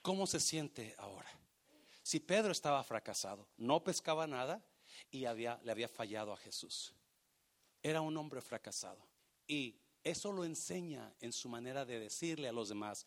¿Cómo 0.01 0.27
se 0.27 0.39
siente 0.39 0.95
ahora? 0.97 1.29
Si 2.01 2.19
Pedro 2.19 2.51
estaba 2.51 2.83
fracasado, 2.83 3.47
no 3.57 3.83
pescaba 3.83 4.27
nada 4.27 4.61
y 5.09 5.25
había, 5.25 5.59
le 5.63 5.71
había 5.71 5.87
fallado 5.87 6.33
a 6.33 6.37
Jesús 6.37 6.93
era 7.83 8.01
un 8.01 8.15
hombre 8.17 8.41
fracasado. 8.41 9.05
Y 9.45 9.77
eso 10.03 10.31
lo 10.31 10.45
enseña 10.45 11.13
en 11.19 11.33
su 11.33 11.49
manera 11.49 11.85
de 11.85 11.99
decirle 11.99 12.47
a 12.47 12.53
los 12.53 12.69
demás, 12.69 13.05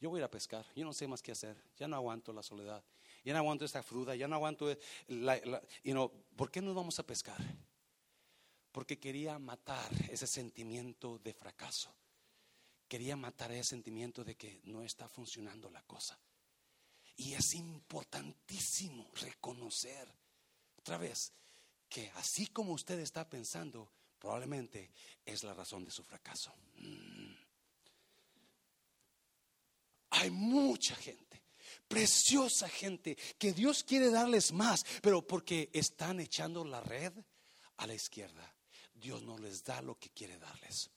yo 0.00 0.08
voy 0.08 0.18
a 0.18 0.20
ir 0.20 0.24
a 0.24 0.30
pescar, 0.30 0.64
yo 0.74 0.84
no 0.84 0.92
sé 0.92 1.06
más 1.06 1.20
qué 1.20 1.32
hacer, 1.32 1.60
ya 1.76 1.88
no 1.88 1.96
aguanto 1.96 2.32
la 2.32 2.42
soledad, 2.42 2.82
ya 3.24 3.32
no 3.32 3.38
aguanto 3.38 3.64
esta 3.64 3.82
fruta, 3.82 4.14
ya 4.14 4.28
no 4.28 4.36
aguanto, 4.36 4.74
la, 5.08 5.40
¿por 6.36 6.50
qué 6.50 6.60
no 6.60 6.74
vamos 6.74 6.98
a 6.98 7.06
pescar? 7.06 7.40
Porque 8.72 8.98
quería 8.98 9.38
matar 9.38 9.90
ese 10.10 10.26
sentimiento 10.26 11.18
de 11.18 11.34
fracaso, 11.34 11.94
quería 12.88 13.16
matar 13.16 13.52
ese 13.52 13.70
sentimiento 13.70 14.24
de 14.24 14.36
que 14.36 14.60
no 14.64 14.82
está 14.82 15.08
funcionando 15.08 15.70
la 15.70 15.82
cosa. 15.82 16.18
Y 17.16 17.34
es 17.34 17.54
importantísimo 17.54 19.10
reconocer, 19.14 20.08
otra 20.78 20.96
vez, 20.96 21.32
que 21.88 22.10
así 22.14 22.46
como 22.46 22.72
usted 22.72 22.98
está 23.00 23.28
pensando, 23.28 23.90
probablemente 24.18 24.90
es 25.24 25.42
la 25.42 25.52
razón 25.52 25.84
de 25.84 25.90
su 25.90 26.02
fracaso. 26.04 26.54
Mm. 26.76 27.34
Hay 30.10 30.30
mucha 30.30 30.94
gente, 30.96 31.42
preciosa 31.90 32.68
gente, 32.68 33.16
que 33.36 33.52
Dios 33.52 33.82
quiere 33.82 34.10
darles 34.10 34.52
más, 34.52 34.86
pero 35.02 35.26
porque 35.26 35.70
están 35.72 36.20
echando 36.20 36.64
la 36.64 36.80
red 36.80 37.12
a 37.78 37.86
la 37.88 37.94
izquierda, 37.94 38.54
Dios 38.94 39.22
no 39.24 39.36
les 39.36 39.64
da 39.64 39.82
lo 39.82 39.98
que 39.98 40.10
quiere 40.10 40.38
darles. 40.38 40.88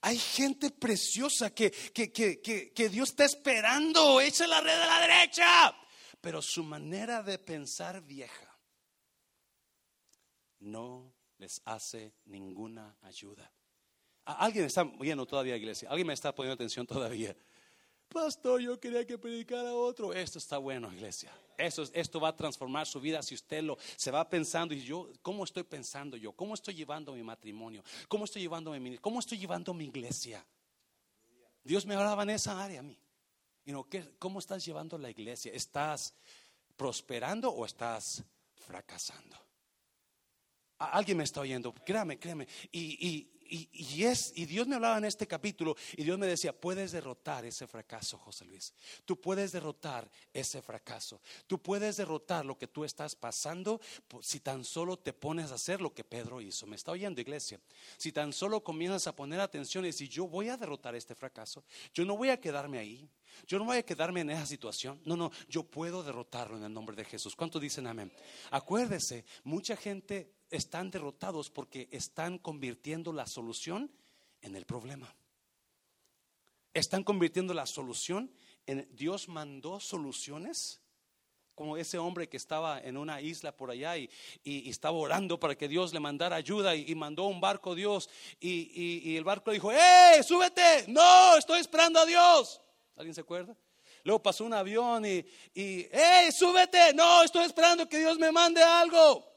Hay 0.00 0.18
gente 0.18 0.70
preciosa 0.70 1.54
que, 1.54 1.70
que, 1.70 2.10
que, 2.10 2.40
que, 2.40 2.88
Dios 2.88 3.10
está 3.10 3.26
esperando, 3.26 4.22
echa 4.22 4.46
la 4.46 4.62
red 4.62 4.72
a 4.72 4.86
la 4.86 5.00
derecha, 5.06 5.76
pero 6.18 6.40
su 6.40 6.64
manera 6.64 7.22
de 7.22 7.38
pensar 7.38 8.00
vieja 8.00 8.58
no 10.60 11.14
les 11.36 11.60
hace 11.66 12.14
ninguna 12.24 12.96
ayuda. 13.02 13.52
Alguien 14.24 14.64
está 14.64 14.84
viendo 14.84 15.26
todavía, 15.26 15.56
iglesia. 15.56 15.90
Alguien 15.90 16.06
me 16.06 16.14
está 16.14 16.34
poniendo 16.34 16.54
atención 16.54 16.86
todavía. 16.86 17.36
Pastor, 18.08 18.60
yo 18.60 18.80
quería 18.80 19.06
que 19.06 19.18
predicara 19.18 19.74
otro. 19.74 20.12
Esto 20.12 20.38
está 20.38 20.58
bueno, 20.58 20.92
iglesia. 20.92 21.30
Esto, 21.58 22.20
va 22.20 22.28
a 22.28 22.36
transformar 22.36 22.86
su 22.86 23.00
vida 23.00 23.22
si 23.22 23.34
usted 23.34 23.62
lo 23.62 23.76
se 23.96 24.10
va 24.10 24.28
pensando 24.28 24.72
y 24.74 24.80
yo, 24.80 25.10
¿cómo 25.22 25.44
estoy 25.44 25.64
pensando 25.64 26.16
yo? 26.16 26.32
¿Cómo 26.32 26.54
estoy 26.54 26.74
llevando 26.74 27.12
mi 27.12 27.22
matrimonio? 27.22 27.82
¿Cómo 28.06 28.24
estoy 28.24 28.42
llevando 28.42 28.70
mi 28.72 28.96
cómo 28.98 29.18
estoy 29.18 29.38
llevando 29.38 29.74
mi 29.74 29.86
iglesia? 29.86 30.44
Dios 31.64 31.84
me 31.84 31.96
hablaba 31.96 32.22
en 32.22 32.30
esa 32.30 32.62
área 32.62 32.80
a 32.80 32.82
mí. 32.82 32.98
¿Cómo 34.18 34.38
estás 34.38 34.64
llevando 34.64 34.96
la 34.96 35.10
iglesia? 35.10 35.52
¿Estás 35.52 36.14
prosperando 36.76 37.50
o 37.50 37.66
estás 37.66 38.22
fracasando? 38.54 39.36
Alguien 40.78 41.18
me 41.18 41.24
está 41.24 41.40
oyendo, 41.40 41.74
créame, 41.74 42.18
créame. 42.18 42.46
Y, 42.70 43.08
y, 43.08 43.37
es, 44.04 44.32
y 44.36 44.46
Dios 44.46 44.66
me 44.66 44.76
hablaba 44.76 44.98
en 44.98 45.04
este 45.04 45.26
capítulo 45.26 45.76
y 45.96 46.04
Dios 46.04 46.18
me 46.18 46.26
decía, 46.26 46.52
puedes 46.52 46.92
derrotar 46.92 47.44
ese 47.44 47.66
fracaso, 47.66 48.18
José 48.18 48.44
Luis. 48.44 48.74
Tú 49.04 49.20
puedes 49.20 49.52
derrotar 49.52 50.10
ese 50.32 50.62
fracaso. 50.62 51.20
Tú 51.46 51.60
puedes 51.60 51.96
derrotar 51.96 52.44
lo 52.44 52.58
que 52.58 52.66
tú 52.66 52.84
estás 52.84 53.14
pasando 53.14 53.80
si 54.20 54.40
tan 54.40 54.64
solo 54.64 54.98
te 54.98 55.12
pones 55.12 55.50
a 55.50 55.54
hacer 55.54 55.80
lo 55.80 55.92
que 55.92 56.04
Pedro 56.04 56.40
hizo. 56.40 56.66
¿Me 56.66 56.76
está 56.76 56.92
oyendo, 56.92 57.20
iglesia? 57.20 57.60
Si 57.96 58.12
tan 58.12 58.32
solo 58.32 58.62
comienzas 58.62 59.06
a 59.06 59.16
poner 59.16 59.40
atención 59.40 59.84
y 59.84 59.88
decir, 59.88 60.08
yo 60.08 60.26
voy 60.26 60.48
a 60.48 60.56
derrotar 60.56 60.94
este 60.94 61.14
fracaso. 61.14 61.64
Yo 61.94 62.04
no 62.04 62.16
voy 62.16 62.30
a 62.30 62.40
quedarme 62.40 62.78
ahí. 62.78 63.08
Yo 63.46 63.58
no 63.58 63.64
voy 63.64 63.78
a 63.78 63.82
quedarme 63.82 64.20
en 64.20 64.30
esa 64.30 64.46
situación. 64.46 65.00
No, 65.04 65.16
no, 65.16 65.30
yo 65.48 65.62
puedo 65.62 66.02
derrotarlo 66.02 66.56
en 66.56 66.64
el 66.64 66.72
nombre 66.72 66.96
de 66.96 67.04
Jesús. 67.04 67.36
¿Cuántos 67.36 67.62
dicen 67.62 67.86
amén? 67.86 68.12
Acuérdese, 68.50 69.24
mucha 69.44 69.76
gente 69.76 70.37
están 70.50 70.90
derrotados 70.90 71.50
porque 71.50 71.88
están 71.90 72.38
convirtiendo 72.38 73.12
la 73.12 73.26
solución 73.26 73.90
en 74.42 74.56
el 74.56 74.64
problema. 74.64 75.14
Están 76.74 77.04
convirtiendo 77.04 77.54
la 77.54 77.66
solución 77.66 78.30
en 78.66 78.86
Dios 78.94 79.28
mandó 79.28 79.80
soluciones 79.80 80.80
como 81.54 81.76
ese 81.76 81.98
hombre 81.98 82.28
que 82.28 82.36
estaba 82.36 82.78
en 82.78 82.96
una 82.96 83.20
isla 83.20 83.56
por 83.56 83.70
allá 83.70 83.96
y, 83.96 84.10
estaba 84.44 84.96
orando 84.96 85.40
para 85.40 85.56
que 85.56 85.66
Dios 85.66 85.92
le 85.92 85.98
mandara 85.98 86.36
ayuda 86.36 86.76
y, 86.76 86.94
mandó 86.94 87.24
un 87.24 87.40
barco 87.40 87.74
Dios 87.74 88.08
y, 88.38 89.16
el 89.16 89.24
barco 89.24 89.50
dijo, 89.50 89.72
¡eh, 89.72 90.22
súbete! 90.22 90.84
No, 90.86 91.36
estoy 91.36 91.60
esperando 91.60 91.98
a 91.98 92.06
Dios. 92.06 92.60
¿Alguien 92.94 93.14
se 93.14 93.22
acuerda? 93.22 93.56
Luego 94.04 94.22
pasó 94.22 94.44
un 94.44 94.52
avión 94.52 95.04
y, 95.04 95.24
y 95.54 95.88
¡eh, 95.90 96.30
súbete! 96.30 96.92
No, 96.94 97.24
estoy 97.24 97.46
esperando 97.46 97.88
que 97.88 97.98
Dios 97.98 98.18
me 98.18 98.30
mande 98.30 98.62
algo 98.62 99.27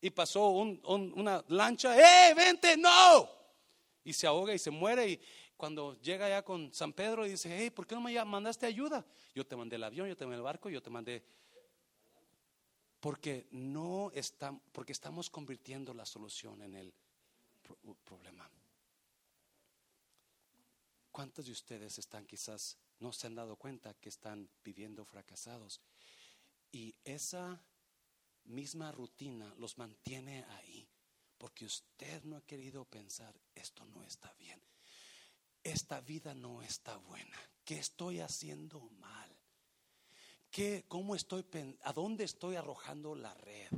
y 0.00 0.10
pasó 0.10 0.48
una 0.50 1.44
lancha, 1.48 1.96
¡eh, 1.96 2.34
vente! 2.34 2.76
¡No! 2.76 3.28
Y 4.04 4.12
se 4.12 4.26
ahoga 4.26 4.54
y 4.54 4.58
se 4.58 4.70
muere. 4.70 5.08
Y 5.08 5.20
cuando 5.56 5.98
llega 6.00 6.28
ya 6.28 6.44
con 6.44 6.72
San 6.72 6.92
Pedro 6.92 7.26
y 7.26 7.30
dice, 7.30 7.54
hey, 7.56 7.70
¿por 7.70 7.86
qué 7.86 7.94
no 7.94 8.00
me 8.00 8.24
mandaste 8.24 8.66
ayuda? 8.66 9.04
Yo 9.34 9.46
te 9.46 9.56
mandé 9.56 9.76
el 9.76 9.84
avión, 9.84 10.08
yo 10.08 10.16
te 10.16 10.24
mandé 10.24 10.36
el 10.36 10.42
barco, 10.42 10.68
yo 10.68 10.82
te 10.82 10.90
mandé. 10.90 11.24
Porque 13.00 13.46
no 13.50 14.10
estamos, 14.14 14.62
porque 14.72 14.92
estamos 14.92 15.30
convirtiendo 15.30 15.94
la 15.94 16.06
solución 16.06 16.62
en 16.62 16.74
el 16.74 16.94
problema. 18.04 18.48
¿Cuántos 21.10 21.46
de 21.46 21.52
ustedes 21.52 21.98
están 21.98 22.26
quizás 22.26 22.76
no 23.00 23.12
se 23.12 23.26
han 23.26 23.34
dado 23.34 23.56
cuenta 23.56 23.94
que 23.94 24.10
están 24.10 24.48
viviendo 24.62 25.04
fracasados? 25.04 25.80
Y 26.70 26.94
esa 27.04 27.58
misma 28.46 28.92
rutina 28.92 29.54
los 29.58 29.78
mantiene 29.78 30.44
ahí. 30.50 30.88
Porque 31.38 31.66
usted 31.66 32.24
no 32.24 32.36
ha 32.36 32.46
querido 32.46 32.84
pensar, 32.84 33.34
esto 33.54 33.84
no 33.86 34.02
está 34.02 34.32
bien. 34.34 34.60
Esta 35.62 36.00
vida 36.00 36.34
no 36.34 36.62
está 36.62 36.96
buena. 36.96 37.38
¿Qué 37.64 37.78
estoy 37.78 38.20
haciendo 38.20 38.80
mal? 39.00 39.36
¿Qué, 40.50 40.84
cómo 40.88 41.14
estoy, 41.14 41.44
¿A 41.82 41.92
dónde 41.92 42.24
estoy 42.24 42.56
arrojando 42.56 43.14
la 43.14 43.34
red 43.34 43.70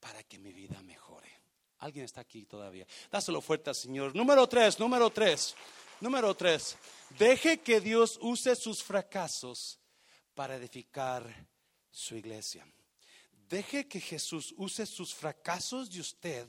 para 0.00 0.22
que 0.24 0.38
mi 0.38 0.52
vida 0.52 0.82
mejore? 0.82 1.30
¿Alguien 1.78 2.04
está 2.04 2.20
aquí 2.20 2.44
todavía? 2.44 2.86
Dáselo 3.10 3.40
fuerte 3.40 3.72
Señor. 3.72 4.14
Número 4.14 4.48
tres, 4.48 4.78
número 4.78 5.10
tres, 5.10 5.54
número 6.00 6.34
tres. 6.34 6.76
Deje 7.16 7.60
que 7.60 7.80
Dios 7.80 8.18
use 8.20 8.56
sus 8.56 8.82
fracasos 8.82 9.78
para 10.34 10.56
edificar 10.56 11.48
su 11.90 12.16
iglesia. 12.16 12.66
Deje 13.48 13.88
que 13.88 13.98
Jesús 13.98 14.54
use 14.58 14.84
sus 14.84 15.14
fracasos 15.14 15.90
de 15.90 16.00
usted 16.00 16.46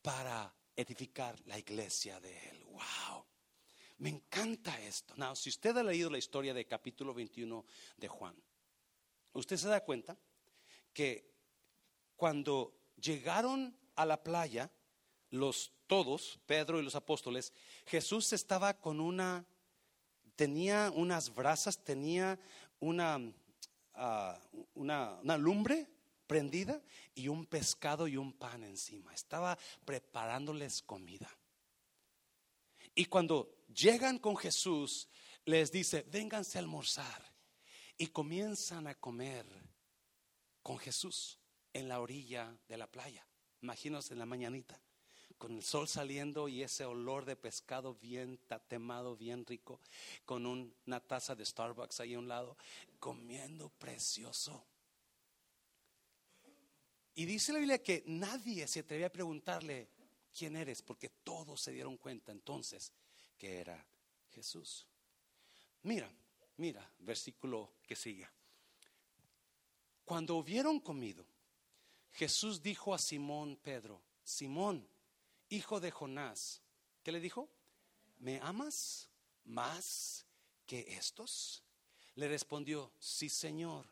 para 0.00 0.54
edificar 0.74 1.38
la 1.44 1.58
iglesia 1.58 2.18
de 2.18 2.48
Él. 2.48 2.64
¡Wow! 2.64 3.26
Me 3.98 4.08
encanta 4.08 4.80
esto. 4.80 5.14
Now, 5.16 5.36
si 5.36 5.50
usted 5.50 5.76
ha 5.76 5.82
leído 5.82 6.08
la 6.08 6.16
historia 6.16 6.54
del 6.54 6.66
capítulo 6.66 7.12
21 7.12 7.66
de 7.98 8.08
Juan, 8.08 8.34
usted 9.34 9.58
se 9.58 9.68
da 9.68 9.84
cuenta 9.84 10.16
que 10.94 11.30
cuando 12.16 12.74
llegaron 12.96 13.76
a 13.94 14.06
la 14.06 14.22
playa, 14.22 14.70
los 15.28 15.72
todos, 15.86 16.40
Pedro 16.46 16.80
y 16.80 16.84
los 16.84 16.94
apóstoles, 16.94 17.52
Jesús 17.84 18.32
estaba 18.32 18.80
con 18.80 18.98
una, 18.98 19.44
tenía 20.36 20.90
unas 20.94 21.34
brasas, 21.34 21.84
tenía 21.84 22.38
una, 22.80 23.20
ah, 23.92 24.40
una, 24.72 25.18
una 25.22 25.36
lumbre 25.36 25.93
prendida 26.26 26.82
y 27.14 27.28
un 27.28 27.46
pescado 27.46 28.08
y 28.08 28.16
un 28.16 28.32
pan 28.32 28.64
encima. 28.64 29.12
Estaba 29.14 29.58
preparándoles 29.84 30.82
comida. 30.82 31.28
Y 32.94 33.06
cuando 33.06 33.64
llegan 33.74 34.18
con 34.18 34.36
Jesús, 34.36 35.08
les 35.44 35.72
dice, 35.72 36.04
vénganse 36.10 36.58
a 36.58 36.60
almorzar. 36.60 37.34
Y 37.96 38.08
comienzan 38.08 38.86
a 38.88 38.94
comer 38.94 39.46
con 40.62 40.78
Jesús 40.78 41.38
en 41.72 41.88
la 41.88 42.00
orilla 42.00 42.56
de 42.68 42.76
la 42.76 42.86
playa. 42.86 43.26
Imagínense 43.62 44.12
en 44.12 44.18
la 44.18 44.26
mañanita, 44.26 44.80
con 45.38 45.56
el 45.56 45.62
sol 45.62 45.88
saliendo 45.88 46.48
y 46.48 46.62
ese 46.62 46.84
olor 46.84 47.24
de 47.24 47.36
pescado 47.36 47.94
bien 47.94 48.38
tatemado, 48.46 49.16
bien 49.16 49.46
rico, 49.46 49.80
con 50.24 50.44
una 50.46 51.00
taza 51.00 51.34
de 51.34 51.44
Starbucks 51.46 52.00
ahí 52.00 52.14
a 52.14 52.18
un 52.18 52.28
lado, 52.28 52.56
comiendo 52.98 53.70
precioso. 53.70 54.66
Y 57.14 57.26
dice 57.26 57.52
la 57.52 57.58
Biblia 57.58 57.82
que 57.82 58.02
nadie 58.06 58.66
se 58.66 58.80
atrevía 58.80 59.06
a 59.06 59.12
preguntarle 59.12 59.88
quién 60.36 60.56
eres, 60.56 60.82
porque 60.82 61.08
todos 61.08 61.60
se 61.60 61.70
dieron 61.70 61.96
cuenta 61.96 62.32
entonces 62.32 62.92
que 63.38 63.58
era 63.58 63.86
Jesús. 64.30 64.86
Mira, 65.82 66.10
mira, 66.56 66.90
versículo 66.98 67.74
que 67.86 67.94
sigue. 67.94 68.28
Cuando 70.04 70.36
hubieron 70.36 70.80
comido, 70.80 71.24
Jesús 72.12 72.62
dijo 72.62 72.94
a 72.94 72.98
Simón 72.98 73.56
Pedro, 73.62 74.02
Simón, 74.22 74.86
hijo 75.48 75.80
de 75.80 75.90
Jonás, 75.90 76.62
¿qué 77.02 77.12
le 77.12 77.20
dijo? 77.20 77.48
¿Me 78.18 78.40
amas 78.40 79.08
más 79.44 80.26
que 80.66 80.96
estos? 80.96 81.62
Le 82.16 82.28
respondió, 82.28 82.92
sí, 82.98 83.28
Señor, 83.28 83.86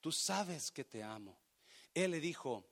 tú 0.00 0.12
sabes 0.12 0.70
que 0.70 0.84
te 0.84 1.02
amo. 1.02 1.38
Él 1.96 2.10
le 2.10 2.20
dijo, 2.20 2.62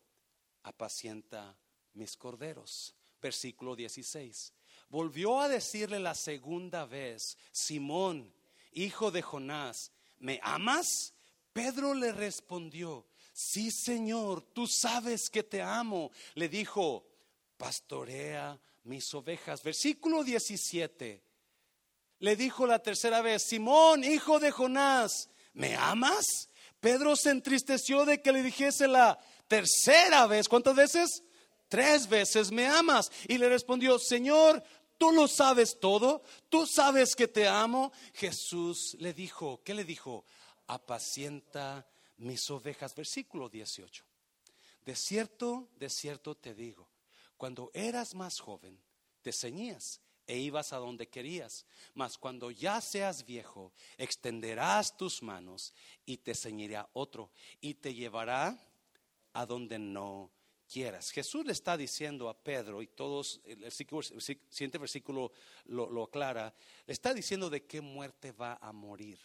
apacienta 0.64 1.56
mis 1.94 2.14
corderos. 2.14 2.94
Versículo 3.22 3.74
16. 3.74 4.52
Volvió 4.90 5.40
a 5.40 5.48
decirle 5.48 5.98
la 5.98 6.14
segunda 6.14 6.84
vez, 6.84 7.38
Simón, 7.50 8.34
hijo 8.72 9.10
de 9.10 9.22
Jonás, 9.22 9.92
¿me 10.18 10.40
amas? 10.42 11.14
Pedro 11.54 11.94
le 11.94 12.12
respondió, 12.12 13.06
sí 13.32 13.70
Señor, 13.70 14.42
tú 14.42 14.66
sabes 14.66 15.30
que 15.30 15.42
te 15.42 15.62
amo. 15.62 16.10
Le 16.34 16.50
dijo, 16.50 17.06
pastorea 17.56 18.60
mis 18.82 19.14
ovejas. 19.14 19.62
Versículo 19.62 20.22
17. 20.22 21.24
Le 22.18 22.36
dijo 22.36 22.66
la 22.66 22.78
tercera 22.78 23.22
vez, 23.22 23.42
Simón, 23.42 24.04
hijo 24.04 24.38
de 24.38 24.50
Jonás, 24.50 25.30
¿me 25.54 25.74
amas? 25.76 26.50
Pedro 26.85 27.16
se 27.16 27.30
entristeció 27.30 28.05
de 28.05 28.20
que 28.20 28.30
le 28.30 28.43
dijese 28.43 28.87
la 28.87 29.18
tercera 29.49 30.26
vez, 30.26 30.51
¿cuántas 30.51 30.76
veces? 30.76 31.22
Tres 31.66 32.07
veces, 32.07 32.53
¿me 32.53 32.66
amas? 32.66 33.11
Y 33.26 33.39
le 33.39 33.49
respondió, 33.49 33.99
Señor, 33.99 34.62
tú 34.99 35.11
lo 35.11 35.26
sabes 35.26 35.80
todo, 35.80 36.22
tú 36.51 36.66
sabes 36.66 37.16
que 37.16 37.26
te 37.26 37.49
amo. 37.49 37.91
Jesús 38.12 38.99
le 39.01 39.14
dijo, 39.14 39.62
¿qué 39.64 39.72
le 39.72 39.85
dijo? 39.85 40.26
Apacienta 40.66 41.89
mis 42.18 42.51
ovejas. 42.51 42.95
Versículo 42.95 43.49
18. 43.49 44.05
De 44.85 44.95
cierto, 44.95 45.70
de 45.78 45.89
cierto 45.89 46.35
te 46.35 46.53
digo, 46.53 46.91
cuando 47.39 47.70
eras 47.72 48.14
más 48.14 48.41
joven, 48.41 48.78
te 49.22 49.32
ceñías 49.32 50.03
e 50.26 50.38
ibas 50.38 50.72
a 50.72 50.78
donde 50.78 51.08
querías. 51.08 51.66
Mas 51.94 52.18
cuando 52.18 52.50
ya 52.50 52.80
seas 52.80 53.24
viejo, 53.24 53.72
extenderás 53.98 54.96
tus 54.96 55.22
manos 55.22 55.74
y 56.04 56.18
te 56.18 56.34
ceñirá 56.34 56.88
otro 56.92 57.30
y 57.60 57.74
te 57.74 57.94
llevará 57.94 58.58
a 59.32 59.46
donde 59.46 59.78
no 59.78 60.30
quieras. 60.66 61.10
Jesús 61.10 61.44
le 61.44 61.52
está 61.52 61.76
diciendo 61.76 62.28
a 62.28 62.36
Pedro, 62.36 62.82
y 62.82 62.86
todos, 62.86 63.40
el, 63.44 63.70
siguiente 63.70 64.78
versículo 64.78 65.32
lo, 65.66 66.02
aclara, 66.02 66.54
le 66.86 66.92
está 66.92 67.12
diciendo 67.12 67.50
de 67.50 67.64
qué 67.64 67.80
muerte 67.80 68.32
va 68.32 68.58
a 68.60 68.72
morir. 68.72 69.18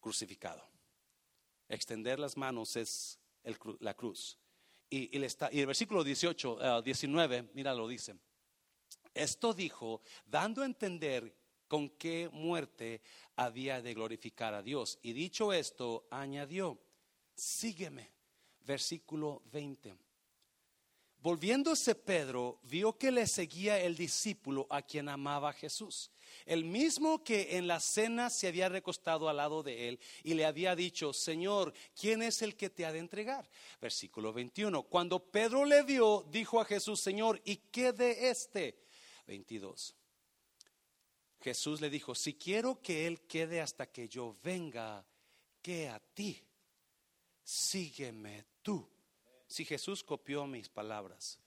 Crucificado. 0.00 0.68
Extender 1.68 2.18
las 2.18 2.36
manos 2.36 2.76
es 2.76 3.18
la 3.80 3.94
cruz. 3.94 4.36
Y, 4.90 5.16
y, 5.16 5.24
está, 5.24 5.48
y 5.50 5.60
el 5.60 5.66
versículo 5.66 6.04
18, 6.04 6.82
19, 6.82 7.40
uh, 7.40 7.48
mira 7.54 7.72
lo 7.72 7.88
dice. 7.88 8.14
Esto 9.14 9.54
dijo, 9.54 10.02
dando 10.26 10.62
a 10.62 10.66
entender 10.66 11.34
con 11.68 11.88
qué 11.90 12.28
muerte 12.32 13.00
había 13.36 13.80
de 13.80 13.94
glorificar 13.94 14.54
a 14.54 14.62
Dios. 14.62 14.98
Y 15.02 15.12
dicho 15.12 15.52
esto, 15.52 16.06
añadió, 16.10 16.78
sígueme. 17.34 18.10
Versículo 18.64 19.42
20. 19.50 19.96
Volviéndose 21.22 21.94
Pedro, 21.94 22.58
vio 22.64 22.98
que 22.98 23.12
le 23.12 23.28
seguía 23.28 23.80
el 23.80 23.96
discípulo 23.96 24.66
a 24.68 24.82
quien 24.82 25.08
amaba 25.08 25.52
Jesús, 25.52 26.10
el 26.46 26.64
mismo 26.64 27.22
que 27.22 27.56
en 27.56 27.68
la 27.68 27.78
cena 27.78 28.28
se 28.28 28.48
había 28.48 28.68
recostado 28.68 29.28
al 29.28 29.36
lado 29.36 29.62
de 29.62 29.88
él 29.88 30.00
y 30.24 30.34
le 30.34 30.44
había 30.44 30.74
dicho, 30.74 31.12
Señor, 31.12 31.72
¿quién 31.94 32.22
es 32.22 32.42
el 32.42 32.56
que 32.56 32.70
te 32.70 32.84
ha 32.84 32.92
de 32.92 32.98
entregar? 32.98 33.48
Versículo 33.80 34.32
21. 34.32 34.82
Cuando 34.82 35.20
Pedro 35.20 35.64
le 35.64 35.84
vio, 35.84 36.26
dijo 36.28 36.60
a 36.60 36.64
Jesús, 36.64 37.00
Señor, 37.00 37.40
¿y 37.44 37.56
qué 37.56 37.92
de 37.92 38.28
este? 38.28 38.82
22. 39.26 39.94
Jesús 41.40 41.80
le 41.80 41.90
dijo, 41.90 42.14
si 42.14 42.34
quiero 42.34 42.80
que 42.80 43.06
Él 43.06 43.22
quede 43.22 43.60
hasta 43.60 43.90
que 43.90 44.08
yo 44.08 44.36
venga, 44.42 45.04
que 45.60 45.88
a 45.88 45.98
ti, 45.98 46.40
sígueme 47.42 48.44
tú. 48.62 48.88
Si 49.46 49.64
Jesús 49.64 50.04
copió 50.04 50.46
mis 50.46 50.68
palabras, 50.68 51.38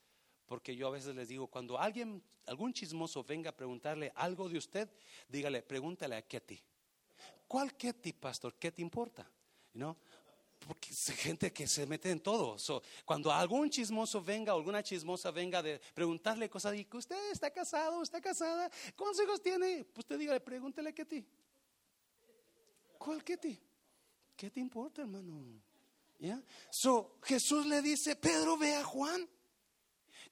porque 0.45 0.75
yo 0.75 0.87
a 0.87 0.91
veces 0.91 1.15
les 1.15 1.29
digo, 1.29 1.47
cuando 1.47 1.79
alguien, 1.79 2.21
algún 2.45 2.73
chismoso 2.73 3.23
venga 3.23 3.49
a 3.49 3.55
preguntarle 3.55 4.11
algo 4.15 4.49
de 4.49 4.57
usted, 4.57 4.89
dígale, 5.29 5.61
pregúntale 5.61 6.15
a 6.15 6.21
ti 6.21 6.61
¿Cuál 7.47 7.75
ti 7.93 8.13
pastor? 8.13 8.55
¿Qué 8.55 8.71
te 8.71 8.81
importa? 8.81 9.29
Porque 10.67 10.89
hay 10.89 11.15
gente 11.15 11.53
que 11.53 11.67
se 11.67 11.85
mete 11.85 12.09
en 12.09 12.19
todo. 12.19 12.57
cuando 13.05 13.31
algún 13.31 13.69
chismoso 13.69 14.21
venga 14.21 14.51
alguna 14.51 14.81
chismosa 14.81 15.31
venga 15.31 15.61
de 15.61 15.79
preguntarle 15.93 16.49
cosas, 16.49 16.75
y 16.75 16.85
que 16.85 16.97
usted 16.97 17.31
está 17.31 17.51
casado, 17.51 18.01
está 18.01 18.19
casada, 18.19 18.69
¿cuántos 18.95 19.23
hijos 19.23 19.41
tiene? 19.41 19.85
Pues 19.85 20.05
usted 20.05 20.17
dígale, 20.17 20.39
pregúntele 20.39 20.93
qué 20.93 21.05
ti. 21.05 21.25
¿Cuál 22.97 23.23
ti? 23.23 23.59
¿Qué 24.35 24.49
te 24.49 24.59
importa, 24.59 25.01
hermano? 25.01 25.61
¿Ya? 26.19 26.41
So, 26.69 27.19
Jesús 27.23 27.65
le 27.65 27.81
dice, 27.81 28.15
Pedro, 28.15 28.57
ve 28.57 28.75
a 28.75 28.83
Juan, 28.83 29.29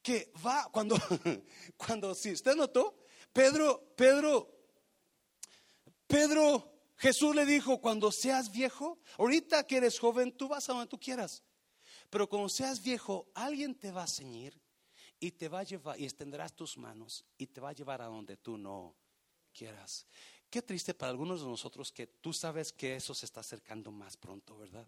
que 0.01 0.31
va, 0.45 0.69
cuando, 0.71 0.97
cuando, 1.77 2.15
si 2.15 2.31
usted 2.31 2.55
notó, 2.55 3.05
Pedro, 3.31 3.93
Pedro, 3.95 4.49
Pedro 6.07 6.72
Jesús 6.97 7.35
le 7.35 7.45
dijo, 7.45 7.81
cuando 7.81 8.11
seas 8.11 8.51
viejo, 8.51 8.99
ahorita 9.17 9.65
que 9.65 9.77
eres 9.77 9.99
joven, 9.99 10.31
tú 10.31 10.47
vas 10.47 10.69
a 10.69 10.73
donde 10.73 10.87
tú 10.87 10.99
quieras. 10.99 11.43
Pero 12.09 12.29
cuando 12.29 12.49
seas 12.49 12.81
viejo, 12.81 13.27
alguien 13.33 13.75
te 13.75 13.91
va 13.91 14.03
a 14.03 14.07
ceñir 14.07 14.59
y 15.19 15.31
te 15.31 15.47
va 15.47 15.59
a 15.59 15.63
llevar 15.63 15.99
y 15.99 16.03
extenderás 16.03 16.53
tus 16.53 16.77
manos 16.77 17.25
y 17.37 17.47
te 17.47 17.61
va 17.61 17.69
a 17.69 17.73
llevar 17.73 18.01
a 18.01 18.05
donde 18.05 18.37
tú 18.37 18.57
no 18.57 18.95
quieras. 19.53 20.05
Qué 20.49 20.61
triste 20.61 20.93
para 20.93 21.09
algunos 21.09 21.41
de 21.41 21.47
nosotros 21.47 21.91
que 21.91 22.07
tú 22.07 22.33
sabes 22.33 22.71
que 22.71 22.95
eso 22.95 23.15
se 23.15 23.25
está 23.25 23.39
acercando 23.39 23.91
más 23.91 24.17
pronto, 24.17 24.57
¿verdad? 24.57 24.87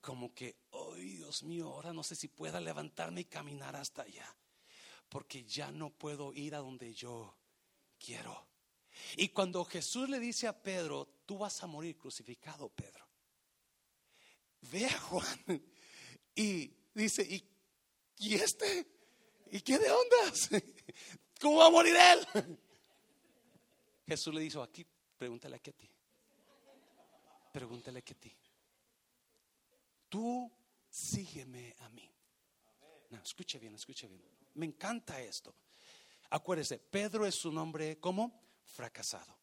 Como 0.00 0.32
que, 0.32 0.56
ay 0.72 1.16
Dios 1.16 1.42
mío, 1.42 1.68
ahora 1.68 1.92
no 1.92 2.02
sé 2.04 2.14
si 2.14 2.28
pueda 2.28 2.60
levantarme 2.60 3.22
y 3.22 3.24
caminar 3.24 3.74
hasta 3.74 4.02
allá, 4.02 4.36
porque 5.08 5.44
ya 5.44 5.72
no 5.72 5.90
puedo 5.90 6.32
ir 6.32 6.54
a 6.54 6.58
donde 6.58 6.94
yo 6.94 7.34
quiero. 7.98 8.47
Y 9.16 9.28
cuando 9.28 9.64
Jesús 9.64 10.08
le 10.08 10.18
dice 10.18 10.46
a 10.46 10.62
Pedro, 10.62 11.08
tú 11.26 11.38
vas 11.38 11.62
a 11.62 11.66
morir 11.66 11.96
crucificado, 11.96 12.68
Pedro, 12.68 13.06
ve 14.70 14.86
a 14.86 15.00
Juan 15.00 15.62
y 16.34 16.72
dice, 16.94 17.22
¿y, 18.18 18.34
este? 18.34 18.86
¿Y 19.50 19.60
qué 19.60 19.78
de 19.78 19.90
ondas? 19.90 20.50
¿Cómo 21.40 21.58
va 21.58 21.66
a 21.66 21.70
morir 21.70 21.94
él? 21.96 22.58
Jesús 24.06 24.34
le 24.34 24.40
dijo, 24.40 24.62
aquí, 24.62 24.86
pregúntale 25.16 25.56
a 25.56 25.58
ti. 25.58 25.90
Pregúntale 27.52 27.98
a 27.98 28.02
ti. 28.02 28.36
Tú 30.08 30.50
sígueme 30.88 31.74
a 31.80 31.88
mí. 31.90 32.10
No, 33.10 33.22
escuche 33.22 33.58
bien, 33.58 33.74
escuche 33.74 34.06
bien. 34.06 34.22
Me 34.54 34.66
encanta 34.66 35.20
esto. 35.20 35.54
Acuérdese, 36.30 36.78
Pedro 36.78 37.26
es 37.26 37.36
su 37.36 37.50
nombre, 37.50 37.98
¿cómo? 37.98 38.47
Fracasado. 38.68 39.38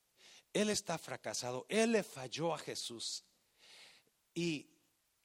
Él 0.53 0.69
está 0.69 0.97
fracasado. 0.97 1.65
Él 1.67 1.91
le 1.91 2.03
falló 2.03 2.53
a 2.53 2.57
Jesús. 2.57 3.23
Y 4.33 4.69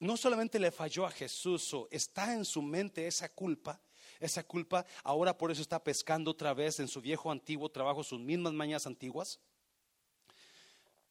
no 0.01 0.16
solamente 0.16 0.59
le 0.59 0.72
falló 0.72 1.07
a 1.07 1.11
Jesús, 1.11 1.74
está 1.90 2.34
en 2.34 2.44
su 2.44 2.62
mente 2.62 3.07
esa 3.07 3.28
culpa. 3.28 3.80
Esa 4.18 4.44
culpa 4.44 4.84
ahora 5.03 5.36
por 5.36 5.51
eso 5.51 5.62
está 5.62 5.82
pescando 5.82 6.32
otra 6.32 6.53
vez 6.53 6.80
en 6.80 6.88
su 6.88 7.01
viejo 7.01 7.30
antiguo 7.30 7.70
trabajo, 7.70 8.03
sus 8.03 8.20
mismas 8.20 8.53
mañas 8.53 8.86
antiguas. 8.86 9.40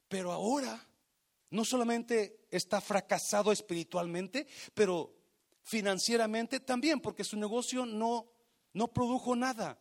Pero 0.07 0.31
ahora 0.31 0.87
no 1.51 1.65
solamente 1.65 2.45
está 2.51 2.81
fracasado 2.81 3.51
espiritualmente, 3.51 4.47
pero 4.73 5.15
financieramente 5.63 6.59
también, 6.59 6.99
porque 6.99 7.23
su 7.23 7.37
negocio 7.37 7.85
no, 7.85 8.31
no 8.73 8.87
produjo 8.89 9.35
nada. 9.35 9.79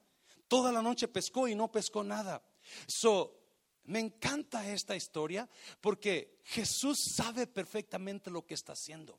Toda 0.49 0.73
la 0.73 0.83
noche 0.83 1.09
pescó 1.09 1.49
y 1.49 1.55
no 1.55 1.71
pescó 1.71 2.03
nada. 2.03 2.43
So, 2.87 3.39
me 3.85 4.01
encanta 4.01 4.71
esta 4.71 4.95
historia 4.95 5.49
porque 5.81 6.39
Jesús 6.45 6.99
sabe 7.15 7.47
perfectamente 7.47 8.31
lo 8.31 8.45
que 8.45 8.55
está 8.55 8.73
haciendo. 8.73 9.19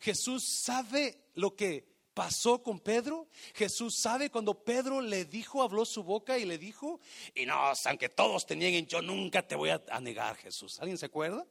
Jesús 0.00 0.44
sabe 0.46 1.30
lo 1.34 1.56
que 1.56 1.94
pasó 2.12 2.62
con 2.62 2.80
Pedro. 2.80 3.28
Jesús 3.54 3.96
sabe 3.96 4.30
cuando 4.30 4.62
Pedro 4.62 5.00
le 5.00 5.24
dijo, 5.24 5.62
habló 5.62 5.84
su 5.84 6.02
boca 6.02 6.38
y 6.38 6.44
le 6.44 6.58
dijo, 6.58 7.00
y 7.34 7.46
no, 7.46 7.72
aunque 7.86 8.08
todos 8.08 8.46
te 8.46 8.56
nieguen, 8.56 8.86
yo 8.86 9.02
nunca 9.02 9.46
te 9.46 9.56
voy 9.56 9.70
a, 9.70 10.00
negar, 10.00 10.36
Jesús. 10.36 10.78
¿Alguien 10.80 10.98
se 10.98 11.06
acuerda? 11.06 11.46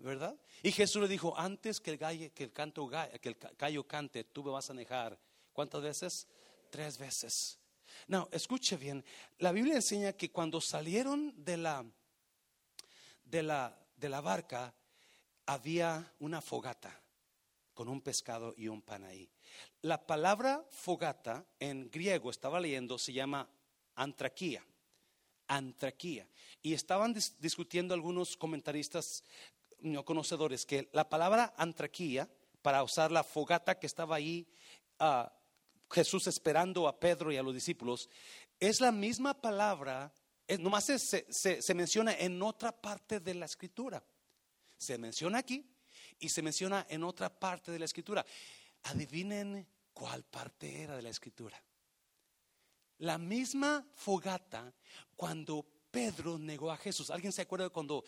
¿Verdad? 0.00 0.36
Y 0.62 0.72
Jesús 0.72 1.00
le 1.00 1.08
dijo, 1.08 1.38
antes 1.38 1.80
que 1.80 1.92
el, 1.92 1.98
gallo, 1.98 2.28
que 2.34 2.44
el, 2.44 2.52
canto, 2.52 2.90
que 3.20 3.28
el 3.28 3.36
gallo 3.56 3.86
cante, 3.86 4.24
tú 4.24 4.44
me 4.44 4.50
vas 4.50 4.68
a 4.68 4.74
negar. 4.74 5.18
¿Cuántas 5.52 5.80
veces? 5.80 6.26
Tres 6.70 6.98
veces. 6.98 7.58
No, 8.08 8.28
escuche 8.32 8.76
bien. 8.76 9.04
La 9.38 9.52
Biblia 9.52 9.76
enseña 9.76 10.12
que 10.12 10.30
cuando 10.30 10.60
salieron 10.60 11.32
de 11.44 11.56
la, 11.56 11.84
de 13.24 13.42
la, 13.42 13.78
de 13.96 14.08
la 14.08 14.20
barca, 14.20 14.74
había 15.46 16.12
una 16.20 16.40
fogata 16.40 17.00
con 17.74 17.88
un 17.88 18.00
pescado 18.00 18.54
y 18.56 18.68
un 18.68 18.82
pan 18.82 19.04
ahí. 19.04 19.28
La 19.82 20.06
palabra 20.06 20.64
fogata 20.70 21.44
en 21.58 21.90
griego, 21.90 22.30
estaba 22.30 22.60
leyendo, 22.60 22.98
se 22.98 23.12
llama 23.12 23.48
antraquía. 23.96 24.64
Antraquía. 25.48 26.26
Y 26.62 26.72
estaban 26.72 27.14
discutiendo 27.40 27.92
algunos 27.92 28.36
comentaristas 28.36 29.24
no 29.80 30.04
conocedores 30.04 30.64
que 30.64 30.88
la 30.92 31.08
palabra 31.08 31.52
antraquía, 31.58 32.28
para 32.62 32.82
usar 32.82 33.12
la 33.12 33.22
fogata 33.22 33.78
que 33.78 33.86
estaba 33.86 34.16
ahí, 34.16 34.46
uh, 34.98 35.28
Jesús 35.94 36.26
esperando 36.26 36.88
a 36.88 36.98
Pedro 36.98 37.30
y 37.30 37.36
a 37.36 37.42
los 37.42 37.54
discípulos, 37.54 38.10
es 38.58 38.80
la 38.80 38.92
misma 38.92 39.40
palabra 39.40 40.12
es, 40.46 40.60
nomás 40.60 40.84
se, 40.84 40.98
se, 40.98 41.74
menciona 41.74 42.12
en 42.12 42.42
otra 42.42 42.72
parte 42.72 43.20
de 43.20 43.34
la 43.34 43.46
escritura. 43.46 44.04
Se 44.76 44.98
menciona 44.98 45.38
aquí 45.38 45.64
y 46.18 46.28
se 46.28 46.42
menciona 46.42 46.86
en 46.88 47.02
otra 47.02 47.30
parte 47.30 47.72
de 47.72 47.78
la 47.78 47.86
escritura. 47.86 48.24
Adivinen 48.82 49.66
cuál 49.92 50.24
parte 50.24 50.82
era 50.82 50.96
de 50.96 51.02
la 51.02 51.08
escritura. 51.08 51.62
La 52.98 53.16
misma 53.16 53.86
fogata 53.94 54.72
cuando 55.16 55.66
Pedro 55.90 56.38
negó 56.38 56.70
a 56.70 56.76
Jesús. 56.76 57.10
¿Alguien 57.10 57.32
se 57.32 57.42
acuerda 57.42 57.70
cuando 57.70 58.04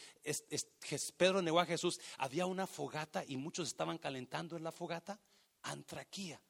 Pedro 1.16 1.40
negó 1.40 1.60
a 1.60 1.66
Jesús? 1.66 1.98
Había 2.18 2.44
una 2.44 2.66
fogata 2.66 3.24
y 3.26 3.36
muchos 3.36 3.68
estaban 3.68 3.98
calentando 3.98 4.56
en 4.56 4.64
la 4.64 4.72
fogata. 4.72 5.18
Antraquía. 5.62 6.40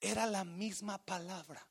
Era 0.00 0.26
la 0.26 0.44
misma 0.44 0.98
palabra. 0.98 1.66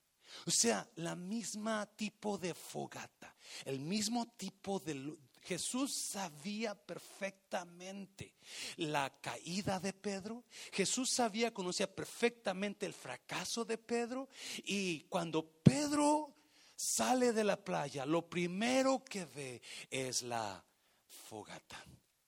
O 0.45 0.51
sea, 0.51 0.87
la 0.95 1.15
misma 1.15 1.85
tipo 1.95 2.37
de 2.37 2.53
fogata, 2.53 3.35
el 3.65 3.79
mismo 3.79 4.27
tipo 4.37 4.79
de, 4.79 5.17
Jesús 5.47 5.93
sabía 5.95 6.75
perfectamente 6.75 8.35
la 8.75 9.09
caída 9.21 9.79
de 9.79 9.93
Pedro. 9.93 10.43
Jesús 10.73 11.09
sabía, 11.09 11.53
conocía 11.53 11.93
perfectamente 11.93 12.85
el 12.85 12.93
fracaso 12.93 13.63
de 13.63 13.77
Pedro. 13.77 14.27
Y 14.65 15.01
cuando 15.03 15.49
Pedro 15.63 16.35
sale 16.75 17.31
de 17.31 17.45
la 17.45 17.55
playa, 17.55 18.05
lo 18.05 18.29
primero 18.29 19.03
que 19.05 19.23
ve 19.23 19.61
es 19.89 20.21
la 20.23 20.61
fogata, 21.07 21.81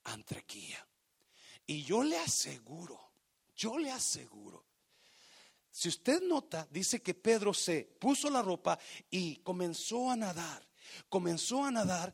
antrequía. 0.04 0.86
Y 1.66 1.82
yo 1.82 2.02
le 2.02 2.18
aseguro, 2.18 2.98
yo 3.54 3.76
le 3.76 3.90
aseguro, 3.90 4.64
si 5.80 5.88
usted 5.88 6.20
nota, 6.20 6.68
dice 6.70 7.00
que 7.00 7.14
Pedro 7.14 7.54
se 7.54 7.84
puso 7.98 8.28
la 8.28 8.42
ropa 8.42 8.78
y 9.08 9.36
comenzó 9.36 10.10
a 10.10 10.16
nadar. 10.16 10.68
Comenzó 11.08 11.64
a 11.64 11.70
nadar 11.70 12.12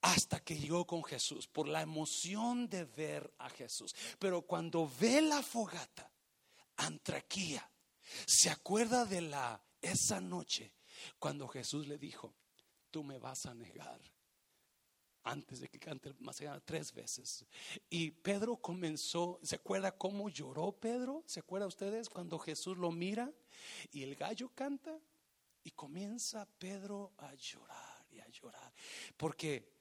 hasta 0.00 0.38
que 0.38 0.56
llegó 0.56 0.86
con 0.86 1.02
Jesús, 1.02 1.48
por 1.48 1.66
la 1.66 1.82
emoción 1.82 2.68
de 2.68 2.84
ver 2.84 3.34
a 3.38 3.50
Jesús. 3.50 3.96
Pero 4.20 4.42
cuando 4.42 4.88
ve 5.00 5.20
la 5.22 5.42
fogata, 5.42 6.08
Antraquía, 6.76 7.68
se 8.26 8.48
acuerda 8.48 9.04
de 9.04 9.22
la 9.22 9.60
esa 9.82 10.20
noche 10.20 10.72
cuando 11.18 11.48
Jesús 11.48 11.88
le 11.88 11.98
dijo, 11.98 12.36
tú 12.92 13.02
me 13.02 13.18
vas 13.18 13.46
a 13.46 13.54
negar 13.54 14.00
antes 15.24 15.60
de 15.60 15.68
que 15.68 15.80
cante 15.80 16.14
más 16.20 16.40
allá 16.40 16.60
tres 16.60 16.92
veces. 16.92 17.44
Y 17.90 18.10
Pedro 18.10 18.56
comenzó, 18.56 19.40
¿se 19.42 19.56
acuerda 19.56 19.96
cómo 19.96 20.28
lloró 20.28 20.72
Pedro? 20.72 21.24
¿Se 21.26 21.40
acuerda 21.40 21.66
ustedes 21.66 22.08
cuando 22.08 22.38
Jesús 22.38 22.76
lo 22.76 22.92
mira 22.92 23.32
y 23.90 24.02
el 24.02 24.14
gallo 24.14 24.50
canta? 24.54 24.96
Y 25.64 25.70
comienza 25.70 26.46
Pedro 26.58 27.12
a 27.16 27.34
llorar 27.34 28.06
y 28.10 28.20
a 28.20 28.28
llorar. 28.28 28.72
Porque 29.16 29.72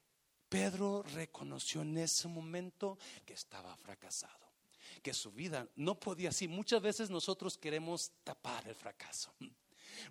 Pedro 0.48 1.04
reconoció 1.14 1.82
en 1.82 1.98
ese 1.98 2.30
momento 2.30 2.98
que 3.26 3.34
estaba 3.34 3.76
fracasado, 3.76 4.54
que 5.02 5.14
su 5.14 5.32
vida 5.32 5.68
no 5.76 6.00
podía 6.00 6.30
así. 6.30 6.48
Muchas 6.48 6.82
veces 6.82 7.10
nosotros 7.10 7.58
queremos 7.58 8.14
tapar 8.24 8.66
el 8.68 8.76
fracaso. 8.76 9.34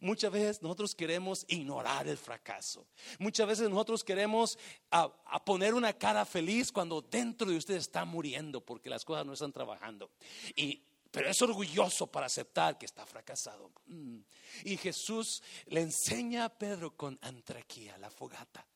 Muchas 0.01 0.33
veces 0.33 0.63
nosotros 0.63 0.95
queremos 0.95 1.45
ignorar 1.49 2.09
el 2.09 2.17
fracaso. 2.17 2.87
Muchas 3.19 3.47
veces 3.47 3.71
nosotros 3.71 4.05
queremos 4.05 4.59
a, 4.91 5.11
poner 5.45 5.75
una 5.75 5.93
cara 5.93 6.25
feliz 6.25 6.73
cuando 6.73 7.01
dentro 7.01 7.49
de 7.49 7.57
usted 7.57 7.75
está 7.75 8.05
muriendo 8.05 8.61
porque 8.61 8.91
las 8.91 9.05
cosas 9.05 9.27
no 9.27 9.33
están 9.33 9.53
trabajando. 9.53 10.11
Y, 10.57 10.83
pero 11.11 11.29
es 11.29 11.41
orgulloso 11.43 12.07
para 12.07 12.27
aceptar 12.27 12.79
que 12.79 12.87
está 12.87 13.07
fracasado. 13.07 13.71
Mm. 13.87 14.19
Y 14.65 14.77
Jesús 14.77 15.43
le 15.67 15.81
enseña 15.81 16.45
a 16.45 16.49
Pedro 16.49 16.97
con 16.97 17.19
antraquía, 17.23 17.99
la 17.99 18.11
fogata, 18.11 18.67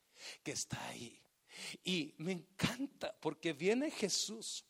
que 0.43 0.51
está 0.51 0.83
ahí. 0.87 1.19
Y 1.83 2.13
me 2.17 2.33
encanta 2.33 3.15
porque 3.19 3.53
viene 3.53 3.89
Jesús 3.91 4.63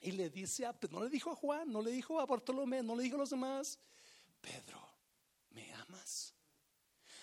y 0.00 0.12
le 0.12 0.30
dice 0.30 0.66
a 0.66 0.76
no 0.90 1.02
le 1.02 1.10
dijo 1.10 1.30
a 1.30 1.34
Juan, 1.34 1.72
no 1.72 1.82
le 1.82 1.90
dijo 1.90 2.20
a 2.20 2.26
Bartolomé, 2.26 2.82
no 2.82 2.94
le 2.94 3.04
dijo 3.04 3.16
a 3.16 3.20
los 3.20 3.30
demás, 3.30 3.78
Pedro, 4.40 4.80
¿me 5.56 5.72
amas? 5.72 6.34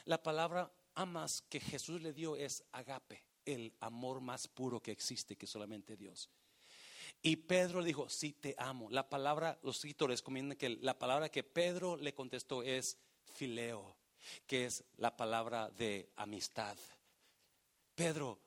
La 0.05 0.21
palabra 0.21 0.73
amas 0.95 1.43
que 1.49 1.59
Jesús 1.59 2.01
le 2.01 2.13
dio 2.13 2.35
es 2.35 2.63
agape, 2.71 3.23
el 3.45 3.73
amor 3.79 4.21
más 4.21 4.47
puro 4.47 4.81
que 4.81 4.91
existe, 4.91 5.37
que 5.37 5.45
solamente 5.45 5.95
Dios. 5.95 6.29
Y 7.21 7.35
Pedro 7.35 7.79
le 7.79 7.87
dijo, 7.87 8.09
sí 8.09 8.33
te 8.33 8.55
amo. 8.57 8.89
La 8.89 9.07
palabra, 9.07 9.59
los 9.61 9.77
escritores 9.77 10.21
comentan 10.21 10.57
que 10.57 10.69
la 10.69 10.97
palabra 10.97 11.29
que 11.29 11.43
Pedro 11.43 11.95
le 11.95 12.13
contestó 12.13 12.63
es 12.63 12.97
fileo, 13.33 13.95
que 14.47 14.65
es 14.65 14.83
la 14.97 15.15
palabra 15.15 15.69
de 15.69 16.09
amistad. 16.15 16.75
Pedro, 17.95 18.39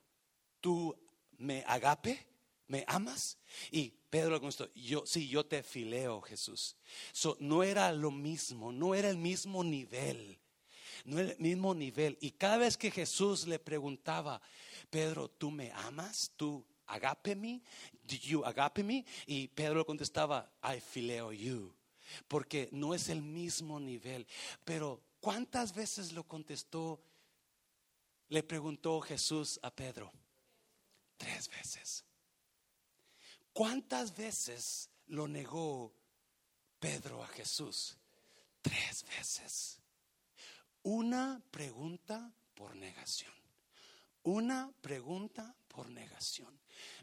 tú 0.59 0.95
me 1.37 1.63
agape, 1.65 2.27
me 2.67 2.83
amas. 2.87 3.37
Y 3.71 3.93
Pedro 4.09 4.31
le 4.31 4.39
contestó, 4.39 4.69
yo 4.73 5.05
sí, 5.05 5.27
yo 5.27 5.45
te 5.45 5.63
fileo, 5.63 6.21
Jesús. 6.21 6.75
no 7.39 7.63
era 7.63 7.91
lo 7.91 8.11
mismo, 8.11 8.71
no 8.71 8.95
era 8.95 9.09
el 9.09 9.17
mismo 9.17 9.63
nivel. 9.63 10.39
No 11.05 11.19
era 11.19 11.31
el 11.31 11.39
mismo 11.39 11.73
nivel. 11.73 12.17
Y 12.21 12.31
cada 12.31 12.57
vez 12.57 12.77
que 12.77 12.91
Jesús 12.91 13.47
le 13.47 13.59
preguntaba, 13.59 14.41
Pedro, 14.89 15.29
¿tú 15.29 15.51
me 15.51 15.71
amas? 15.71 16.31
¿Tú 16.35 16.65
agape 16.87 17.35
me? 17.35 17.61
¿Do 18.03 18.15
you 18.15 18.43
agape 18.45 18.83
me? 18.83 19.05
Y 19.25 19.47
Pedro 19.49 19.85
contestaba, 19.85 20.51
I 20.63 20.79
fileo 20.79 21.31
you. 21.31 21.73
Porque 22.27 22.69
no 22.71 22.93
es 22.93 23.09
el 23.09 23.21
mismo 23.21 23.79
nivel. 23.79 24.25
Pero 24.63 25.01
¿cuántas 25.19 25.73
veces 25.73 26.13
lo 26.13 26.23
contestó? 26.23 27.01
Le 28.29 28.43
preguntó 28.43 28.99
Jesús 29.01 29.59
a 29.61 29.71
Pedro. 29.71 30.11
Tres 31.17 31.49
veces. 31.49 32.06
¿Cuántas 33.57 34.15
veces 34.15 34.87
lo 35.07 35.27
negó 35.27 35.91
Pedro 36.79 37.23
a 37.23 37.27
Jesús? 37.27 37.97
Tres 38.61 39.03
veces. 39.17 39.79
Una 40.83 41.41
pregunta 41.49 42.31
por 42.53 42.75
negación. 42.75 43.33
Una 44.21 44.71
pregunta 44.79 45.55
por 45.69 45.89
negación 45.89 46.55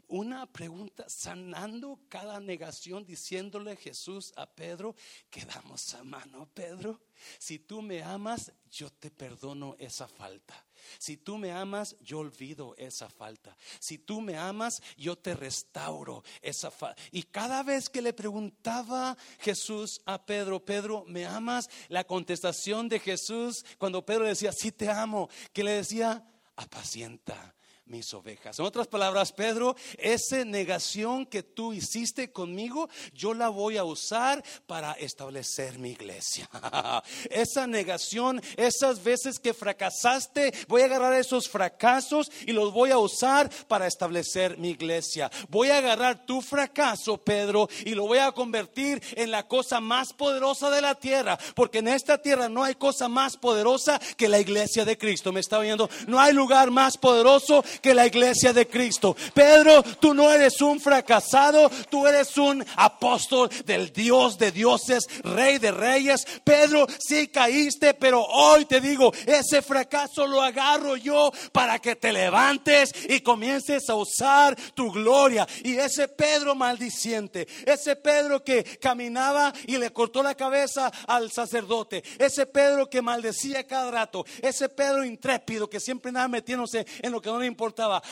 una 0.07 0.45
pregunta, 0.45 1.05
sanando 1.09 1.99
cada 2.09 2.39
negación, 2.39 3.05
diciéndole 3.05 3.75
Jesús 3.75 4.33
a 4.35 4.45
Pedro, 4.45 4.95
quedamos 5.29 5.93
a 5.93 6.03
mano, 6.03 6.47
Pedro. 6.53 7.01
Si 7.39 7.59
tú 7.59 7.81
me 7.81 8.03
amas, 8.03 8.51
yo 8.69 8.91
te 8.91 9.09
perdono 9.09 9.75
esa 9.79 10.07
falta. 10.07 10.64
Si 10.97 11.17
tú 11.17 11.37
me 11.37 11.51
amas, 11.51 11.95
yo 12.01 12.19
olvido 12.19 12.75
esa 12.77 13.09
falta. 13.09 13.55
Si 13.79 13.97
tú 13.97 14.21
me 14.21 14.37
amas, 14.37 14.81
yo 14.97 15.17
te 15.17 15.33
restauro 15.33 16.23
esa 16.41 16.71
falta. 16.71 17.01
Y 17.11 17.23
cada 17.23 17.63
vez 17.63 17.89
que 17.89 18.01
le 18.01 18.13
preguntaba 18.13 19.17
Jesús 19.39 20.01
a 20.05 20.25
Pedro, 20.25 20.63
Pedro, 20.63 21.03
¿me 21.07 21.25
amas? 21.25 21.69
La 21.89 22.03
contestación 22.03 22.89
de 22.89 22.99
Jesús, 22.99 23.65
cuando 23.77 24.05
Pedro 24.05 24.25
decía, 24.25 24.51
sí 24.51 24.71
te 24.71 24.89
amo, 24.89 25.29
que 25.53 25.63
le 25.63 25.71
decía, 25.71 26.23
apacienta 26.55 27.55
mis 27.85 28.13
ovejas. 28.13 28.57
En 28.57 28.65
otras 28.65 28.87
palabras, 28.87 29.31
Pedro, 29.31 29.75
esa 29.97 30.43
negación 30.43 31.25
que 31.25 31.43
tú 31.43 31.71
hiciste 31.71 32.31
conmigo, 32.31 32.89
yo 33.13 33.33
la 33.33 33.49
voy 33.49 33.77
a 33.77 33.83
usar 33.83 34.43
para 34.65 34.93
establecer 34.93 35.77
mi 35.77 35.91
iglesia. 35.91 36.49
esa 37.29 37.67
negación, 37.67 38.41
esas 38.57 39.03
veces 39.03 39.39
que 39.39 39.53
fracasaste, 39.53 40.53
voy 40.67 40.81
a 40.81 40.85
agarrar 40.85 41.13
esos 41.13 41.47
fracasos 41.47 42.31
y 42.47 42.53
los 42.53 42.73
voy 42.73 42.89
a 42.89 42.97
usar 42.97 43.49
para 43.67 43.85
establecer 43.85 44.57
mi 44.57 44.71
iglesia. 44.71 45.31
Voy 45.49 45.69
a 45.69 45.77
agarrar 45.77 46.25
tu 46.25 46.41
fracaso, 46.41 47.17
Pedro, 47.17 47.69
y 47.85 47.93
lo 47.93 48.07
voy 48.07 48.17
a 48.17 48.31
convertir 48.31 49.01
en 49.15 49.29
la 49.29 49.47
cosa 49.47 49.79
más 49.79 50.11
poderosa 50.11 50.71
de 50.71 50.81
la 50.81 50.95
tierra, 50.95 51.37
porque 51.55 51.79
en 51.79 51.89
esta 51.89 52.17
tierra 52.17 52.49
no 52.49 52.63
hay 52.63 52.75
cosa 52.75 53.07
más 53.07 53.37
poderosa 53.37 53.99
que 54.17 54.27
la 54.27 54.39
iglesia 54.39 54.85
de 54.85 54.97
Cristo. 54.97 55.31
¿Me 55.31 55.39
está 55.39 55.59
oyendo? 55.59 55.89
No 56.07 56.19
hay 56.19 56.33
lugar 56.33 56.71
más 56.71 56.97
poderoso 56.97 57.63
que 57.81 57.93
la 57.93 58.07
iglesia 58.07 58.53
de 58.53 58.67
Cristo. 58.67 59.15
Pedro, 59.33 59.83
tú 59.83 60.13
no 60.13 60.31
eres 60.31 60.61
un 60.61 60.79
fracasado, 60.79 61.69
tú 61.89 62.07
eres 62.07 62.37
un 62.37 62.65
apóstol 62.75 63.49
del 63.65 63.91
Dios 63.91 64.37
de 64.37 64.51
dioses, 64.51 65.07
rey 65.23 65.57
de 65.57 65.71
reyes. 65.71 66.25
Pedro, 66.43 66.87
sí 66.99 67.27
caíste, 67.27 67.93
pero 67.93 68.23
hoy 68.23 68.65
te 68.65 68.81
digo, 68.81 69.13
ese 69.25 69.61
fracaso 69.61 70.27
lo 70.27 70.41
agarro 70.41 70.95
yo 70.95 71.31
para 71.51 71.79
que 71.79 71.95
te 71.95 72.11
levantes 72.11 72.91
y 73.09 73.19
comiences 73.21 73.89
a 73.89 73.95
usar 73.95 74.55
tu 74.73 74.91
gloria. 74.91 75.47
Y 75.63 75.77
ese 75.77 76.07
Pedro 76.07 76.55
maldiciente, 76.55 77.47
ese 77.65 77.95
Pedro 77.95 78.43
que 78.43 78.63
caminaba 78.79 79.53
y 79.67 79.77
le 79.77 79.91
cortó 79.91 80.23
la 80.23 80.35
cabeza 80.35 80.91
al 81.07 81.31
sacerdote, 81.31 82.03
ese 82.19 82.45
Pedro 82.45 82.89
que 82.89 83.01
maldecía 83.01 83.65
cada 83.65 83.91
rato, 83.91 84.25
ese 84.41 84.69
Pedro 84.69 85.03
intrépido 85.03 85.69
que 85.69 85.79
siempre 85.79 86.11
nada 86.11 86.27
metiéndose 86.27 86.85
en 87.01 87.11
lo 87.11 87.21
que 87.21 87.29
no 87.29 87.39
le 87.39 87.47
importa 87.47 87.64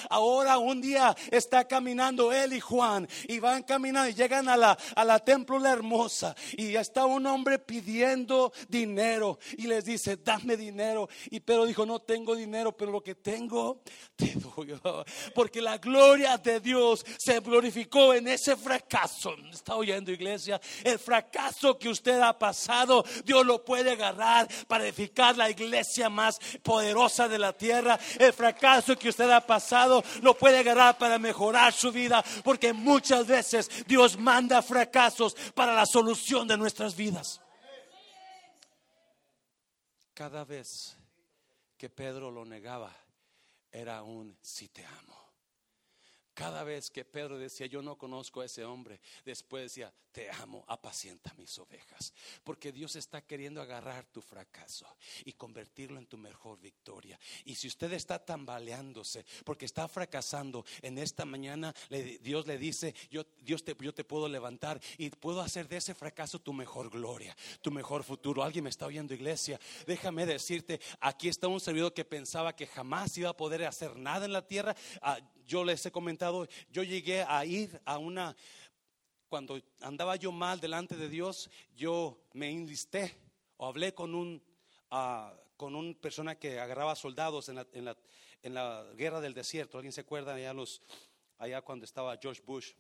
Ahora 0.10 0.58
un 0.58 0.82
día 0.82 1.16
está 1.32 1.68
caminando 1.68 2.32
él 2.32 2.54
y 2.54 2.60
Juan 2.60 3.08
y 3.28 3.40
van 3.40 3.64
caminando 3.64 4.10
y 4.10 4.14
llegan 4.14 4.50
a 4.50 4.58
la, 4.58 4.78
a 4.96 5.04
la 5.04 5.20
templo 5.20 5.60
la 5.60 5.72
hermosa 5.72 6.36
y 6.58 6.76
está 6.76 7.06
un 7.06 7.26
hombre 7.26 7.60
pidiendo 7.60 8.52
dinero 8.68 9.40
y 9.58 9.68
les 9.68 9.86
dice, 9.86 10.18
dame 10.18 10.58
dinero. 10.58 11.10
Y 11.30 11.40
Pedro 11.40 11.66
dijo, 11.66 11.86
no 11.86 12.00
tengo 12.00 12.36
dinero, 12.36 12.76
pero 12.76 12.92
lo 12.92 13.02
que 13.02 13.16
tengo 13.16 13.82
te 14.16 14.34
doy. 14.36 14.74
Porque 15.36 15.62
la 15.62 15.78
gloria 15.78 16.38
de 16.38 16.60
Dios 16.60 17.06
se 17.18 17.40
glorificó 17.40 18.14
en 18.14 18.28
ese 18.28 18.56
fracaso. 18.56 19.36
¿Está 19.52 19.76
oyendo 19.76 20.12
iglesia? 20.12 20.60
El 20.84 21.00
fracaso 21.00 21.78
que 21.78 21.90
usted 21.90 22.20
ha 22.20 22.38
pasado, 22.38 23.04
Dios 23.24 23.46
lo 23.46 23.64
puede 23.64 23.92
agarrar 23.92 24.48
para 24.68 24.86
edificar 24.86 25.38
la 25.38 25.50
iglesia 25.50 26.10
más 26.10 26.40
poderosa 26.62 27.28
de 27.28 27.40
la 27.40 27.54
tierra. 27.54 28.00
El 28.20 28.34
fracaso 28.34 28.98
que 28.98 29.10
usted 29.10 29.30
ha 29.30 29.43
pasado 29.46 30.04
lo 30.22 30.38
puede 30.38 30.60
agarrar 30.60 30.98
para 30.98 31.20
mejorar 31.20 31.74
su 31.74 31.92
vida. 31.92 32.24
Porque 32.44 32.74
muchas 32.74 33.28
veces 33.28 33.70
Dios 33.86 34.18
manda 34.18 34.62
fracasos 34.62 35.36
para 35.54 35.74
la 35.74 35.86
solución 35.86 36.48
de 36.48 36.58
nuestras 36.58 36.96
vidas. 36.96 37.42
Cada 40.14 40.44
vez 40.44 40.96
que 41.78 41.90
Pedro 41.90 42.32
lo 42.32 42.46
negaba, 42.46 42.96
era 43.72 44.04
un 44.04 44.38
si 44.42 44.70
te 44.70 44.86
amo. 44.86 45.23
Cada 46.34 46.64
vez 46.64 46.90
que 46.90 47.06
Pedro 47.06 47.38
decía, 47.38 47.68
yo 47.68 47.82
no 47.82 47.98
conozco 47.98 48.42
a 48.42 48.46
ese 48.46 48.66
hombre, 48.66 49.00
después 49.24 49.64
decía, 49.64 49.94
te 50.14 50.30
amo, 50.30 50.64
apacienta 50.68 51.34
mis 51.38 51.58
ovejas. 51.58 52.14
Porque 52.44 52.72
Dios 52.72 52.96
está 52.96 53.22
queriendo 53.22 53.62
agarrar 53.62 54.06
tu 54.06 54.22
fracaso 54.22 54.86
y 55.26 55.34
convertirlo 55.34 55.98
en 55.98 56.06
tu 56.06 56.18
mejor 56.18 56.60
victoria. 56.62 57.20
Y 57.46 57.56
si 57.56 57.68
usted 57.68 57.92
está 57.94 58.24
tambaleándose 58.24 59.26
porque 59.44 59.66
está 59.66 59.88
fracasando, 59.88 60.66
en 60.82 61.00
esta 61.00 61.26
mañana 61.26 61.74
Dios 62.22 62.46
le 62.46 62.58
dice, 62.58 62.94
yo, 63.10 63.26
Dios 63.42 63.64
te, 63.64 63.76
yo 63.80 63.94
te 63.94 64.04
puedo 64.04 64.30
levantar 64.30 64.80
y 64.98 65.10
puedo 65.10 65.42
hacer 65.42 65.68
de 65.68 65.78
ese 65.78 65.96
fracaso 65.96 66.40
tu 66.40 66.54
mejor 66.54 66.90
gloria, 66.90 67.36
tu 67.62 67.72
mejor 67.72 68.04
futuro. 68.04 68.44
Alguien 68.44 68.64
me 68.64 68.70
está 68.70 68.86
oyendo, 68.86 69.16
iglesia. 69.16 69.60
Déjame 69.88 70.28
decirte, 70.28 70.80
aquí 71.00 71.28
está 71.28 71.48
un 71.48 71.60
servidor 71.60 71.94
que 71.94 72.06
pensaba 72.06 72.56
que 72.56 72.68
jamás 72.68 73.18
iba 73.18 73.30
a 73.30 73.38
poder 73.38 73.66
hacer 73.66 73.96
nada 73.96 74.26
en 74.26 74.34
la 74.34 74.46
tierra. 74.46 74.76
Ah, 75.44 75.48
yo 75.48 75.64
les 75.64 75.86
he 75.86 75.92
comentado, 75.92 76.48
yo 76.72 76.84
llegué 76.84 77.24
a 77.24 77.46
ir 77.46 77.82
a 77.86 77.98
una, 77.98 78.36
cuando 79.30 79.60
andaba 79.82 80.16
yo 80.16 80.32
mal 80.32 80.60
delante 80.60 80.96
de 80.96 81.10
Dios, 81.10 81.50
yo 81.76 82.18
me 82.34 82.50
enlisté 82.50 83.16
o 83.58 83.68
hablé 83.68 83.94
con 83.94 84.16
un, 84.16 84.42
uh, 84.92 85.36
con 85.58 85.76
una 85.76 85.94
persona 85.96 86.36
que 86.36 86.60
agarraba 86.60 86.96
soldados 86.96 87.50
en 87.50 87.56
la, 87.56 87.68
en, 87.74 87.86
la, 87.86 87.98
en 88.42 88.54
la, 88.54 88.86
guerra 88.96 89.22
del 89.22 89.34
desierto. 89.34 89.78
¿Alguien 89.78 89.92
se 89.92 90.02
acuerda 90.02 90.34
allá, 90.34 90.54
los, 90.54 90.82
allá 91.38 91.62
cuando 91.62 91.86
estaba 91.86 92.18
George 92.18 92.42
Bush 92.46 92.74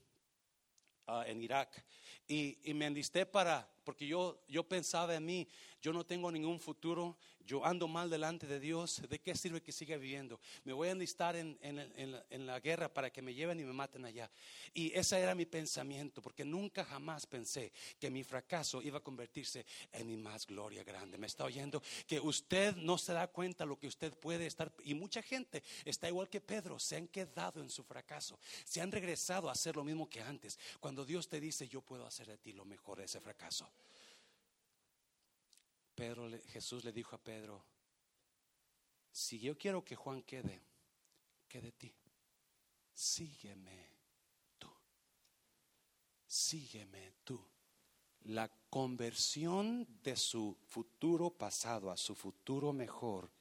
uh, 1.07 1.21
en 1.25 1.41
Irak? 1.41 1.85
Y, 2.27 2.57
y, 2.63 2.73
me 2.73 2.85
enlisté 2.85 3.25
para, 3.25 3.67
porque 3.83 4.07
yo, 4.07 4.39
yo 4.47 4.63
pensaba 4.63 5.15
en 5.15 5.25
mí, 5.25 5.47
yo 5.81 5.91
no 5.91 6.05
tengo 6.05 6.31
ningún 6.31 6.59
futuro, 6.59 7.17
yo 7.45 7.65
ando 7.65 7.87
mal 7.87 8.09
delante 8.09 8.47
de 8.47 8.59
Dios, 8.59 9.01
¿de 9.09 9.19
qué 9.19 9.35
sirve 9.35 9.61
que 9.61 9.73
siga 9.73 9.97
viviendo? 9.97 10.39
Me 10.63 10.71
voy 10.71 10.87
a 10.87 10.91
enlistar 10.91 11.35
en, 11.35 11.57
en, 11.61 12.45
la, 12.45 12.59
guerra 12.61 12.87
para 12.87 13.09
que 13.09 13.21
me 13.21 13.33
lleven 13.33 13.59
y 13.59 13.63
me 13.63 13.73
maten 13.73 14.05
allá. 14.05 14.31
Y 14.73 14.93
ese 14.97 15.19
era 15.19 15.35
mi 15.35 15.45
pensamiento, 15.45 16.21
porque 16.21 16.45
nunca 16.45 16.85
jamás 16.85 17.25
pensé 17.25 17.73
que 17.99 18.09
mi 18.09 18.23
fracaso 18.23 18.81
iba 18.81 18.99
a 18.99 19.03
convertirse 19.03 19.65
en 19.91 20.07
mi 20.07 20.15
más 20.15 20.47
gloria 20.47 20.83
grande. 20.85 21.17
¿Me 21.17 21.27
está 21.27 21.43
oyendo? 21.43 21.83
Que 22.07 22.19
usted 22.19 22.77
no 22.77 22.97
se 22.97 23.11
da 23.11 23.27
cuenta 23.27 23.65
lo 23.65 23.77
que 23.77 23.87
usted 23.87 24.13
puede 24.13 24.45
estar, 24.45 24.71
y 24.85 24.93
mucha 24.93 25.21
gente 25.21 25.63
está 25.83 26.07
igual 26.07 26.29
que 26.29 26.39
Pedro, 26.39 26.79
se 26.79 26.95
han 26.95 27.07
quedado 27.07 27.61
en 27.61 27.69
su 27.69 27.83
fracaso, 27.83 28.39
se 28.63 28.79
han 28.79 28.91
regresado 28.91 29.49
a 29.49 29.51
hacer 29.51 29.75
lo 29.75 29.83
mismo 29.83 30.09
que 30.09 30.21
antes. 30.21 30.57
Cuando 30.79 31.03
Dios 31.03 31.27
te 31.27 31.41
dice, 31.41 31.67
yo 31.67 31.81
puedo 31.81 32.05
hacer 32.05 32.27
de 32.27 32.37
ti 32.37 32.53
lo 32.53 32.63
mejor 32.63 32.99
de 32.99 33.05
ese 33.05 33.19
fracaso. 33.19 33.69
Pedro, 35.95 36.29
Jesús 36.47 36.83
le 36.83 36.91
dijo 36.91 37.15
a 37.15 37.23
Pedro, 37.23 37.63
si 39.11 39.39
yo 39.39 39.57
quiero 39.57 39.83
que 39.85 39.95
Juan 39.95 40.23
quede, 40.23 40.61
quede 41.47 41.71
ti. 41.71 41.93
Sígueme 42.93 43.89
tú. 44.57 44.69
Sígueme 46.25 47.13
tú. 47.23 47.39
La 48.21 48.49
conversión 48.69 49.87
de 50.01 50.15
su 50.15 50.57
futuro 50.67 51.29
pasado 51.29 51.91
a 51.91 51.97
su 51.97 52.15
futuro 52.15 52.73
mejor 52.73 53.31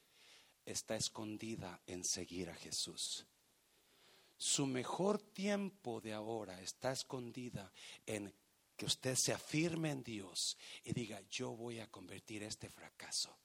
está 0.66 0.96
escondida 0.96 1.80
en 1.86 2.04
seguir 2.04 2.50
a 2.50 2.54
Jesús. 2.54 3.26
Su 4.36 4.66
mejor 4.66 5.22
tiempo 5.22 6.00
de 6.00 6.12
ahora 6.12 6.60
está 6.60 6.92
escondida 6.92 7.72
en 8.06 8.34
que 8.82 8.86
usted 8.86 9.14
se 9.14 9.32
afirme 9.32 9.92
en 9.92 10.02
Dios 10.02 10.58
y 10.82 10.92
diga, 10.92 11.20
yo 11.30 11.52
voy 11.52 11.78
a 11.78 11.86
convertir 11.86 12.42
este 12.42 12.68
fracaso 12.68 13.38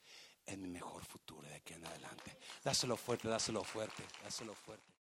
en 0.48 0.60
mi 0.64 0.68
mejor 0.68 1.06
futuro 1.06 1.48
de 1.48 1.54
aquí 1.54 1.74
en 1.74 1.86
adelante. 1.86 2.40
Dáselo 2.64 2.98
fuerte, 2.98 3.28
dáselo 3.28 3.64
fuerte, 3.64 4.04
dáselo 4.24 4.56
fuerte. 4.56 4.88